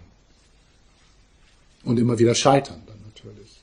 Und 1.88 1.98
immer 1.98 2.20
wieder 2.20 2.36
scheitern 2.36 2.84
dann 2.86 3.02
natürlich. 3.06 3.62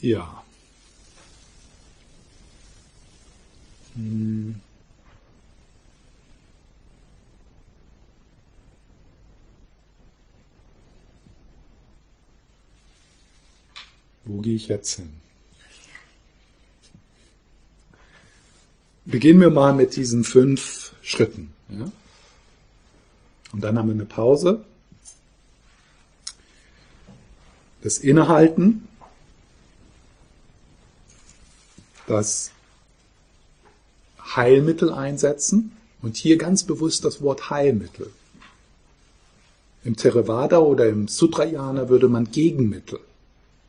Ja. 0.00 0.42
Hm. 3.94 4.62
Wo 14.24 14.40
gehe 14.40 14.54
ich 14.54 14.68
jetzt 14.68 14.94
hin? 14.94 15.12
Beginnen 19.04 19.40
wir 19.40 19.50
mal 19.50 19.74
mit 19.74 19.96
diesen 19.96 20.22
fünf 20.22 20.94
Schritten. 21.02 21.52
Ja? 21.68 21.90
Und 23.52 23.60
dann 23.62 23.76
haben 23.76 23.88
wir 23.88 23.94
eine 23.94 24.04
Pause. 24.04 24.64
Das 27.82 27.98
Innehalten. 27.98 28.86
Das 32.06 32.52
Heilmittel 34.36 34.92
einsetzen. 34.92 35.76
Und 36.00 36.16
hier 36.16 36.38
ganz 36.38 36.62
bewusst 36.62 37.04
das 37.04 37.22
Wort 37.22 37.50
Heilmittel. 37.50 38.12
Im 39.84 39.96
Theravada 39.96 40.58
oder 40.58 40.88
im 40.88 41.08
Sutrayana 41.08 41.88
würde 41.88 42.08
man 42.08 42.30
Gegenmittel 42.30 43.00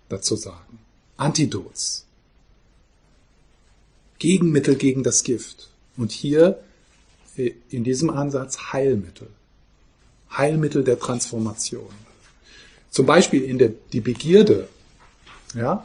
dazu 0.09 0.35
sagen. 0.35 0.79
Antidots. 1.17 2.05
Gegenmittel 4.19 4.75
gegen 4.75 5.03
das 5.03 5.23
Gift. 5.23 5.69
Und 5.97 6.11
hier 6.11 6.59
äh, 7.37 7.51
in 7.69 7.83
diesem 7.83 8.09
Ansatz 8.09 8.71
Heilmittel. 8.71 9.27
Heilmittel 10.31 10.83
der 10.83 10.99
Transformation. 10.99 11.93
Zum 12.89 13.05
Beispiel 13.05 13.43
in 13.43 13.57
der, 13.57 13.71
die 13.91 14.01
Begierde, 14.01 14.67
ja, 15.55 15.83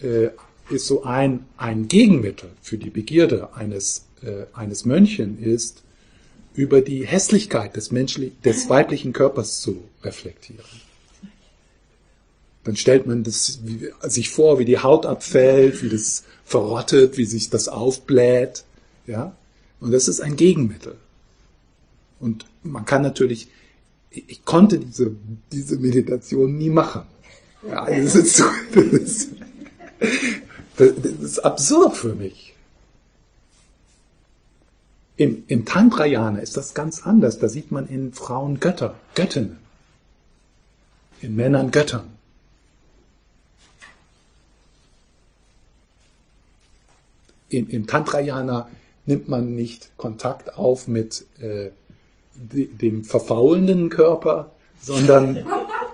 äh, 0.00 0.28
ist 0.70 0.86
so 0.86 1.02
ein, 1.02 1.46
ein 1.56 1.88
Gegenmittel 1.88 2.50
für 2.62 2.78
die 2.78 2.90
Begierde 2.90 3.54
eines, 3.54 4.06
äh, 4.22 4.46
eines 4.52 4.84
Mönchen 4.84 5.42
ist, 5.42 5.82
über 6.54 6.80
die 6.80 7.06
Hässlichkeit 7.06 7.76
des, 7.76 7.90
menschlich, 7.90 8.32
des 8.44 8.68
weiblichen 8.68 9.12
Körpers 9.12 9.60
zu 9.60 9.84
reflektieren. 10.02 10.64
Dann 12.64 12.76
stellt 12.76 13.06
man 13.06 13.24
das, 13.24 13.60
wie, 13.64 13.90
sich 14.02 14.30
vor, 14.30 14.58
wie 14.58 14.64
die 14.64 14.78
Haut 14.78 15.06
abfällt, 15.06 15.82
wie 15.82 15.88
das 15.88 16.24
verrottet, 16.44 17.16
wie 17.16 17.24
sich 17.24 17.48
das 17.48 17.68
aufbläht. 17.68 18.64
Ja? 19.06 19.34
Und 19.80 19.92
das 19.92 20.08
ist 20.08 20.20
ein 20.20 20.36
Gegenmittel. 20.36 20.96
Und 22.18 22.44
man 22.62 22.84
kann 22.84 23.00
natürlich, 23.02 23.48
ich 24.10 24.44
konnte 24.44 24.78
diese, 24.78 25.16
diese 25.52 25.78
Meditation 25.78 26.58
nie 26.58 26.68
machen. 26.68 27.02
Ja, 27.66 27.86
das, 27.86 28.14
ist 28.14 28.36
so, 28.36 28.44
das, 28.74 28.84
ist, 28.84 29.28
das 30.76 30.90
ist 31.22 31.38
absurd 31.38 31.96
für 31.96 32.14
mich. 32.14 32.54
Im, 35.16 35.44
Im 35.48 35.64
Tantrayana 35.66 36.38
ist 36.38 36.56
das 36.56 36.74
ganz 36.74 37.06
anders. 37.06 37.38
Da 37.38 37.48
sieht 37.48 37.70
man 37.70 37.88
in 37.88 38.12
Frauen 38.12 38.60
Götter, 38.60 38.94
Göttinnen. 39.14 39.58
In 41.20 41.36
Männern 41.36 41.70
Göttern. 41.70 42.19
Im, 47.50 47.68
im 47.68 47.86
Tantrayana 47.86 48.68
nimmt 49.06 49.28
man 49.28 49.54
nicht 49.54 49.90
Kontakt 49.96 50.56
auf 50.56 50.88
mit 50.88 51.26
äh, 51.40 51.70
dem 52.34 53.04
verfaulenden 53.04 53.90
Körper, 53.90 54.52
sondern 54.80 55.44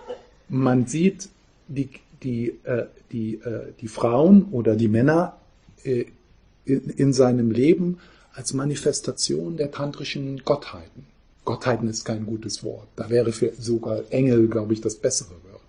man 0.49 0.87
sieht 0.87 1.29
die, 1.67 1.91
die, 2.23 2.49
äh, 2.65 2.87
die, 3.13 3.35
äh, 3.37 3.73
die 3.81 3.89
Frauen 3.89 4.45
oder 4.53 4.77
die 4.77 4.89
Männer 4.89 5.37
äh, 5.83 6.05
in, 6.65 6.91
in 6.91 7.13
seinem 7.13 7.51
Leben 7.51 7.99
als 8.33 8.53
Manifestation 8.53 9.57
der 9.57 9.71
tantrischen 9.71 10.43
Gottheiten. 10.45 11.07
Gottheiten 11.45 11.89
ist 11.89 12.05
kein 12.05 12.27
gutes 12.27 12.63
Wort. 12.65 12.89
Da 12.97 13.09
wäre 13.09 13.33
für 13.33 13.53
sogar 13.59 14.03
Engel, 14.11 14.49
glaube 14.49 14.75
ich, 14.75 14.81
das 14.81 14.97
bessere 14.97 15.31
Wort. 15.31 15.63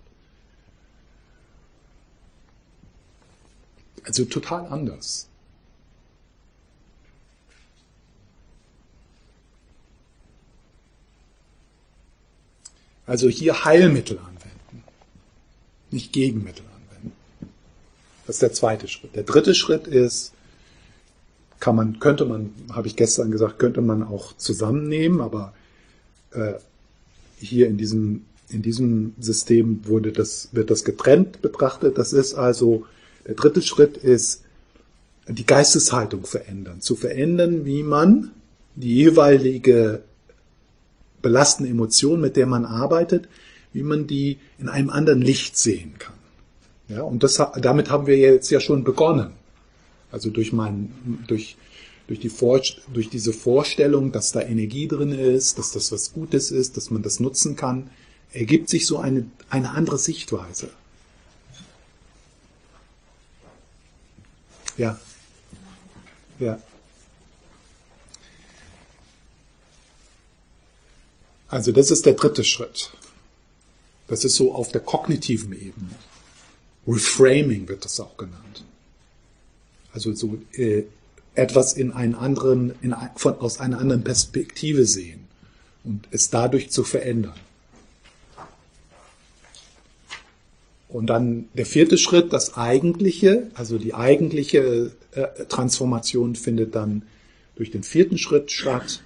Also 4.03 4.25
total 4.25 4.65
anders. 4.67 5.27
Also 13.07 13.29
hier 13.29 13.63
Heilmittel 13.63 14.19
anwenden, 14.19 14.83
nicht 15.91 16.11
Gegenmittel 16.11 16.65
anwenden. 16.75 17.13
Das 18.27 18.35
ist 18.35 18.41
der 18.41 18.51
zweite 18.51 18.89
Schritt. 18.89 19.15
Der 19.15 19.23
dritte 19.23 19.55
Schritt 19.55 19.87
ist, 19.87 20.33
kann 21.61 21.77
man, 21.77 21.99
könnte 21.99 22.25
man, 22.25 22.53
habe 22.71 22.87
ich 22.87 22.97
gestern 22.97 23.31
gesagt, 23.31 23.59
könnte 23.59 23.81
man 23.81 24.03
auch 24.03 24.35
zusammennehmen, 24.35 25.21
aber 25.21 25.53
äh, 26.31 26.53
hier 27.39 27.67
in 27.67 27.77
diesem, 27.77 28.25
in 28.49 28.61
diesem 28.61 29.15
System 29.19 29.79
wurde 29.85 30.11
das, 30.11 30.49
wird 30.51 30.69
das 30.69 30.83
getrennt 30.83 31.41
betrachtet. 31.41 31.97
Das 31.97 32.11
ist 32.11 32.35
also, 32.35 32.85
der 33.25 33.35
dritte 33.35 33.61
Schritt 33.61 33.95
ist, 33.95 34.43
die 35.29 35.45
Geisteshaltung 35.45 36.25
verändern. 36.25 36.81
Zu 36.81 36.95
verändern, 36.95 37.65
wie 37.65 37.83
man 37.83 38.31
die 38.75 38.95
jeweilige 38.95 40.01
belastende 41.21 41.71
Emotion, 41.71 42.21
mit 42.21 42.35
der 42.35 42.45
man 42.45 42.65
arbeitet, 42.65 43.27
wie 43.73 43.83
man 43.83 44.07
die 44.07 44.39
in 44.59 44.69
einem 44.69 44.89
anderen 44.89 45.21
Licht 45.21 45.57
sehen 45.57 45.95
kann. 45.99 46.15
Ja, 46.89 47.01
und 47.01 47.23
das, 47.23 47.41
damit 47.61 47.89
haben 47.89 48.07
wir 48.07 48.17
jetzt 48.17 48.49
ja 48.49 48.59
schon 48.59 48.83
begonnen. 48.83 49.31
Also 50.11 50.29
durch 50.29 50.53
mein, 50.53 51.23
durch, 51.27 51.57
durch, 52.07 52.19
die 52.19 52.29
Vor 52.29 52.61
durch 52.93 53.09
diese 53.09 53.33
Vorstellung, 53.33 54.11
dass 54.11 54.31
da 54.31 54.41
Energie 54.41 54.87
drin 54.87 55.11
ist, 55.11 55.57
dass 55.57 55.71
das 55.73 55.91
was 55.91 56.13
Gutes 56.13 56.49
ist, 56.49 56.77
dass 56.77 56.89
man 56.89 57.01
das 57.01 57.19
nutzen 57.19 57.57
kann, 57.57 57.89
ergibt 58.31 58.69
sich 58.69 58.85
so 58.85 58.97
eine, 58.97 59.25
eine 59.49 59.71
andere 59.71 59.97
Sichtweise. 59.97 60.69
Ja. 64.77 64.99
Ja. 66.39 66.59
Also 71.49 71.71
das 71.71 71.91
ist 71.91 72.05
der 72.05 72.13
dritte 72.13 72.43
Schritt. 72.43 72.91
Das 74.07 74.23
ist 74.23 74.35
so 74.35 74.53
auf 74.53 74.71
der 74.71 74.81
kognitiven 74.81 75.53
Ebene. 75.53 75.95
Reframing 76.87 77.67
wird 77.67 77.83
das 77.85 77.99
auch 77.99 78.17
genannt. 78.17 78.63
Also 79.93 80.13
so 80.13 80.37
äh, 80.53 80.83
etwas 81.35 81.73
in 81.73 81.91
einen 81.91 82.15
anderen, 82.15 82.73
in, 82.81 82.95
von, 83.15 83.39
aus 83.39 83.59
einer 83.59 83.79
anderen 83.79 84.03
Perspektive 84.03 84.85
sehen 84.85 85.27
und 85.83 86.07
es 86.11 86.29
dadurch 86.29 86.69
zu 86.69 86.83
verändern. 86.83 87.39
Und 90.89 91.07
dann 91.07 91.49
der 91.53 91.65
vierte 91.65 91.97
Schritt, 91.97 92.31
das 92.31 92.55
eigentliche, 92.55 93.51
also 93.55 93.77
die 93.77 93.93
eigentliche 93.93 94.91
äh, 95.11 95.45
Transformation 95.49 96.35
findet 96.35 96.75
dann 96.75 97.03
durch 97.55 97.71
den 97.71 97.83
vierten 97.83 98.17
Schritt 98.17 98.51
statt. 98.51 99.03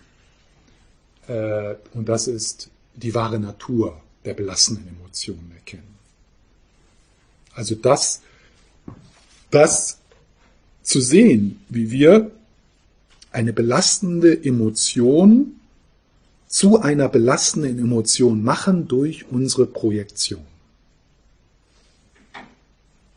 Äh, 1.27 1.75
und 1.93 2.07
das 2.09 2.27
ist 2.27 2.69
die 2.95 3.13
wahre 3.13 3.39
Natur 3.39 4.01
der 4.25 4.33
belastenden 4.33 4.87
Emotionen 4.87 5.51
erkennen. 5.55 5.95
Also 7.53 7.75
das, 7.75 8.21
das 9.49 9.97
zu 10.83 11.01
sehen, 11.01 11.61
wie 11.69 11.91
wir 11.91 12.31
eine 13.31 13.53
belastende 13.53 14.43
Emotion 14.43 15.53
zu 16.47 16.81
einer 16.81 17.07
belastenden 17.07 17.79
Emotion 17.79 18.43
machen 18.43 18.87
durch 18.87 19.25
unsere 19.31 19.65
Projektion. 19.65 20.45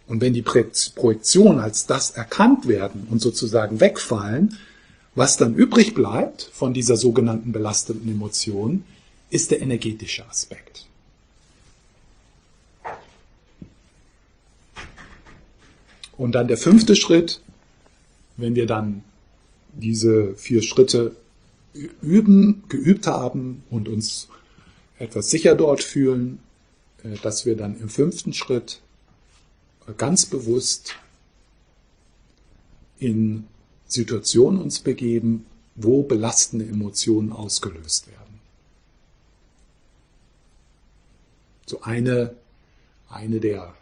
Und 0.07 0.21
wenn 0.21 0.35
die 0.35 0.43
Projektion 0.43 1.59
als 1.59 1.87
das 1.87 2.11
erkannt 2.11 2.69
werden 2.69 3.09
und 3.11 3.21
sozusagen 3.21 3.81
wegfallen, 3.81 4.57
was 5.15 5.37
dann 5.37 5.55
übrig 5.55 5.95
bleibt 5.95 6.51
von 6.53 6.75
dieser 6.75 6.97
sogenannten 6.97 7.53
belastenden 7.53 8.11
Emotion, 8.11 8.85
ist 9.31 9.51
der 9.51 9.63
energetische 9.63 10.27
Aspekt. 10.29 10.87
Und 16.17 16.33
dann 16.33 16.49
der 16.49 16.57
fünfte 16.57 16.95
Schritt, 16.95 17.41
wenn 18.37 18.55
wir 18.55 18.67
dann 18.67 19.03
diese 19.73 20.35
vier 20.37 20.63
Schritte 20.63 21.17
üben, 22.03 22.63
geübt 22.69 23.07
haben 23.07 23.65
und 23.71 23.89
uns 23.89 24.29
etwas 24.99 25.31
sicher 25.31 25.57
dort 25.57 25.83
fühlen, 25.83 26.39
äh, 27.03 27.17
dass 27.23 27.47
wir 27.47 27.57
dann 27.57 27.81
im 27.81 27.89
fünften 27.89 28.33
Schritt 28.33 28.81
ganz 29.99 30.27
bewusst 30.27 30.95
in 32.99 33.49
Situationen 33.95 34.61
uns 34.61 34.81
begeben, 34.81 35.47
wo 35.75 36.03
belastende 36.03 36.67
Emotionen 36.67 37.33
ausgelöst 37.33 38.09
werden. 38.09 38.41
So 41.67 41.81
eine, 41.83 42.35
eine 43.09 43.41
der 43.41 43.75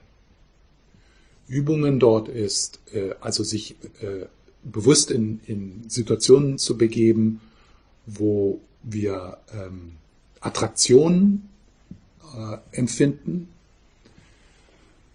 Übungen 1.49 1.99
dort 1.99 2.29
ist, 2.29 2.79
äh, 2.93 3.15
also 3.21 3.43
sich 3.43 3.77
äh, 4.01 4.27
bewusst 4.63 5.11
in, 5.11 5.41
in 5.47 5.89
Situationen 5.89 6.59
zu 6.59 6.79
begeben, 6.79 7.41
wo 8.07 8.61
wir 8.83 9.39
ähm, 9.53 9.93
Attraktionen 10.41 11.49
äh, 12.37 12.59
empfinden, 12.77 13.49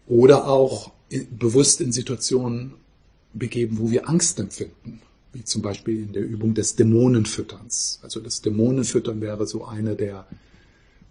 oder 0.08 0.48
auch 0.48 0.92
bewusst 1.32 1.82
in 1.82 1.92
Situationen 1.92 2.74
begeben, 3.38 3.78
wo 3.80 3.92
wir 3.92 4.10
Angst 4.10 4.40
empfinden, 4.40 5.02
wie 5.34 5.44
zum 5.44 5.62
Beispiel 5.62 6.04
in 6.04 6.14
der 6.14 6.24
Übung 6.24 6.54
des 6.54 6.76
Dämonenfütterns. 6.76 8.00
Also 8.04 8.20
das 8.20 8.42
Dämonenfüttern 8.42 9.22
wäre 9.22 9.48
so 9.48 9.66
eine 9.66 9.96
der 9.96 10.28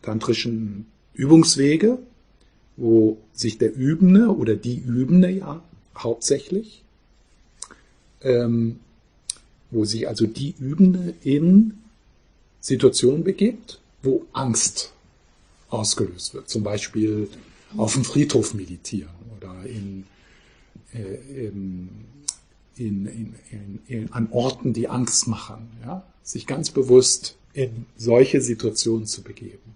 tantrischen 0.03 0.87
Übungswege, 1.14 1.99
wo 2.77 3.18
sich 3.33 3.59
der 3.59 3.74
Übende 3.74 4.29
oder 4.29 4.55
die 4.55 4.77
Übende 4.77 5.31
ja 5.31 5.62
hauptsächlich, 5.97 6.83
ähm, 8.22 8.81
wo 9.70 9.85
sich 9.85 10.09
also 10.09 10.27
die 10.27 10.55
Übende 10.59 11.14
in 11.22 11.79
Situationen 12.61 13.24
begibt, 13.24 13.81
wo 14.03 14.27
Angst 14.33 14.93
ausgelöst 15.68 16.35
wird. 16.35 16.49
Zum 16.49 16.62
Beispiel 16.62 17.29
auf 17.77 17.95
dem 17.95 18.05
Friedhof 18.05 18.55
meditieren 18.55 19.11
oder 19.37 19.55
in, 19.64 20.05
äh, 20.93 21.47
in, 21.47 21.89
in, 22.76 24.12
an 24.12 24.28
Orten, 24.30 24.72
die 24.72 24.89
Angst 24.89 25.26
machen. 25.28 25.68
Ja? 25.84 26.05
Sich 26.22 26.47
ganz 26.47 26.70
bewusst 26.70 27.37
in 27.53 27.87
solche 27.97 28.41
Situationen 28.41 29.07
zu 29.07 29.22
begeben. 29.22 29.74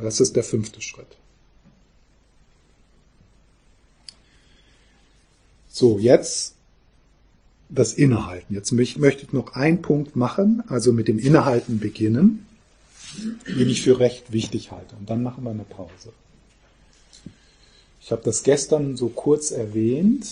Das 0.00 0.20
ist 0.20 0.36
der 0.36 0.44
fünfte 0.44 0.80
Schritt. 0.80 1.16
So, 5.68 5.98
jetzt 5.98 6.54
das 7.68 7.92
Innehalten. 7.92 8.54
Jetzt 8.54 8.72
möchte 8.72 9.22
ich 9.24 9.32
noch 9.32 9.52
einen 9.52 9.82
Punkt 9.82 10.16
machen, 10.16 10.62
also 10.68 10.92
mit 10.92 11.06
dem 11.06 11.18
Innehalten 11.18 11.78
beginnen 11.78 12.46
den 13.46 13.68
ich 13.68 13.82
für 13.82 13.98
recht 13.98 14.32
wichtig 14.32 14.70
halte. 14.70 14.96
Und 14.96 15.08
dann 15.10 15.22
machen 15.22 15.44
wir 15.44 15.50
eine 15.50 15.64
Pause. 15.64 16.12
Ich 18.08 18.12
habe 18.12 18.22
das 18.22 18.42
gestern 18.42 18.96
so 18.96 19.10
kurz 19.10 19.50
erwähnt. 19.50 20.26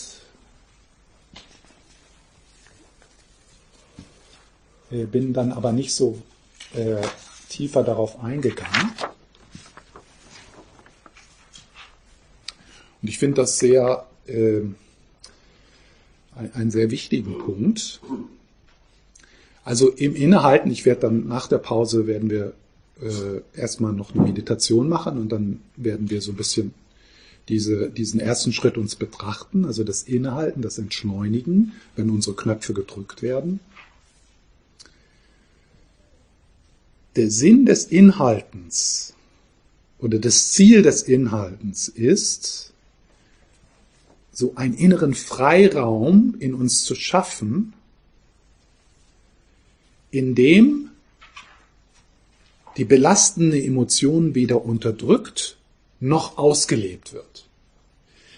Äh, 4.91 5.05
bin 5.05 5.35
dann 5.35 5.53
aber 5.53 5.73
nicht 5.73 5.95
so 5.95 6.23
äh, 6.73 7.03
tiefer 7.51 7.83
darauf 7.83 8.25
eingegangen. 8.25 8.93
Und 13.03 13.09
ich 13.09 13.19
finde 13.19 13.43
das 13.43 13.59
sehr 13.59 14.07
äh, 14.27 14.63
einen 16.55 16.71
sehr 16.71 16.91
wichtigen 16.91 17.37
Punkt. 17.37 18.01
Also 19.65 19.91
im 19.91 20.17
Innehalten, 20.17 20.71
ich 20.71 20.87
werde 20.87 21.03
dann 21.03 21.29
nach 21.29 21.47
der 21.47 21.59
Pause 21.59 22.07
werden 22.07 22.31
wir 22.31 22.55
äh, 23.03 23.43
erstmal 23.55 23.93
noch 23.93 24.15
eine 24.15 24.23
Meditation 24.23 24.89
machen 24.89 25.19
und 25.19 25.29
dann 25.29 25.61
werden 25.77 26.09
wir 26.09 26.23
so 26.23 26.33
ein 26.33 26.37
bisschen 26.37 26.73
diese, 27.49 27.91
diesen 27.91 28.21
ersten 28.21 28.53
Schritt 28.53 28.77
uns 28.77 28.97
betrachten, 28.97 29.65
also 29.65 29.85
das 29.85 30.03
Innehalten, 30.03 30.63
das 30.63 30.79
Entschleunigen, 30.79 31.73
wenn 31.95 32.11
unsere 32.11 32.35
Knöpfe 32.35 32.75
gedrückt 32.75 33.23
werden. 33.23 33.61
Der 37.15 37.31
Sinn 37.31 37.65
des 37.65 37.85
Inhaltens 37.85 39.15
oder 39.99 40.19
das 40.19 40.51
Ziel 40.53 40.83
des 40.83 41.03
Inhaltens 41.03 41.89
ist, 41.89 42.73
so 44.33 44.55
einen 44.57 44.75
inneren 44.75 45.15
Freiraum 45.15 46.35
in 46.39 46.53
uns 46.53 46.85
zu 46.85 46.95
schaffen, 46.95 47.73
in 50.11 50.35
dem 50.35 50.91
die 52.77 52.85
belastende 52.85 53.63
Emotion 53.63 54.35
weder 54.35 54.65
unterdrückt 54.65 55.57
noch 56.01 56.39
ausgelebt 56.39 57.13
wird. 57.13 57.36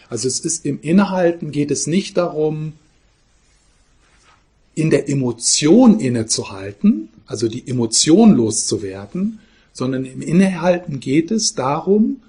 Also 0.09 0.28
es 0.28 0.40
ist 0.40 0.64
im 0.64 0.80
Innehalten 0.80 1.50
geht 1.52 1.70
es 1.70 1.86
nicht 1.86 2.16
darum, 2.16 2.72
in 4.74 4.90
der 4.90 5.09
Emotion 5.09 5.98
innezuhalten, 6.00 7.09
also 7.26 7.48
die 7.48 7.68
Emotion 7.68 8.32
loszuwerden, 8.34 9.40
sondern 9.72 10.04
im 10.04 10.22
Innehalten 10.22 11.00
geht 11.00 11.30
es 11.30 11.54
darum, 11.54 12.22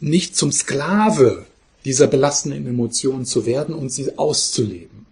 nicht 0.00 0.36
zum 0.36 0.52
Sklave 0.52 1.46
dieser 1.84 2.06
belastenden 2.06 2.66
Emotion 2.66 3.24
zu 3.24 3.44
werden 3.44 3.74
und 3.74 3.90
sie 3.90 4.16
auszuleben. 4.18 5.06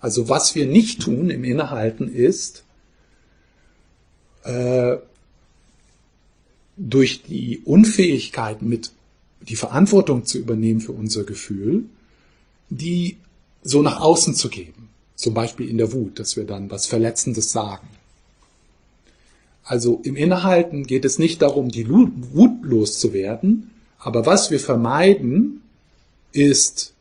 Also 0.00 0.28
was 0.28 0.54
wir 0.54 0.66
nicht 0.66 1.02
tun 1.02 1.30
im 1.30 1.44
Innehalten 1.44 2.12
ist, 2.12 2.64
äh, 4.44 4.96
durch 6.76 7.22
die 7.24 7.60
Unfähigkeit, 7.64 8.62
mit 8.62 8.92
die 9.40 9.56
Verantwortung 9.56 10.24
zu 10.24 10.38
übernehmen 10.38 10.80
für 10.80 10.92
unser 10.92 11.24
Gefühl, 11.24 11.84
die 12.68 13.16
so 13.62 13.82
nach 13.82 14.00
außen 14.00 14.34
zu 14.34 14.48
geben. 14.48 14.88
Zum 15.14 15.34
Beispiel 15.34 15.68
in 15.68 15.78
der 15.78 15.92
Wut, 15.92 16.18
dass 16.18 16.36
wir 16.36 16.44
dann 16.44 16.70
was 16.70 16.86
Verletzendes 16.86 17.52
sagen. 17.52 17.88
Also 19.64 20.00
im 20.04 20.16
Innehalten 20.16 20.86
geht 20.86 21.04
es 21.04 21.18
nicht 21.18 21.42
darum, 21.42 21.68
die 21.68 21.88
Wut 21.88 22.62
loszuwerden, 22.62 23.70
aber 23.98 24.24
was 24.26 24.50
wir 24.50 24.58
vermeiden, 24.58 25.62
ist 26.32 26.94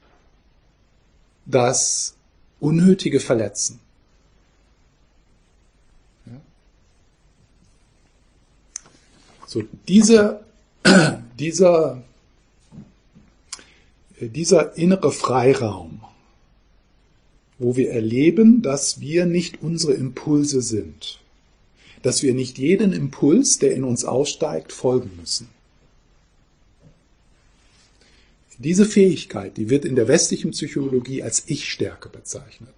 das 1.46 2.16
unnötige 2.60 3.20
Verletzen. 3.20 3.80
So, 9.50 9.64
diese, 9.88 10.42
dieser, 11.40 12.04
dieser 14.28 14.78
innere 14.78 15.12
Freiraum, 15.12 16.02
wo 17.58 17.76
wir 17.76 17.92
erleben, 17.92 18.62
dass 18.62 19.00
wir 19.00 19.26
nicht 19.26 19.62
unsere 19.62 19.94
Impulse 19.94 20.62
sind, 20.62 21.20
dass 22.02 22.24
wir 22.24 22.34
nicht 22.34 22.58
jeden 22.58 22.94
Impuls, 22.94 23.60
der 23.60 23.74
in 23.74 23.84
uns 23.84 24.06
aussteigt, 24.06 24.72
folgen 24.72 25.12
müssen. 25.20 25.50
Diese 28.58 28.86
Fähigkeit, 28.86 29.56
die 29.56 29.70
wird 29.70 29.86
in 29.86 29.96
der 29.96 30.10
westlichen 30.10 30.52
Psychologie 30.52 31.24
als 31.24 31.44
Ich-Stärke 31.48 32.10
bezeichnet. 32.10 32.74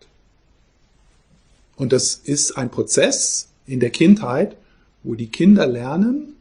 Und 1.76 1.92
das 1.92 2.14
ist 2.24 2.52
ein 2.52 2.70
Prozess 2.70 3.50
in 3.66 3.80
der 3.80 3.90
Kindheit, 3.90 4.56
wo 5.02 5.16
die 5.16 5.30
Kinder 5.30 5.66
lernen, 5.66 6.36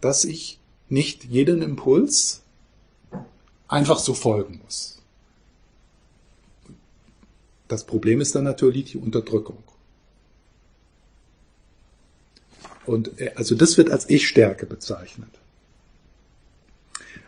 dass 0.00 0.24
ich 0.24 0.60
nicht 0.88 1.24
jeden 1.24 1.62
Impuls 1.62 2.42
einfach 3.68 3.98
so 3.98 4.14
folgen 4.14 4.60
muss. 4.64 4.98
Das 7.68 7.84
Problem 7.84 8.20
ist 8.20 8.34
dann 8.34 8.44
natürlich 8.44 8.92
die 8.92 8.98
Unterdrückung. 8.98 9.62
Und 12.86 13.20
äh, 13.20 13.32
also 13.36 13.54
das 13.54 13.76
wird 13.76 13.90
als 13.90 14.08
Ich-Stärke 14.08 14.64
bezeichnet. 14.64 15.30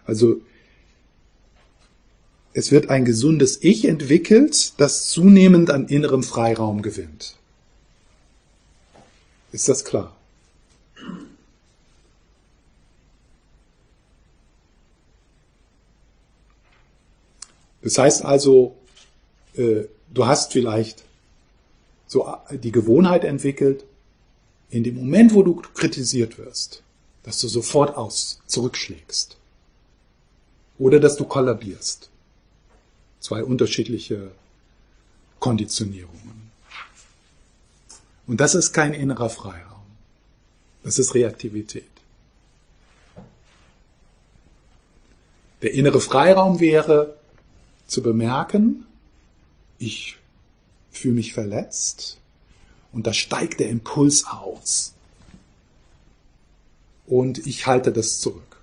Also 0.07 0.41
es 2.53 2.73
wird 2.73 2.91
ein 2.91 3.05
gesundes 3.05 3.63
Ich 3.63 3.85
entwickelt, 3.85 4.73
das 4.79 5.09
zunehmend 5.11 5.71
an 5.71 5.87
innerem 5.87 6.23
Freiraum 6.23 6.83
gewinnt. 6.83 7.37
Ist 9.53 9.69
das 9.69 9.85
klar? 9.85 10.17
Das 17.83 17.99
heißt 17.99 18.25
also, 18.25 18.77
äh, 19.55 19.85
du 20.13 20.27
hast 20.27 20.53
vielleicht 20.53 21.05
so 22.07 22.27
die 22.51 22.73
Gewohnheit 22.73 23.25
entwickelt, 23.25 23.85
in 24.71 24.85
dem 24.85 24.97
Moment, 24.97 25.35
wo 25.35 25.43
du 25.43 25.55
kritisiert 25.55 26.39
wirst, 26.39 26.83
dass 27.23 27.41
du 27.41 27.49
sofort 27.49 27.97
aus 27.97 28.41
zurückschlägst 28.47 29.37
oder 30.79 30.99
dass 31.01 31.17
du 31.17 31.25
kollabierst. 31.25 32.09
Zwei 33.21 33.45
unterschiedliche 33.45 34.31
Konditionierungen. 35.39 36.51
Und 38.27 38.41
das 38.41 38.55
ist 38.55 38.73
kein 38.73 38.95
innerer 38.95 39.29
Freiraum. 39.29 39.83
Das 40.83 40.99
ist 40.99 41.15
Reaktivität. 41.15 41.85
Der 45.63 45.73
innere 45.75 46.01
Freiraum 46.01 46.61
wäre 46.61 47.20
zu 47.91 48.03
bemerken, 48.03 48.87
ich 49.79 50.17
fühle 50.93 51.15
mich 51.15 51.33
verletzt 51.33 52.19
und 52.93 53.07
da 53.07 53.13
steigt 53.13 53.59
der 53.59 53.69
Impuls 53.69 54.27
aus. 54.27 54.95
Und 57.07 57.45
ich 57.47 57.67
halte 57.67 57.91
das 57.91 58.21
zurück. 58.21 58.63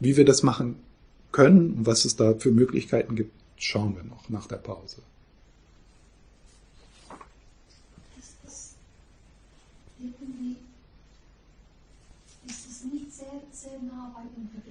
Wie 0.00 0.16
wir 0.16 0.24
das 0.24 0.42
machen 0.42 0.76
können 1.30 1.74
und 1.74 1.86
was 1.86 2.06
es 2.06 2.16
da 2.16 2.34
für 2.34 2.50
Möglichkeiten 2.50 3.16
gibt, 3.16 3.32
schauen 3.58 3.94
wir 3.94 4.04
noch 4.04 4.30
nach 4.30 4.46
der 4.46 4.56
Pause. 4.56 5.02
Sehr, 13.52 13.80
nah 13.82 14.12
bei 14.14 14.20
Unterdrückung? 14.20 14.65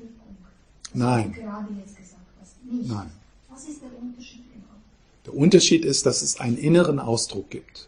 Nein. 0.96 1.34
Gerade 1.34 1.68
jetzt 1.78 1.98
gesagt 1.98 2.22
hast. 2.40 2.64
Nicht. 2.64 2.90
Nein. 2.90 3.12
Was 3.50 3.68
ist 3.68 3.82
der 3.82 3.90
Unterschied 4.00 4.44
genau? 4.52 4.66
Der 5.26 5.36
Unterschied 5.36 5.86
ist, 5.86 6.06
dass 6.06 6.22
es 6.22 6.40
einen 6.40 6.58
inneren 6.58 7.00
Ausdruck 7.00 7.50
gibt. 7.50 7.88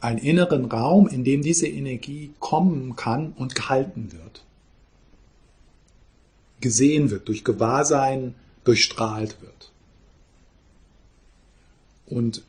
Einen 0.00 0.18
inneren 0.18 0.66
Raum, 0.66 1.08
in 1.08 1.24
dem 1.24 1.42
diese 1.42 1.66
Energie 1.66 2.34
kommen 2.38 2.94
kann 2.96 3.32
und 3.32 3.54
gehalten 3.54 4.12
wird. 4.12 4.44
Gesehen 6.60 7.10
wird, 7.10 7.28
durch 7.28 7.44
Gewahrsein 7.44 8.34
durchstrahlt 8.64 9.40
wird. 9.40 9.72
Und, 12.06 12.42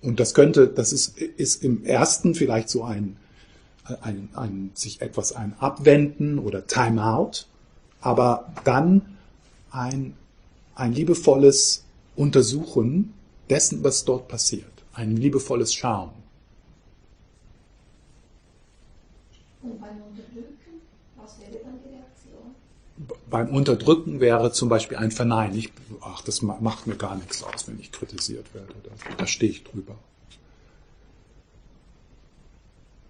und 0.00 0.18
das 0.18 0.34
könnte, 0.34 0.66
das 0.66 0.92
ist, 0.92 1.18
ist 1.18 1.62
im 1.62 1.84
ersten 1.84 2.34
vielleicht 2.34 2.68
so 2.68 2.82
ein, 2.82 3.16
ein, 4.00 4.28
ein 4.34 4.70
sich 4.74 5.00
etwas 5.00 5.32
ein 5.32 5.54
Abwenden 5.58 6.38
oder 6.38 6.66
Timeout 6.66 7.46
aber 8.02 8.52
dann 8.64 9.16
ein, 9.70 10.14
ein 10.74 10.92
liebevolles 10.92 11.84
Untersuchen 12.16 13.14
dessen, 13.48 13.82
was 13.82 14.04
dort 14.04 14.28
passiert. 14.28 14.66
Ein 14.92 15.16
liebevolles 15.16 15.72
Schauen. 15.72 16.10
Und 19.62 19.80
beim 19.80 20.02
Unterdrücken, 20.02 20.82
was 21.16 21.38
wäre 21.38 21.62
dann 21.64 21.78
die 21.82 21.94
Reaktion? 21.94 22.54
Beim 23.30 23.54
Unterdrücken 23.54 24.20
wäre 24.20 24.52
zum 24.52 24.68
Beispiel 24.68 24.98
ein 24.98 25.12
Verneinen. 25.12 25.56
Ich, 25.56 25.72
ach, 26.00 26.20
das 26.22 26.42
macht 26.42 26.86
mir 26.86 26.96
gar 26.96 27.14
nichts 27.14 27.42
aus, 27.44 27.68
wenn 27.68 27.78
ich 27.78 27.92
kritisiert 27.92 28.52
werde. 28.52 28.74
Da, 28.82 28.90
da 29.16 29.26
stehe 29.26 29.52
ich 29.52 29.64
drüber. 29.64 29.94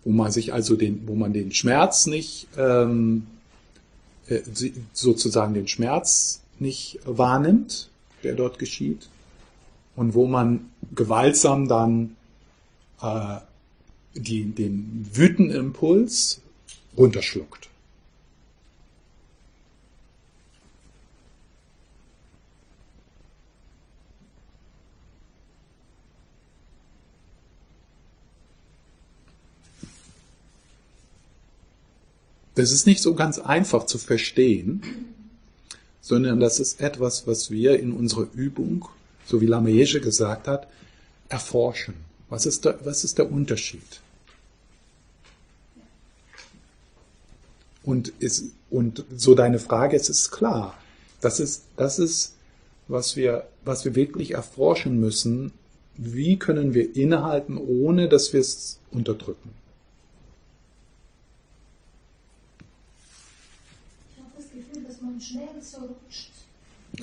Wo 0.05 0.11
man 0.11 0.32
sich 0.32 0.53
also 0.53 0.76
den, 0.76 1.07
wo 1.07 1.14
man 1.14 1.32
den 1.32 1.53
Schmerz 1.53 2.07
nicht 2.07 2.48
ähm, 2.57 3.26
äh, 4.26 4.40
sozusagen 4.92 5.55
den 5.55 5.68
Schmerz 5.68 6.42
nicht 6.59 6.98
wahrnimmt, 7.05 7.88
der 8.22 8.34
dort 8.34 8.59
geschieht, 8.59 9.09
und 9.96 10.14
wo 10.14 10.26
man 10.26 10.70
gewaltsam 10.94 11.68
dann 11.68 12.16
äh, 13.00 13.36
die, 14.14 14.44
den 14.44 15.09
Wütenimpuls 15.12 16.40
runterschluckt. 16.96 17.68
Das 32.55 32.70
ist 32.70 32.86
nicht 32.86 33.00
so 33.00 33.14
ganz 33.14 33.38
einfach 33.38 33.86
zu 33.86 33.98
verstehen, 33.98 34.82
sondern 36.00 36.40
das 36.40 36.61
ist 36.61 36.80
etwas, 36.80 37.26
was 37.26 37.50
wir 37.50 37.78
in 37.78 37.92
unserer 37.92 38.28
Übung, 38.34 38.88
so 39.24 39.40
wie 39.40 39.46
Lamaesche 39.46 40.00
gesagt 40.00 40.48
hat, 40.48 40.66
erforschen. 41.28 41.94
Was 42.28 42.44
ist 42.44 42.64
der, 42.64 42.78
was 42.84 43.05
ist 43.05 43.18
der 43.18 43.30
Unterschied? 43.30 44.00
Und, 47.84 48.09
ist, 48.18 48.53
und 48.70 49.05
so 49.16 49.34
deine 49.34 49.59
Frage, 49.59 49.96
es 49.96 50.09
ist 50.09 50.30
klar, 50.30 50.74
das 51.20 51.40
ist, 51.40 51.64
das 51.76 51.98
ist, 51.98 52.34
was 52.86 53.16
wir, 53.16 53.48
was 53.64 53.84
wir 53.84 53.94
wirklich 53.94 54.32
erforschen 54.32 55.00
müssen. 55.00 55.53
Wie 55.96 56.38
können 56.38 56.74
wir 56.74 56.96
innehalten, 56.96 57.57
ohne 57.57 58.09
dass 58.09 58.32
wir 58.32 58.40
es 58.40 58.78
unterdrücken? 58.90 59.50
man 65.03 65.11
schnell 65.22 65.48
so 65.60 65.78
rutscht. 65.78 66.30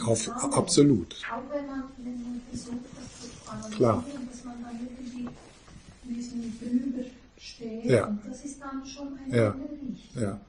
Auf, 0.05 0.27
Rahmen. 0.27 0.53
absolut. 0.53 1.15
Auch 1.31 1.53
wenn 1.53 1.65
man, 1.65 1.83
wenn 1.97 2.21
man 2.21 2.41
versucht, 2.49 2.77
das 2.95 3.21
zu 3.21 3.51
analysieren, 3.51 3.77
Klar. 3.77 4.05
dass 4.31 4.43
man 4.43 4.55
dann 4.63 4.79
irgendwie 4.79 5.27
ein 5.27 6.15
bisschen 6.15 6.59
drüber 6.59 7.07
steht. 7.39 7.85
Ja. 7.85 8.05
Und 8.05 8.19
das 8.27 8.45
ist 8.45 8.59
dann 8.61 8.85
schon 8.85 9.07
ein 9.17 9.33
Ja. 9.35 9.55
Licht. 9.81 10.15
Ja. 10.15 10.39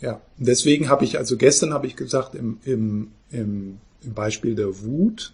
Ja, 0.00 0.20
deswegen 0.36 0.88
habe 0.88 1.04
ich, 1.04 1.16
also 1.16 1.36
gestern 1.36 1.72
habe 1.72 1.86
ich 1.86 1.94
gesagt, 1.94 2.34
im, 2.34 2.58
im, 2.64 3.12
im, 3.30 3.78
im 4.02 4.14
Beispiel 4.14 4.56
der 4.56 4.82
Wut 4.82 5.32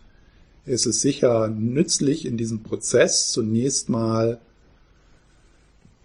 ist 0.66 0.84
es 0.84 1.00
sicher 1.00 1.48
nützlich 1.48 2.26
in 2.26 2.36
diesem 2.36 2.62
Prozess 2.62 3.32
zunächst 3.32 3.88
mal 3.88 4.38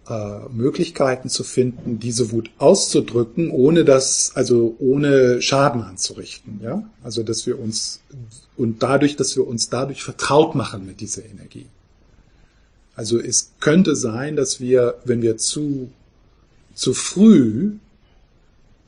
äh, 0.08 0.48
Möglichkeiten 0.52 1.28
zu 1.28 1.44
finden, 1.44 1.98
diese 1.98 2.32
Wut 2.32 2.50
auszudrücken, 2.58 3.50
ohne 3.50 3.84
das, 3.84 4.32
also 4.34 4.76
ohne 4.78 5.40
Schaden 5.42 5.82
anzurichten. 5.82 6.60
Ja, 6.62 6.88
also 7.02 7.22
dass 7.22 7.46
wir 7.46 7.58
uns 7.58 8.00
und 8.56 8.82
dadurch, 8.82 9.16
dass 9.16 9.36
wir 9.36 9.46
uns 9.46 9.68
dadurch 9.68 10.02
vertraut 10.02 10.54
machen 10.54 10.86
mit 10.86 11.00
dieser 11.00 11.24
Energie. 11.24 11.66
Also 12.96 13.18
es 13.18 13.52
könnte 13.60 13.96
sein, 13.96 14.36
dass 14.36 14.60
wir, 14.60 14.96
wenn 15.04 15.22
wir 15.22 15.36
zu 15.36 15.90
zu 16.74 16.92
früh 16.92 17.72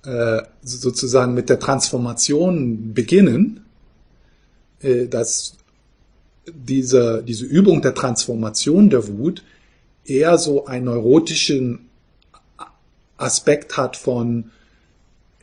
äh, 0.04 0.42
sozusagen 0.62 1.34
mit 1.34 1.48
der 1.48 1.58
Transformation 1.58 2.94
beginnen, 2.94 3.64
äh, 4.80 5.06
dass 5.06 5.54
diese, 6.52 7.22
diese 7.26 7.44
Übung 7.44 7.82
der 7.82 7.94
Transformation 7.94 8.90
der 8.90 9.08
Wut 9.08 9.42
eher 10.08 10.38
so 10.38 10.66
einen 10.66 10.86
neurotischen 10.86 11.88
Aspekt 13.16 13.76
hat 13.76 13.96
von, 13.96 14.50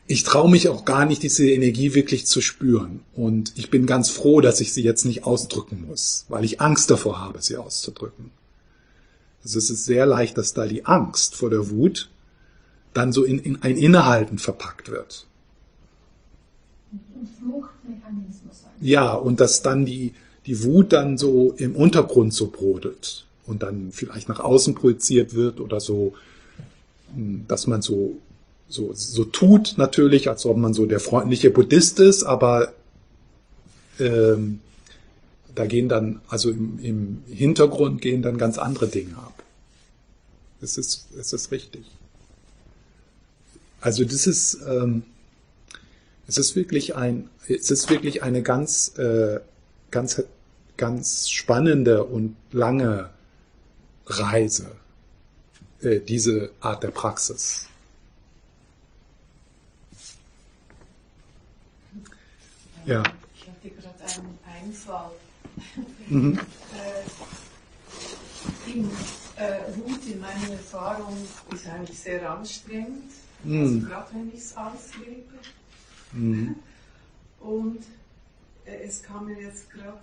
ich 0.08 0.24
traue 0.24 0.50
mich 0.50 0.70
auch 0.70 0.86
gar 0.86 1.06
nicht, 1.06 1.24
diese 1.24 1.50
Energie 1.50 1.94
wirklich 1.94 2.26
zu 2.26 2.42
spüren. 2.42 3.02
Und 3.14 3.54
ich 3.56 3.70
bin 3.70 3.86
ganz 3.86 4.10
froh, 4.10 4.42
dass 4.42 4.62
ich 4.62 4.74
sie 4.74 4.84
jetzt 4.84 5.06
nicht 5.06 5.26
ausdrücken 5.26 5.86
muss, 5.88 6.26
weil 6.30 6.44
ich 6.44 6.62
Angst 6.62 6.92
davor 6.92 7.20
habe, 7.20 7.42
sie 7.42 7.58
auszudrücken. 7.58 8.32
Also 9.44 9.58
es 9.58 9.70
ist 9.70 9.86
sehr 9.86 10.06
leicht, 10.06 10.38
dass 10.38 10.54
da 10.54 10.66
die 10.66 10.86
Angst 10.86 11.36
vor 11.36 11.50
der 11.50 11.70
Wut 11.70 12.10
dann 12.94 13.12
so 13.12 13.24
in, 13.24 13.40
in 13.40 13.62
ein 13.62 13.78
Innehalten 13.78 14.38
verpackt 14.38 14.90
wird. 14.90 15.26
Ja, 18.80 19.14
und 19.14 19.40
dass 19.40 19.62
dann 19.62 19.86
die, 19.86 20.14
die 20.46 20.64
Wut 20.64 20.94
dann 20.94 21.18
so 21.18 21.54
im 21.58 21.76
Untergrund 21.76 22.34
so 22.34 22.48
brodelt 22.48 23.26
und 23.46 23.64
dann 23.64 23.92
vielleicht 23.92 24.30
nach 24.30 24.40
außen 24.40 24.76
projiziert 24.76 25.34
wird 25.34 25.60
oder 25.60 25.80
so, 25.80 26.14
hm, 27.14 27.46
dass 27.48 27.68
man 27.68 27.82
so, 27.82 28.18
so, 28.68 28.92
so 28.94 29.26
tut 29.26 29.76
natürlich, 29.78 30.30
als 30.30 30.46
ob 30.46 30.58
man 30.58 30.74
so 30.74 30.86
der 30.86 31.00
freundliche 31.00 31.50
Buddhist 31.50 32.00
ist, 32.00 32.24
aber 32.24 32.74
ähm, 34.00 34.60
da 35.56 35.66
gehen 35.66 35.90
dann, 35.90 36.22
also 36.28 36.50
im, 36.50 36.80
im 36.80 37.24
Hintergrund 37.28 38.02
gehen 38.02 38.22
dann 38.22 38.38
ganz 38.38 38.58
andere 38.58 38.88
Dinge 38.88 39.16
ab. 39.18 39.44
Es 40.62 40.78
ist, 40.78 41.08
es 41.20 41.34
ist 41.34 41.52
richtig. 41.52 41.86
Also 43.82 44.06
das 44.06 44.28
ist, 44.28 44.60
ähm, 44.66 45.04
es 46.28 46.38
ist 46.38 46.56
wirklich 46.56 46.96
ein, 46.96 47.30
es 47.48 47.70
ist 47.70 47.90
wirklich 47.90 48.24
eine 48.24 48.42
ganz, 48.42 48.98
äh, 48.98 49.42
ganz, 49.92 50.24
ganz 50.78 51.30
spannende 51.30 52.06
und 52.06 52.36
lange 52.52 53.10
Reise, 54.06 54.76
äh, 55.82 56.00
diese 56.00 56.52
Art 56.60 56.84
der 56.84 56.92
Praxis. 56.92 57.68
Ja. 62.86 63.04
Ich 63.36 63.48
hatte 63.48 63.70
gerade 63.70 64.04
einen 64.04 64.40
Einfall. 64.46 65.12
Mhm. 66.08 66.40
äh, 66.74 67.04
in, 68.70 68.90
äh, 69.38 70.12
in 70.12 70.20
meiner 70.20 70.50
Erfahrung 70.52 71.16
ist 71.54 71.68
eigentlich 71.68 72.00
sehr 72.00 72.30
anstrengend, 72.30 73.12
mhm. 73.44 73.62
also 73.62 73.80
gerade 73.88 74.14
wenn 74.14 74.30
ich 74.34 74.40
es 74.40 74.58
auslebe. 74.58 75.34
Mhm. 76.12 76.56
Und 77.40 77.84
äh, 78.66 78.84
es 78.84 79.04
kam 79.04 79.26
mir 79.26 79.40
jetzt 79.40 79.70
gerade, 79.70 80.00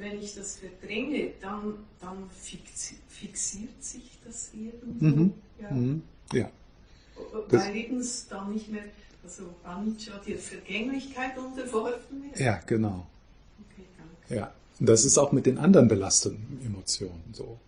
wenn 0.00 0.20
ich 0.20 0.34
das 0.34 0.56
verdränge, 0.56 1.32
dann, 1.40 1.74
dann 2.00 2.28
fixi 2.30 2.96
fixiert 3.08 3.82
sich 3.84 4.18
das 4.24 4.50
irgendwo. 4.54 5.04
Mhm. 5.04 5.34
Ja. 5.60 5.70
Mhm. 5.70 6.02
ja. 6.32 6.50
Weil 7.48 7.76
eben 7.76 7.98
es 7.98 8.26
dann 8.28 8.52
nicht 8.52 8.70
mehr, 8.70 8.84
also 9.22 9.42
Anicca, 9.62 10.18
die 10.26 10.34
Vergänglichkeit 10.34 11.36
unterworfen 11.36 12.24
wird. 12.24 12.40
Ja, 12.40 12.60
genau. 12.66 13.06
Okay, 13.60 13.84
danke. 13.98 14.34
Ja. 14.34 14.52
Und 14.78 14.88
das 14.88 15.04
ist 15.04 15.18
auch 15.18 15.32
mit 15.32 15.44
den 15.44 15.58
anderen 15.58 15.88
belastenden 15.88 16.60
Emotionen 16.64 17.22
so. 17.32 17.58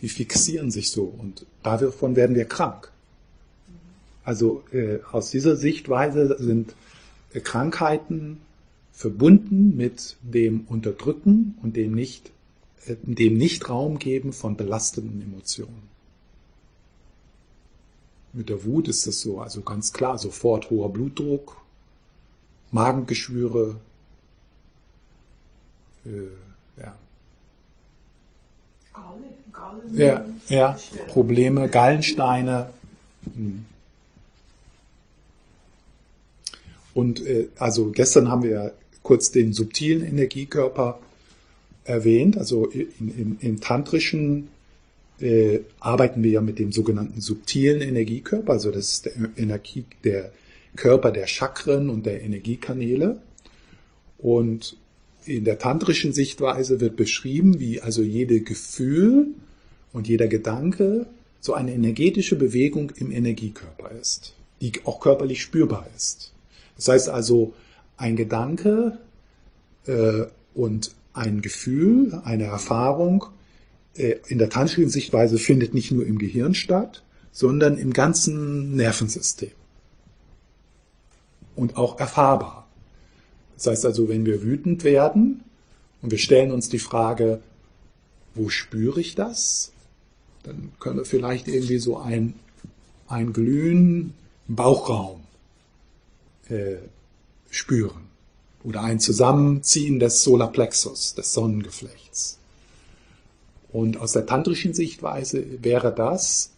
Die 0.00 0.08
fixieren 0.08 0.70
sich 0.70 0.90
so 0.90 1.04
und 1.04 1.46
davon 1.64 2.14
werden 2.14 2.36
wir 2.36 2.44
krank. 2.44 2.92
Mhm. 3.66 3.72
Also 4.24 4.62
äh, 4.72 5.00
aus 5.10 5.30
dieser 5.30 5.56
Sichtweise 5.56 6.36
sind 6.38 6.74
Krankheiten 7.40 8.40
verbunden 8.92 9.76
mit 9.76 10.16
dem 10.22 10.66
Unterdrücken 10.68 11.58
und 11.62 11.76
dem 11.76 11.92
nicht, 11.94 12.30
äh, 12.86 12.96
dem 13.02 13.34
nicht 13.34 13.64
von 14.32 14.56
belastenden 14.56 15.22
Emotionen. 15.22 15.90
Mit 18.32 18.48
der 18.48 18.64
Wut 18.64 18.88
ist 18.88 19.06
das 19.06 19.20
so, 19.20 19.40
also 19.40 19.62
ganz 19.62 19.92
klar, 19.92 20.18
sofort 20.18 20.70
hoher 20.70 20.90
Blutdruck, 20.90 21.56
Magengeschwüre, 22.70 23.76
äh, 26.06 26.80
ja. 26.80 26.96
Galle, 28.94 29.24
Gallen, 29.52 29.94
ja, 29.94 30.24
ja, 30.48 30.78
Probleme, 31.08 31.68
Gallensteine. 31.68 32.70
Hm. 33.34 33.66
Und 36.94 37.24
äh, 37.26 37.48
also 37.58 37.90
gestern 37.90 38.30
haben 38.30 38.42
wir 38.42 38.74
kurz 39.02 39.30
den 39.30 39.52
subtilen 39.52 40.04
Energiekörper 40.04 41.00
erwähnt. 41.84 42.38
Also 42.38 42.66
im 42.66 43.60
tantrischen 43.60 44.48
äh, 45.20 45.60
arbeiten 45.80 46.22
wir 46.22 46.30
ja 46.30 46.40
mit 46.40 46.58
dem 46.58 46.72
sogenannten 46.72 47.20
subtilen 47.20 47.80
Energiekörper. 47.80 48.52
Also 48.52 48.70
das 48.70 48.92
ist 48.92 49.06
der 49.06 49.12
Energie, 49.36 49.84
der 50.04 50.32
Körper 50.76 51.10
der 51.10 51.26
Chakren 51.26 51.90
und 51.90 52.06
der 52.06 52.22
Energiekanäle. 52.22 53.20
Und 54.18 54.76
in 55.24 55.44
der 55.44 55.58
tantrischen 55.58 56.12
Sichtweise 56.12 56.80
wird 56.80 56.96
beschrieben, 56.96 57.60
wie 57.60 57.80
also 57.80 58.02
jede 58.02 58.40
Gefühl 58.40 59.28
und 59.92 60.08
jeder 60.08 60.26
Gedanke 60.26 61.06
so 61.40 61.54
eine 61.54 61.74
energetische 61.74 62.36
Bewegung 62.36 62.90
im 62.96 63.10
Energiekörper 63.10 63.90
ist, 64.00 64.34
die 64.60 64.72
auch 64.84 65.00
körperlich 65.00 65.42
spürbar 65.42 65.86
ist. 65.96 66.32
Das 66.76 66.88
heißt 66.88 67.08
also, 67.08 67.52
ein 67.96 68.16
Gedanke 68.16 68.98
äh, 69.86 70.24
und 70.54 70.94
ein 71.12 71.42
Gefühl, 71.42 72.20
eine 72.24 72.44
Erfahrung 72.44 73.26
äh, 73.94 74.16
in 74.28 74.38
der 74.38 74.50
tantrischen 74.50 74.88
Sichtweise 74.88 75.38
findet 75.38 75.74
nicht 75.74 75.92
nur 75.92 76.06
im 76.06 76.18
Gehirn 76.18 76.54
statt, 76.54 77.02
sondern 77.32 77.78
im 77.78 77.92
ganzen 77.92 78.76
Nervensystem. 78.76 79.52
Und 81.54 81.76
auch 81.76 81.98
erfahrbar. 81.98 82.66
Das 83.56 83.66
heißt 83.66 83.86
also, 83.86 84.08
wenn 84.08 84.26
wir 84.26 84.42
wütend 84.42 84.84
werden 84.84 85.42
und 86.00 86.10
wir 86.10 86.18
stellen 86.18 86.50
uns 86.50 86.68
die 86.68 86.78
Frage, 86.78 87.40
wo 88.34 88.48
spüre 88.48 89.00
ich 89.00 89.14
das? 89.14 89.72
Dann 90.42 90.72
können 90.80 90.96
wir 90.96 91.04
vielleicht 91.04 91.48
irgendwie 91.48 91.78
so 91.78 91.98
ein, 91.98 92.34
ein 93.06 93.32
Glühen 93.32 94.14
im 94.48 94.56
Bauchraum 94.56 95.20
äh, 96.48 96.76
spüren. 97.52 98.08
Oder 98.64 98.82
ein 98.82 98.98
Zusammenziehen 98.98 100.00
des 100.00 100.22
Solarplexus, 100.24 101.14
des 101.14 101.32
Sonnengeflechts. 101.32 102.38
Und 103.70 103.98
aus 103.98 104.12
der 104.12 104.26
tantrischen 104.26 104.74
Sichtweise 104.74 105.62
wäre 105.62 105.94
das 105.94 106.50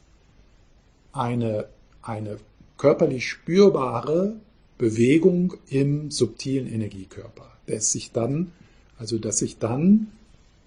eine, 1.12 1.68
eine 2.02 2.38
körperlich 2.76 3.28
spürbare 3.28 4.34
Bewegung 4.78 5.54
im 5.68 6.10
subtilen 6.10 6.66
Energiekörper, 6.66 7.50
dass 7.66 7.92
sich 7.92 8.12
dann, 8.12 8.52
also 8.98 9.18
dass 9.18 9.38
sich 9.38 9.58
dann 9.58 10.08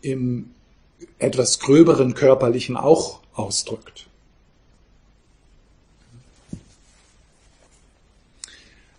im 0.02 0.52
etwas 1.20 1.60
gröberen 1.60 2.14
körperlichen 2.14 2.78
auch 2.78 3.20
ausdrückt. 3.34 4.07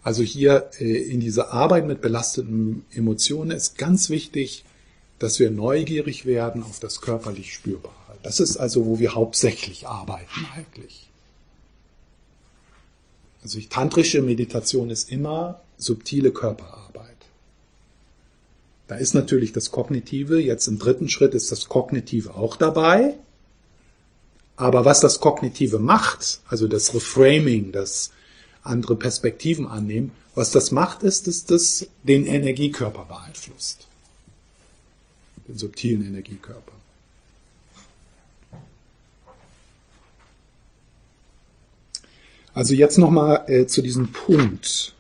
Also 0.03 0.23
hier 0.23 0.71
äh, 0.79 0.85
in 0.85 1.21
dieser 1.21 1.53
Arbeit 1.53 1.87
mit 1.87 2.01
belasteten 2.01 2.85
Emotionen 2.93 3.51
ist 3.51 3.77
ganz 3.79 4.11
wichtig, 4.11 4.65
dass 5.19 5.39
wir 5.39 5.51
neugierig 5.51 6.27
werden 6.27 6.63
auf 6.63 6.81
das 6.81 7.01
körperlich 7.01 7.53
Spürbare. 7.53 7.95
Das 8.23 8.41
ist 8.41 8.57
also, 8.57 8.87
wo 8.87 8.99
wir 8.99 9.15
hauptsächlich 9.15 9.87
arbeiten 9.87 10.47
eigentlich. 10.55 11.09
Also 13.43 13.59
tantrische 13.69 14.23
Meditation 14.23 14.91
ist 14.91 15.11
immer 15.11 15.61
subtile 15.77 16.33
Körperarbeit. 16.33 17.17
Da 18.89 18.97
ist 18.97 19.15
natürlich 19.15 19.53
das 19.53 19.71
Kognitive, 19.71 20.41
jetzt 20.41 20.67
im 20.67 20.79
dritten 20.79 21.09
Schritt 21.09 21.35
ist 21.35 21.53
das 21.53 21.69
Kognitive 21.69 22.35
auch 22.35 22.57
dabei. 22.57 23.15
Aber 24.57 24.85
was 24.85 25.01
das 25.01 25.21
Kognitive 25.21 25.79
macht, 25.79 26.41
also 26.49 26.67
das 26.67 26.95
Reframing, 26.95 27.71
das 27.71 28.11
andere 28.69 28.97
Perspektiven 28.97 29.67
annehmen. 29.67 30.13
Was 30.35 30.51
das 30.51 30.71
macht, 30.71 31.03
ist, 31.03 31.27
dass 31.27 31.45
das 31.45 31.87
den 32.03 32.27
Energiekörper 32.27 33.05
beeinflusst. 33.05 33.87
Den 35.49 35.59
subtilen 35.59 36.07
Energiekörper. 36.07 36.73
Also 42.55 42.75
jetzt 42.75 42.99
nochmal 42.99 43.45
äh, 43.47 43.67
zu 43.67 43.83
diesem 43.83 44.11
Punkt. 44.13 44.95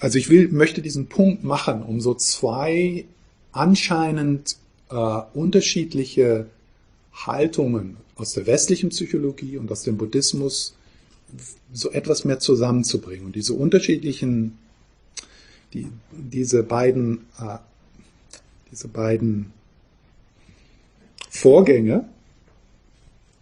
Also 0.00 0.18
ich 0.18 0.28
will, 0.28 0.48
möchte 0.48 0.82
diesen 0.82 1.06
Punkt 1.06 1.44
machen, 1.44 1.82
um 1.82 2.00
so 2.00 2.14
zwei 2.14 3.06
anscheinend 3.52 4.56
äh, 4.90 4.94
unterschiedliche 5.34 6.46
Haltungen 7.12 7.96
aus 8.16 8.34
der 8.34 8.46
westlichen 8.46 8.90
Psychologie 8.90 9.56
und 9.56 9.70
aus 9.72 9.82
dem 9.82 9.96
Buddhismus 9.96 10.74
so 11.72 11.90
etwas 11.90 12.24
mehr 12.24 12.38
zusammenzubringen. 12.38 13.26
Und 13.26 13.36
diese 13.36 13.54
unterschiedlichen, 13.54 14.58
die, 15.72 15.88
diese 16.12 16.62
beiden, 16.62 17.26
äh, 17.40 17.58
diese 18.70 18.88
beiden 18.88 19.52
Vorgänge, 21.30 22.08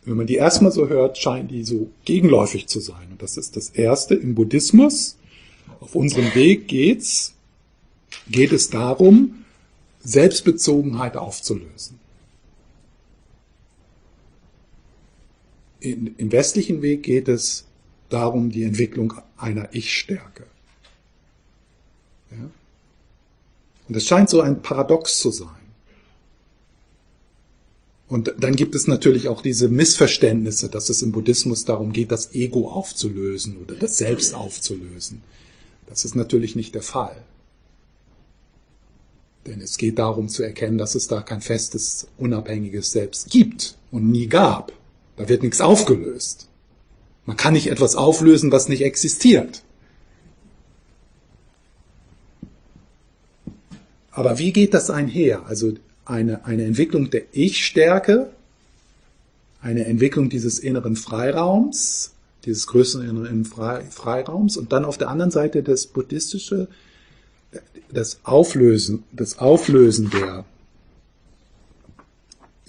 wenn 0.05 0.17
man 0.17 0.27
die 0.27 0.37
erstmal 0.37 0.71
so 0.71 0.89
hört, 0.89 1.19
scheinen 1.19 1.49
die 1.49 1.65
so 1.65 1.91
gegenläufig 2.05 2.69
zu 2.69 2.81
sein. 2.81 3.09
Und 3.11 3.23
das 3.23 3.37
ist 3.37 3.57
das 3.57 3.71
erste 3.71 4.15
im 4.15 4.35
Buddhismus. 4.35 5.17
Auf 5.81 5.95
unserem 5.95 6.33
Weg 6.35 6.69
geht's, 6.69 7.35
geht 8.29 8.53
es 8.53 8.71
darum, 8.71 9.45
Selbstbezogenheit 10.01 11.17
aufzulösen. 11.17 11.99
In, 15.81 16.15
Im 16.17 16.31
westlichen 16.31 16.83
Weg 16.83 17.03
geht 17.03 17.29
es 17.29 17.67
darum 18.09 18.51
die 18.51 18.65
Entwicklung 18.65 19.15
einer 19.37 19.69
Ich-Stärke. 19.73 20.45
Ja? 22.31 22.51
Und 23.89 23.97
es 23.97 24.07
scheint 24.07 24.31
so 24.31 24.41
ein 24.41 24.63
Paradox 24.63 25.21
zu 25.21 25.31
sein. 25.31 25.49
Und 28.09 28.35
dann 28.39 28.55
gibt 28.55 28.75
es 28.75 28.87
natürlich 28.87 29.29
auch 29.29 29.43
diese 29.43 29.69
Missverständnisse, 29.69 30.69
dass 30.69 30.89
es 30.91 31.03
im 31.03 31.11
Buddhismus 31.11 31.65
darum 31.65 31.93
geht, 31.93 32.13
das 32.13 32.35
Ego 32.35 32.69
aufzulösen 32.69 33.57
oder 33.59 33.75
das 33.75 33.99
Selbst 33.99 34.35
aufzulösen. 34.35 35.23
Das 35.89 36.05
ist 36.05 36.15
natürlich 36.15 36.55
nicht 36.55 36.75
der 36.75 36.83
Fall. 36.83 37.17
Denn 39.47 39.61
es 39.61 39.77
geht 39.77 39.99
darum 39.99 40.29
zu 40.29 40.43
erkennen, 40.43 40.79
dass 40.79 40.95
es 40.95 41.09
da 41.09 41.21
kein 41.21 41.41
festes, 41.41 42.09
unabhängiges 42.17 42.93
Selbst 42.93 43.31
gibt 43.31 43.77
und 43.91 44.11
nie 44.11 44.27
gab. 44.27 44.73
Da 45.17 45.29
wird 45.29 45.43
nichts 45.43 45.61
aufgelöst. 45.61 46.49
Man 47.27 47.37
kann 47.37 47.55
nicht 47.55 47.69
etwas 47.69 47.97
auflösen, 47.97 48.53
was 48.53 48.69
nicht 48.69 48.83
existiert. 48.83 49.63
Aber 54.13 54.39
wie 54.39 54.53
geht 54.53 54.73
das 54.73 54.89
einher? 54.89 55.45
Also 55.47 55.75
eine, 56.07 56.45
eine 56.47 56.65
Entwicklung 56.65 57.11
der 57.11 57.25
Ich-Stärke, 57.33 58.31
eine 59.61 59.85
Entwicklung 59.85 60.31
dieses 60.31 60.61
inneren 60.61 60.97
Freiraums, 60.97 62.13
dieses 62.45 62.69
größeren 62.69 63.09
inneren 63.09 63.45
Freiraums 63.45 64.57
und 64.57 64.73
dann 64.73 64.85
auf 64.85 64.97
der 64.97 65.09
anderen 65.09 65.33
Seite 65.33 65.65
das 65.65 65.87
buddhistische, 65.89 66.69
das 67.91 68.21
Auflösen, 68.23 69.03
das 69.13 69.39
Auflösen 69.39 70.11
der 70.11 70.45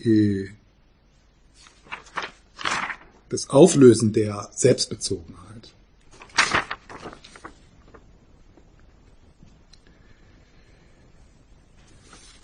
äh, 0.04 0.50
das 3.30 3.50
Auflösen 3.50 4.14
der 4.14 4.50
Selbstbezogenheit. 4.54 5.74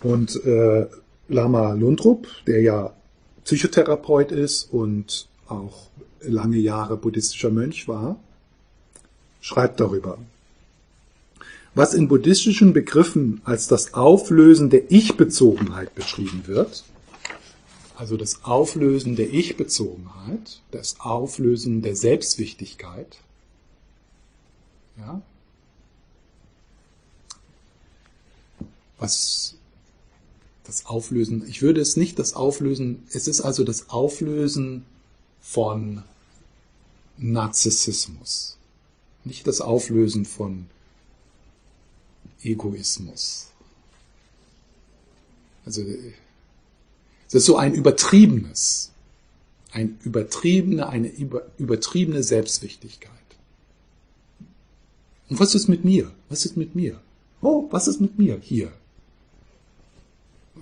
Und 0.01 0.43
äh, 0.45 0.87
Lama 1.29 1.73
Lundrup, 1.73 2.27
der 2.45 2.61
ja 2.61 2.93
Psychotherapeut 3.45 4.31
ist 4.31 4.71
und 4.71 5.27
auch 5.47 5.89
lange 6.21 6.57
Jahre 6.57 6.97
buddhistischer 6.97 7.49
Mönch 7.49 7.87
war, 7.87 8.19
schreibt 9.41 9.79
darüber. 9.79 10.17
Was 11.75 11.93
in 11.93 12.07
buddhistischen 12.07 12.73
Begriffen 12.73 13.41
als 13.45 13.67
das 13.67 13.93
Auflösen 13.93 14.69
der 14.69 14.91
Ich-Bezogenheit 14.91 15.95
beschrieben 15.95 16.43
wird, 16.45 16.83
also 17.95 18.17
das 18.17 18.43
Auflösen 18.43 19.15
der 19.15 19.31
Ich-Bezogenheit, 19.31 20.61
das 20.71 20.99
Auflösen 20.99 21.81
der 21.81 21.95
Selbstwichtigkeit, 21.95 23.19
ja, 24.97 25.21
was 28.97 29.55
das 30.63 30.85
Auflösen, 30.85 31.47
ich 31.47 31.61
würde 31.61 31.81
es 31.81 31.97
nicht 31.97 32.17
das 32.19 32.35
Auflösen, 32.35 33.03
es 33.11 33.27
ist 33.27 33.41
also 33.41 33.63
das 33.63 33.89
Auflösen 33.89 34.85
von 35.41 36.03
Narzissmus, 37.17 38.57
nicht 39.23 39.45
das 39.45 39.61
Auflösen 39.61 40.25
von 40.25 40.67
Egoismus. 42.41 43.47
Also 45.65 45.83
es 47.27 47.35
ist 47.35 47.45
so 47.45 47.57
ein 47.57 47.73
übertriebenes, 47.73 48.91
ein 49.71 49.97
übertriebene, 50.03 50.87
eine 50.87 51.11
übertriebene 51.57 52.23
Selbstwichtigkeit. 52.23 53.11
Und 55.29 55.39
was 55.39 55.55
ist 55.55 55.67
mit 55.67 55.83
mir? 55.83 56.11
Was 56.29 56.45
ist 56.45 56.57
mit 56.57 56.75
mir? 56.75 56.99
Oh, 57.41 57.67
was 57.71 57.87
ist 57.87 57.99
mit 57.99 58.19
mir 58.19 58.37
hier? 58.39 58.71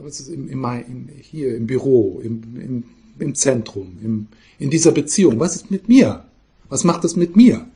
was 0.04 0.20
ist 0.20 0.30
im, 0.30 0.50
im, 0.50 0.64
im, 0.64 1.10
hier 1.22 1.56
im 1.56 1.68
Büro, 1.68 2.22
im, 2.24 2.84
im, 3.20 3.36
Zentrum, 3.36 4.28
in 4.58 4.70
dieser 4.70 4.92
Beziehung? 4.92 5.40
Was 5.40 5.56
ist 5.56 5.72
mit 5.72 5.88
mir? 5.90 6.26
Was 6.70 6.84
macht 6.84 7.04
das 7.04 7.16
mit 7.16 7.36
mir? 7.36 7.68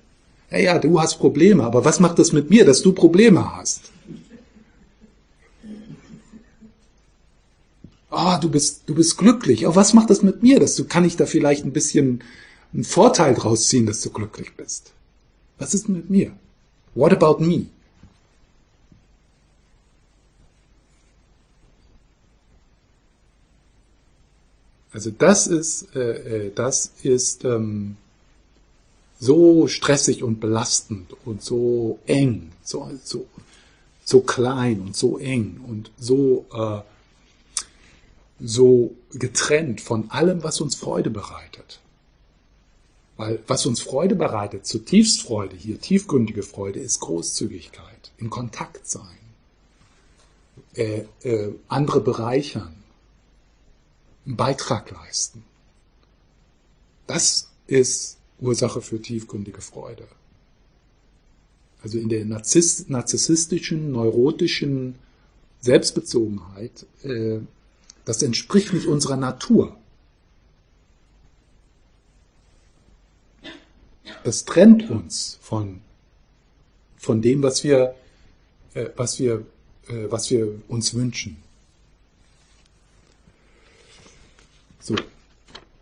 Ja, 0.51 0.57
ja, 0.57 0.79
du 0.79 0.99
hast 0.99 1.17
Probleme, 1.17 1.63
aber 1.63 1.85
was 1.85 1.99
macht 1.99 2.19
das 2.19 2.31
mit 2.31 2.49
mir, 2.49 2.65
dass 2.65 2.81
du 2.81 2.93
Probleme 2.93 3.55
hast? 3.55 3.91
Oh, 8.17 8.37
du 8.39 8.49
bist, 8.49 8.83
du 8.85 8.95
bist 8.95 9.17
glücklich. 9.17 9.67
Oh, 9.67 9.75
was 9.75 9.93
macht 9.93 10.09
das 10.09 10.21
mit 10.21 10.41
mir? 10.41 10.59
Dass 10.61 10.75
du, 10.75 10.85
kann 10.85 11.03
ich 11.03 11.17
da 11.17 11.25
vielleicht 11.25 11.65
ein 11.65 11.73
bisschen 11.73 12.23
einen 12.73 12.85
Vorteil 12.85 13.33
draus 13.35 13.67
ziehen, 13.67 13.85
dass 13.85 13.99
du 13.99 14.09
glücklich 14.09 14.53
bist? 14.55 14.93
Was 15.57 15.73
ist 15.73 15.89
mit 15.89 16.09
mir? 16.09 16.31
What 16.93 17.11
about 17.11 17.43
me? 17.43 17.67
Also 24.93 25.11
das 25.11 25.47
ist, 25.47 25.93
äh, 25.93 26.45
äh, 26.47 26.51
das 26.55 26.93
ist 27.03 27.43
ähm, 27.43 27.97
so 29.19 29.67
stressig 29.67 30.23
und 30.23 30.39
belastend 30.39 31.13
und 31.25 31.41
so 31.41 31.99
eng, 32.05 32.53
so, 32.63 32.89
so, 33.03 33.25
so 34.05 34.21
klein 34.21 34.79
und 34.79 34.95
so 34.95 35.17
eng 35.17 35.59
und 35.67 35.91
so, 35.97 36.45
äh, 36.53 36.79
so 38.39 38.95
getrennt 39.11 39.81
von 39.81 40.11
allem, 40.11 40.43
was 40.43 40.61
uns 40.61 40.75
Freude 40.75 41.09
bereitet. 41.09 41.79
Weil 43.17 43.41
was 43.47 43.65
uns 43.65 43.81
Freude 43.81 44.15
bereitet, 44.15 44.65
zutiefst 44.65 45.21
Freude, 45.21 45.55
hier 45.55 45.79
tiefgründige 45.79 46.43
Freude, 46.43 46.79
ist 46.79 46.99
Großzügigkeit, 46.99 48.11
in 48.17 48.29
Kontakt 48.29 48.87
sein, 48.87 49.17
äh, 50.73 51.05
äh, 51.23 51.53
andere 51.69 52.01
bereichern, 52.01 52.75
einen 54.25 54.35
Beitrag 54.35 54.91
leisten. 54.91 55.45
Das 57.07 57.49
ist 57.67 58.17
Ursache 58.39 58.81
für 58.81 59.01
tiefgründige 59.01 59.61
Freude. 59.61 60.07
Also 61.81 61.99
in 61.99 62.09
der 62.09 62.25
narzisstischen, 62.25 63.91
neurotischen 63.91 64.95
Selbstbezogenheit, 65.61 66.85
äh, 67.03 67.39
das 68.05 68.21
entspricht 68.21 68.71
nicht 68.73 68.87
unserer 68.87 69.17
Natur. 69.17 69.75
Das 74.23 74.45
trennt 74.45 74.89
uns 74.89 75.37
von, 75.41 75.81
von 76.97 77.21
dem, 77.21 77.43
was 77.43 77.63
wir, 77.63 77.95
äh, 78.73 78.89
was 78.95 79.19
wir, 79.19 79.45
äh, 79.87 80.05
was 80.09 80.31
wir 80.31 80.47
uns 80.67 80.93
wünschen. 80.93 81.37
So. 84.79 84.95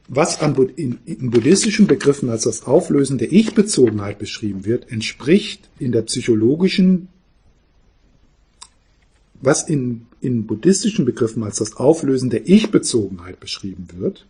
Was 0.09 0.41
an, 0.41 0.55
in, 0.75 0.99
in 1.05 1.31
buddhistischen 1.31 1.87
Begriffen 1.87 2.29
als 2.29 2.43
das 2.43 2.63
Auflösen 2.63 3.17
der 3.17 3.31
Ich-Bezogenheit 3.31 4.19
beschrieben 4.19 4.65
wird, 4.65 4.91
entspricht 4.91 5.69
in 5.79 5.93
der 5.93 6.03
psychologischen, 6.03 7.07
was 9.43 9.63
in, 9.63 10.07
in 10.21 10.47
buddhistischen 10.47 11.03
Begriffen 11.03 11.43
als 11.43 11.57
das 11.57 11.75
Auflösen 11.75 12.29
der 12.29 12.47
Ich-Bezogenheit 12.47 13.41
beschrieben 13.41 13.89
wird. 13.97 14.25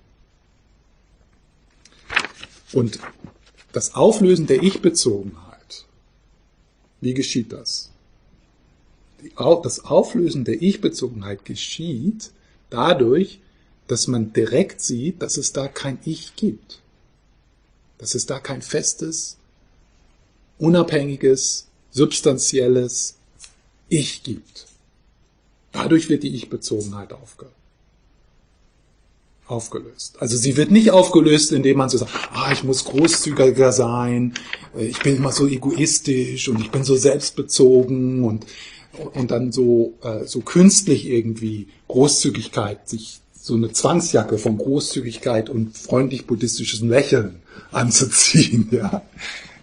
Und 2.71 2.97
das 3.73 3.93
Auflösen 3.93 4.47
der 4.47 4.63
Ich-Bezogenheit, 4.63 5.85
wie 6.99 7.13
geschieht 7.13 7.53
das? 7.53 7.91
Das 9.35 9.85
Auflösen 9.85 10.45
der 10.45 10.61
Ich-Bezogenheit 10.61 11.45
geschieht 11.45 12.31
dadurch, 12.71 13.39
dass 13.87 14.07
man 14.07 14.33
direkt 14.33 14.81
sieht, 14.81 15.21
dass 15.21 15.37
es 15.37 15.53
da 15.53 15.67
kein 15.67 15.99
Ich 16.05 16.35
gibt. 16.35 16.81
Dass 17.99 18.15
es 18.15 18.25
da 18.25 18.39
kein 18.39 18.63
festes, 18.63 19.37
unabhängiges, 20.57 21.67
substanzielles 21.91 23.15
Ich 23.89 24.23
gibt. 24.23 24.72
Dadurch 25.73 26.07
wird 26.07 26.23
die 26.23 26.33
Ich-Bezogenheit 26.35 27.11
aufge 27.11 27.47
aufgelöst. 29.45 30.15
Also 30.19 30.37
sie 30.37 30.55
wird 30.55 30.71
nicht 30.71 30.91
aufgelöst, 30.91 31.51
indem 31.51 31.77
man 31.77 31.89
so 31.89 31.97
sagt, 31.97 32.11
ah, 32.31 32.51
ich 32.53 32.63
muss 32.63 32.85
großzügiger 32.85 33.73
sein, 33.73 34.33
ich 34.77 34.99
bin 34.99 35.17
immer 35.17 35.33
so 35.33 35.47
egoistisch 35.47 36.47
und 36.47 36.61
ich 36.61 36.71
bin 36.71 36.83
so 36.83 36.95
selbstbezogen 36.95 38.23
und, 38.23 38.45
und 39.13 39.31
dann 39.31 39.51
so, 39.51 39.93
äh, 40.01 40.25
so 40.25 40.39
künstlich 40.39 41.07
irgendwie 41.07 41.67
Großzügigkeit 41.89 42.87
sich 42.87 43.19
so 43.39 43.55
eine 43.55 43.71
Zwangsjacke 43.71 44.37
von 44.37 44.57
Großzügigkeit 44.57 45.49
und 45.49 45.77
freundlich 45.77 46.25
buddhistischem 46.25 46.89
Lächeln 46.89 47.41
anzuziehen, 47.71 48.69
ja. 48.71 49.01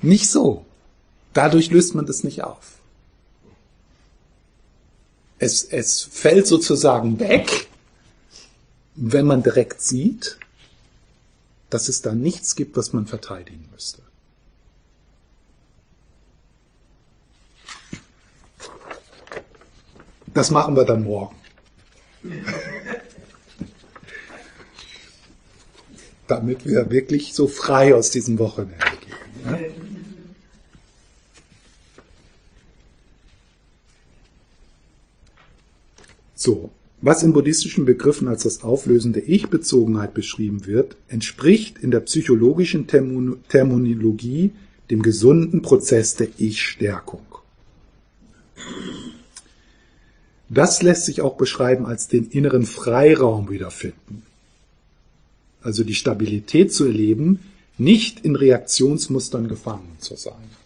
Nicht 0.03 0.29
so. 0.31 0.65
Dadurch 1.33 1.71
löst 1.71 1.95
man 1.95 2.07
das 2.07 2.25
nicht 2.25 2.43
auf. 2.45 2.80
Es, 5.41 5.65
es 5.65 6.03
fällt 6.03 6.47
sozusagen 6.47 7.19
weg, 7.19 7.67
wenn 8.95 9.25
man 9.27 9.43
direkt 9.43 9.81
sieht, 9.81 10.39
dass 11.71 11.89
es 11.89 12.03
da 12.03 12.15
nichts 12.15 12.55
gibt, 12.57 12.77
was 12.77 12.93
man 12.93 13.07
verteidigen 13.07 13.67
müsste. 13.73 14.03
Das 20.35 20.51
machen 20.51 20.77
wir 20.77 20.85
dann 20.85 21.05
morgen. 21.05 21.35
Damit 26.29 26.67
wir 26.67 26.91
wirklich 26.91 27.33
so 27.33 27.49
frei 27.49 27.95
aus 27.95 28.11
diesem 28.11 28.39
Wochenende 28.39 28.77
gehen. 29.01 29.17
Ja? 29.47 29.59
So, 36.43 36.71
was 37.03 37.23
in 37.23 37.35
buddhistischen 37.35 37.85
Begriffen 37.85 38.27
als 38.27 38.45
das 38.45 38.65
Auflösen 38.65 39.13
der 39.13 39.29
Ich-Bezogenheit 39.29 40.15
beschrieben 40.15 40.65
wird, 40.65 40.97
entspricht 41.09 41.77
in 41.81 41.91
der 41.91 42.01
psychologischen 42.01 42.87
Terminologie 42.87 44.53
dem 44.91 45.03
gesunden 45.03 45.61
Prozess 45.61 46.15
der 46.15 46.29
Ich-Stärkung. 46.39 47.27
Das 50.49 50.83
lässt 50.83 51.05
sich 51.05 51.21
auch 51.21 51.37
beschreiben 51.37 51.85
als 51.85 52.09
den 52.09 52.31
inneren 52.31 52.65
Freiraum 52.65 53.51
wiederfinden. 53.51 54.23
Also 55.61 55.85
die 55.85 55.95
Stabilität 55.95 56.73
zu 56.73 56.87
erleben, 56.87 57.41
nicht 57.77 58.25
in 58.25 58.35
Reaktionsmustern 58.35 59.47
gefangen 59.47 59.97
zu 59.99 60.17
sein. 60.17 60.60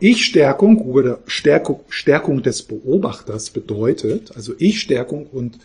Ich-Stärkung 0.00 0.78
oder 0.78 1.20
Stärkung, 1.26 1.80
Stärkung 1.88 2.42
des 2.42 2.62
Beobachters 2.62 3.50
bedeutet, 3.50 4.36
also 4.36 4.54
Ich-Stärkung 4.58 5.26
und 5.26 5.58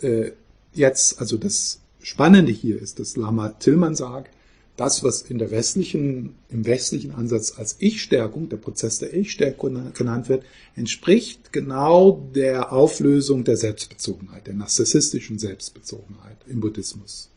äh, 0.00 0.32
jetzt, 0.72 1.20
also 1.20 1.36
das 1.36 1.80
Spannende 2.00 2.52
hier 2.52 2.80
ist, 2.80 3.00
dass 3.00 3.16
Lama 3.16 3.48
Tillmann 3.48 3.96
sagt, 3.96 4.30
das, 4.76 5.02
was 5.02 5.22
in 5.22 5.38
der 5.38 5.50
westlichen, 5.50 6.34
im 6.50 6.66
westlichen 6.66 7.12
Ansatz 7.12 7.54
als 7.56 7.76
Ich-Stärkung, 7.78 8.48
der 8.50 8.58
Prozess 8.58 8.98
der 8.98 9.14
Ich-Stärkung 9.14 9.92
genannt 9.94 10.28
wird, 10.28 10.44
entspricht 10.74 11.52
genau 11.52 12.28
der 12.34 12.72
Auflösung 12.72 13.44
der 13.44 13.56
Selbstbezogenheit, 13.56 14.46
der 14.46 14.54
narzissstischen 14.54 15.38
Selbstbezogenheit 15.38 16.36
im 16.46 16.60
Buddhismus. 16.60 17.30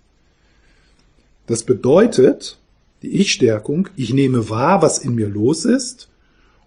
Das 1.48 1.64
bedeutet, 1.64 2.58
die 3.02 3.22
Ich-Stärkung, 3.22 3.88
ich 3.96 4.14
nehme 4.14 4.50
wahr, 4.50 4.82
was 4.82 5.00
in 5.00 5.16
mir 5.16 5.30
los 5.30 5.64
ist 5.64 6.10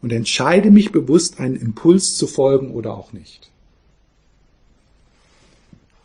und 0.03 0.13
entscheide 0.13 0.71
mich 0.71 0.91
bewusst, 0.93 1.39
einen 1.39 1.57
Impuls 1.57 2.17
zu 2.17 2.27
folgen 2.27 2.73
oder 2.73 2.95
auch 2.95 3.13
nicht. 3.13 3.51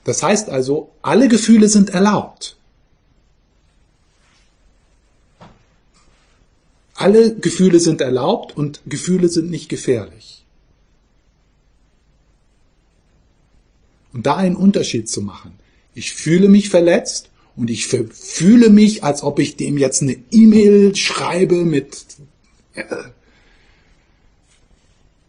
Das 0.03 0.23
heißt 0.23 0.49
also, 0.49 0.91
alle 1.01 1.27
Gefühle 1.27 1.67
sind 1.67 1.89
erlaubt. 1.89 2.55
Alle 6.93 7.35
Gefühle 7.35 7.79
sind 7.79 8.01
erlaubt 8.01 8.55
und 8.55 8.81
Gefühle 8.85 9.29
sind 9.29 9.51
nicht 9.51 9.67
gefährlich. 9.67 10.45
Und 14.13 14.25
da 14.25 14.37
einen 14.37 14.55
Unterschied 14.55 15.09
zu 15.09 15.21
machen. 15.21 15.53
Ich 15.93 16.13
fühle 16.13 16.49
mich 16.49 16.69
verletzt 16.69 17.29
und 17.55 17.69
ich 17.69 17.87
fühle 17.87 18.69
mich, 18.69 19.03
als 19.03 19.23
ob 19.23 19.39
ich 19.39 19.57
dem 19.57 19.77
jetzt 19.77 20.01
eine 20.01 20.15
E-Mail 20.31 20.95
schreibe 20.95 21.65
mit... 21.65 22.05
Äh, 22.73 22.85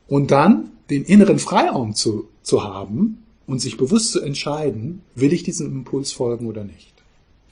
und 0.09 0.31
dann 0.31 0.73
den 0.91 1.05
inneren 1.05 1.39
Freiraum 1.39 1.95
zu, 1.95 2.29
zu 2.43 2.65
haben 2.65 3.23
und 3.47 3.61
sich 3.61 3.77
bewusst 3.77 4.13
zu 4.13 4.21
entscheiden, 4.21 5.03
will 5.15 5.33
ich 5.33 5.43
diesem 5.43 5.71
Impuls 5.71 6.13
folgen 6.13 6.47
oder 6.47 6.65
nicht. 6.65 6.93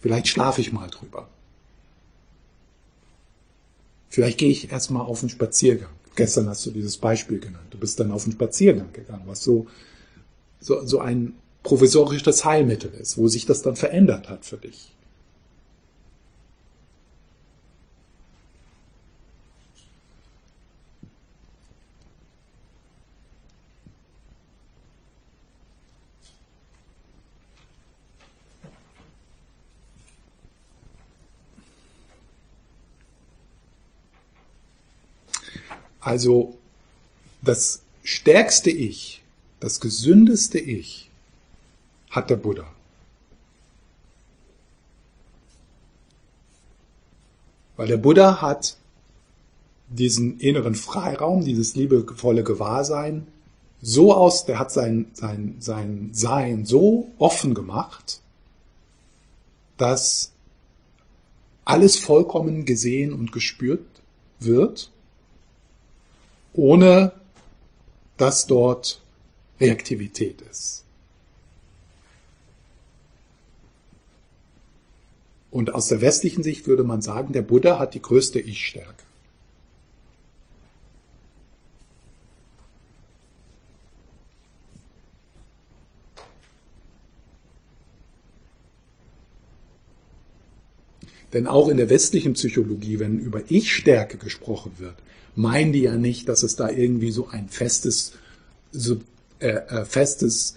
Vielleicht 0.00 0.28
schlafe 0.28 0.60
ich 0.60 0.72
mal 0.72 0.88
drüber. 0.88 1.28
Vielleicht 4.08 4.38
gehe 4.38 4.50
ich 4.50 4.72
erstmal 4.72 5.04
auf 5.04 5.20
einen 5.20 5.28
Spaziergang. 5.28 5.90
Gestern 6.14 6.48
hast 6.48 6.64
du 6.64 6.70
dieses 6.70 6.96
Beispiel 6.96 7.38
genannt. 7.38 7.66
Du 7.70 7.78
bist 7.78 8.00
dann 8.00 8.10
auf 8.10 8.24
einen 8.24 8.32
Spaziergang 8.32 8.92
gegangen, 8.92 9.24
was 9.26 9.44
so, 9.44 9.66
so, 10.60 10.86
so 10.86 11.00
ein 11.00 11.34
provisorisches 11.62 12.44
Heilmittel 12.44 12.90
ist, 12.94 13.18
wo 13.18 13.28
sich 13.28 13.44
das 13.44 13.60
dann 13.60 13.76
verändert 13.76 14.30
hat 14.30 14.46
für 14.46 14.56
dich. 14.56 14.95
Also 36.06 36.56
das 37.42 37.82
stärkste 38.04 38.70
Ich, 38.70 39.22
das 39.58 39.80
gesündeste 39.80 40.60
Ich 40.60 41.10
hat 42.10 42.30
der 42.30 42.36
Buddha. 42.36 42.72
Weil 47.76 47.88
der 47.88 47.96
Buddha 47.96 48.40
hat 48.40 48.76
diesen 49.88 50.38
inneren 50.38 50.76
Freiraum, 50.76 51.44
dieses 51.44 51.74
liebevolle 51.74 52.44
Gewahrsein 52.44 53.26
so 53.82 54.14
aus, 54.14 54.46
der 54.46 54.60
hat 54.60 54.70
sein, 54.70 55.10
sein, 55.12 55.56
sein 55.58 56.10
Sein 56.12 56.66
so 56.66 57.10
offen 57.18 57.52
gemacht, 57.52 58.20
dass 59.76 60.30
alles 61.64 61.98
vollkommen 61.98 62.64
gesehen 62.64 63.12
und 63.12 63.32
gespürt 63.32 63.84
wird 64.38 64.92
ohne 66.56 67.12
dass 68.16 68.46
dort 68.46 69.00
Reaktivität 69.60 70.40
ist. 70.42 70.84
Und 75.50 75.74
aus 75.74 75.88
der 75.88 76.00
westlichen 76.02 76.42
Sicht 76.42 76.66
würde 76.66 76.84
man 76.84 77.00
sagen, 77.00 77.32
der 77.32 77.42
Buddha 77.42 77.78
hat 77.78 77.94
die 77.94 78.02
größte 78.02 78.38
Ich-Stärke. 78.38 79.05
Denn 91.36 91.46
auch 91.46 91.68
in 91.68 91.76
der 91.76 91.90
westlichen 91.90 92.32
Psychologie, 92.32 92.98
wenn 92.98 93.18
über 93.18 93.42
Ich-Stärke 93.50 94.16
gesprochen 94.16 94.72
wird, 94.78 94.94
meinen 95.34 95.74
die 95.74 95.82
ja 95.82 95.94
nicht, 95.94 96.30
dass 96.30 96.42
es 96.42 96.56
da 96.56 96.70
irgendwie 96.70 97.10
so 97.10 97.28
ein 97.28 97.50
festes, 97.50 98.12
so, 98.72 98.96
äh, 99.38 99.48
äh, 99.48 99.84
festes, 99.84 100.56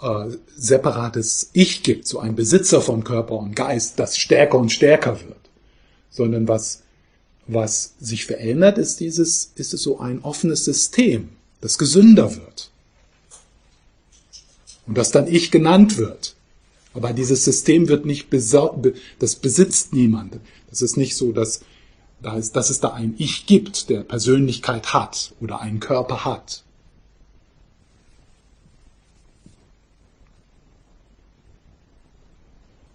äh, 0.00 0.30
separates 0.56 1.50
Ich 1.52 1.82
gibt, 1.82 2.08
so 2.08 2.20
ein 2.20 2.36
Besitzer 2.36 2.80
von 2.80 3.04
Körper 3.04 3.34
und 3.34 3.54
Geist, 3.54 3.98
das 3.98 4.16
stärker 4.16 4.56
und 4.56 4.72
stärker 4.72 5.20
wird, 5.20 5.50
sondern 6.08 6.48
was, 6.48 6.84
was 7.46 7.92
sich 8.00 8.24
verändert, 8.24 8.78
ist 8.78 9.00
dieses, 9.00 9.52
ist 9.56 9.74
es 9.74 9.82
so 9.82 9.98
ein 10.00 10.22
offenes 10.22 10.64
System, 10.64 11.28
das 11.60 11.76
gesünder 11.76 12.34
wird. 12.34 12.70
Und 14.86 14.96
das 14.96 15.10
dann 15.10 15.26
Ich 15.26 15.50
genannt 15.50 15.98
wird. 15.98 16.34
Aber 16.94 17.12
dieses 17.12 17.44
System 17.44 17.88
wird 17.88 18.06
nicht 18.06 18.30
besorgt, 18.30 18.86
das 19.18 19.36
besitzt 19.36 19.92
niemand. 19.92 20.38
Das 20.70 20.80
ist 20.80 20.96
nicht 20.96 21.16
so, 21.16 21.32
dass 21.32 21.60
dass 22.24 22.70
es 22.70 22.80
da 22.80 22.94
ein 22.94 23.14
Ich 23.18 23.46
gibt, 23.46 23.90
der 23.90 24.00
Persönlichkeit 24.00 24.94
hat 24.94 25.34
oder 25.40 25.60
einen 25.60 25.80
Körper 25.80 26.24
hat. 26.24 26.63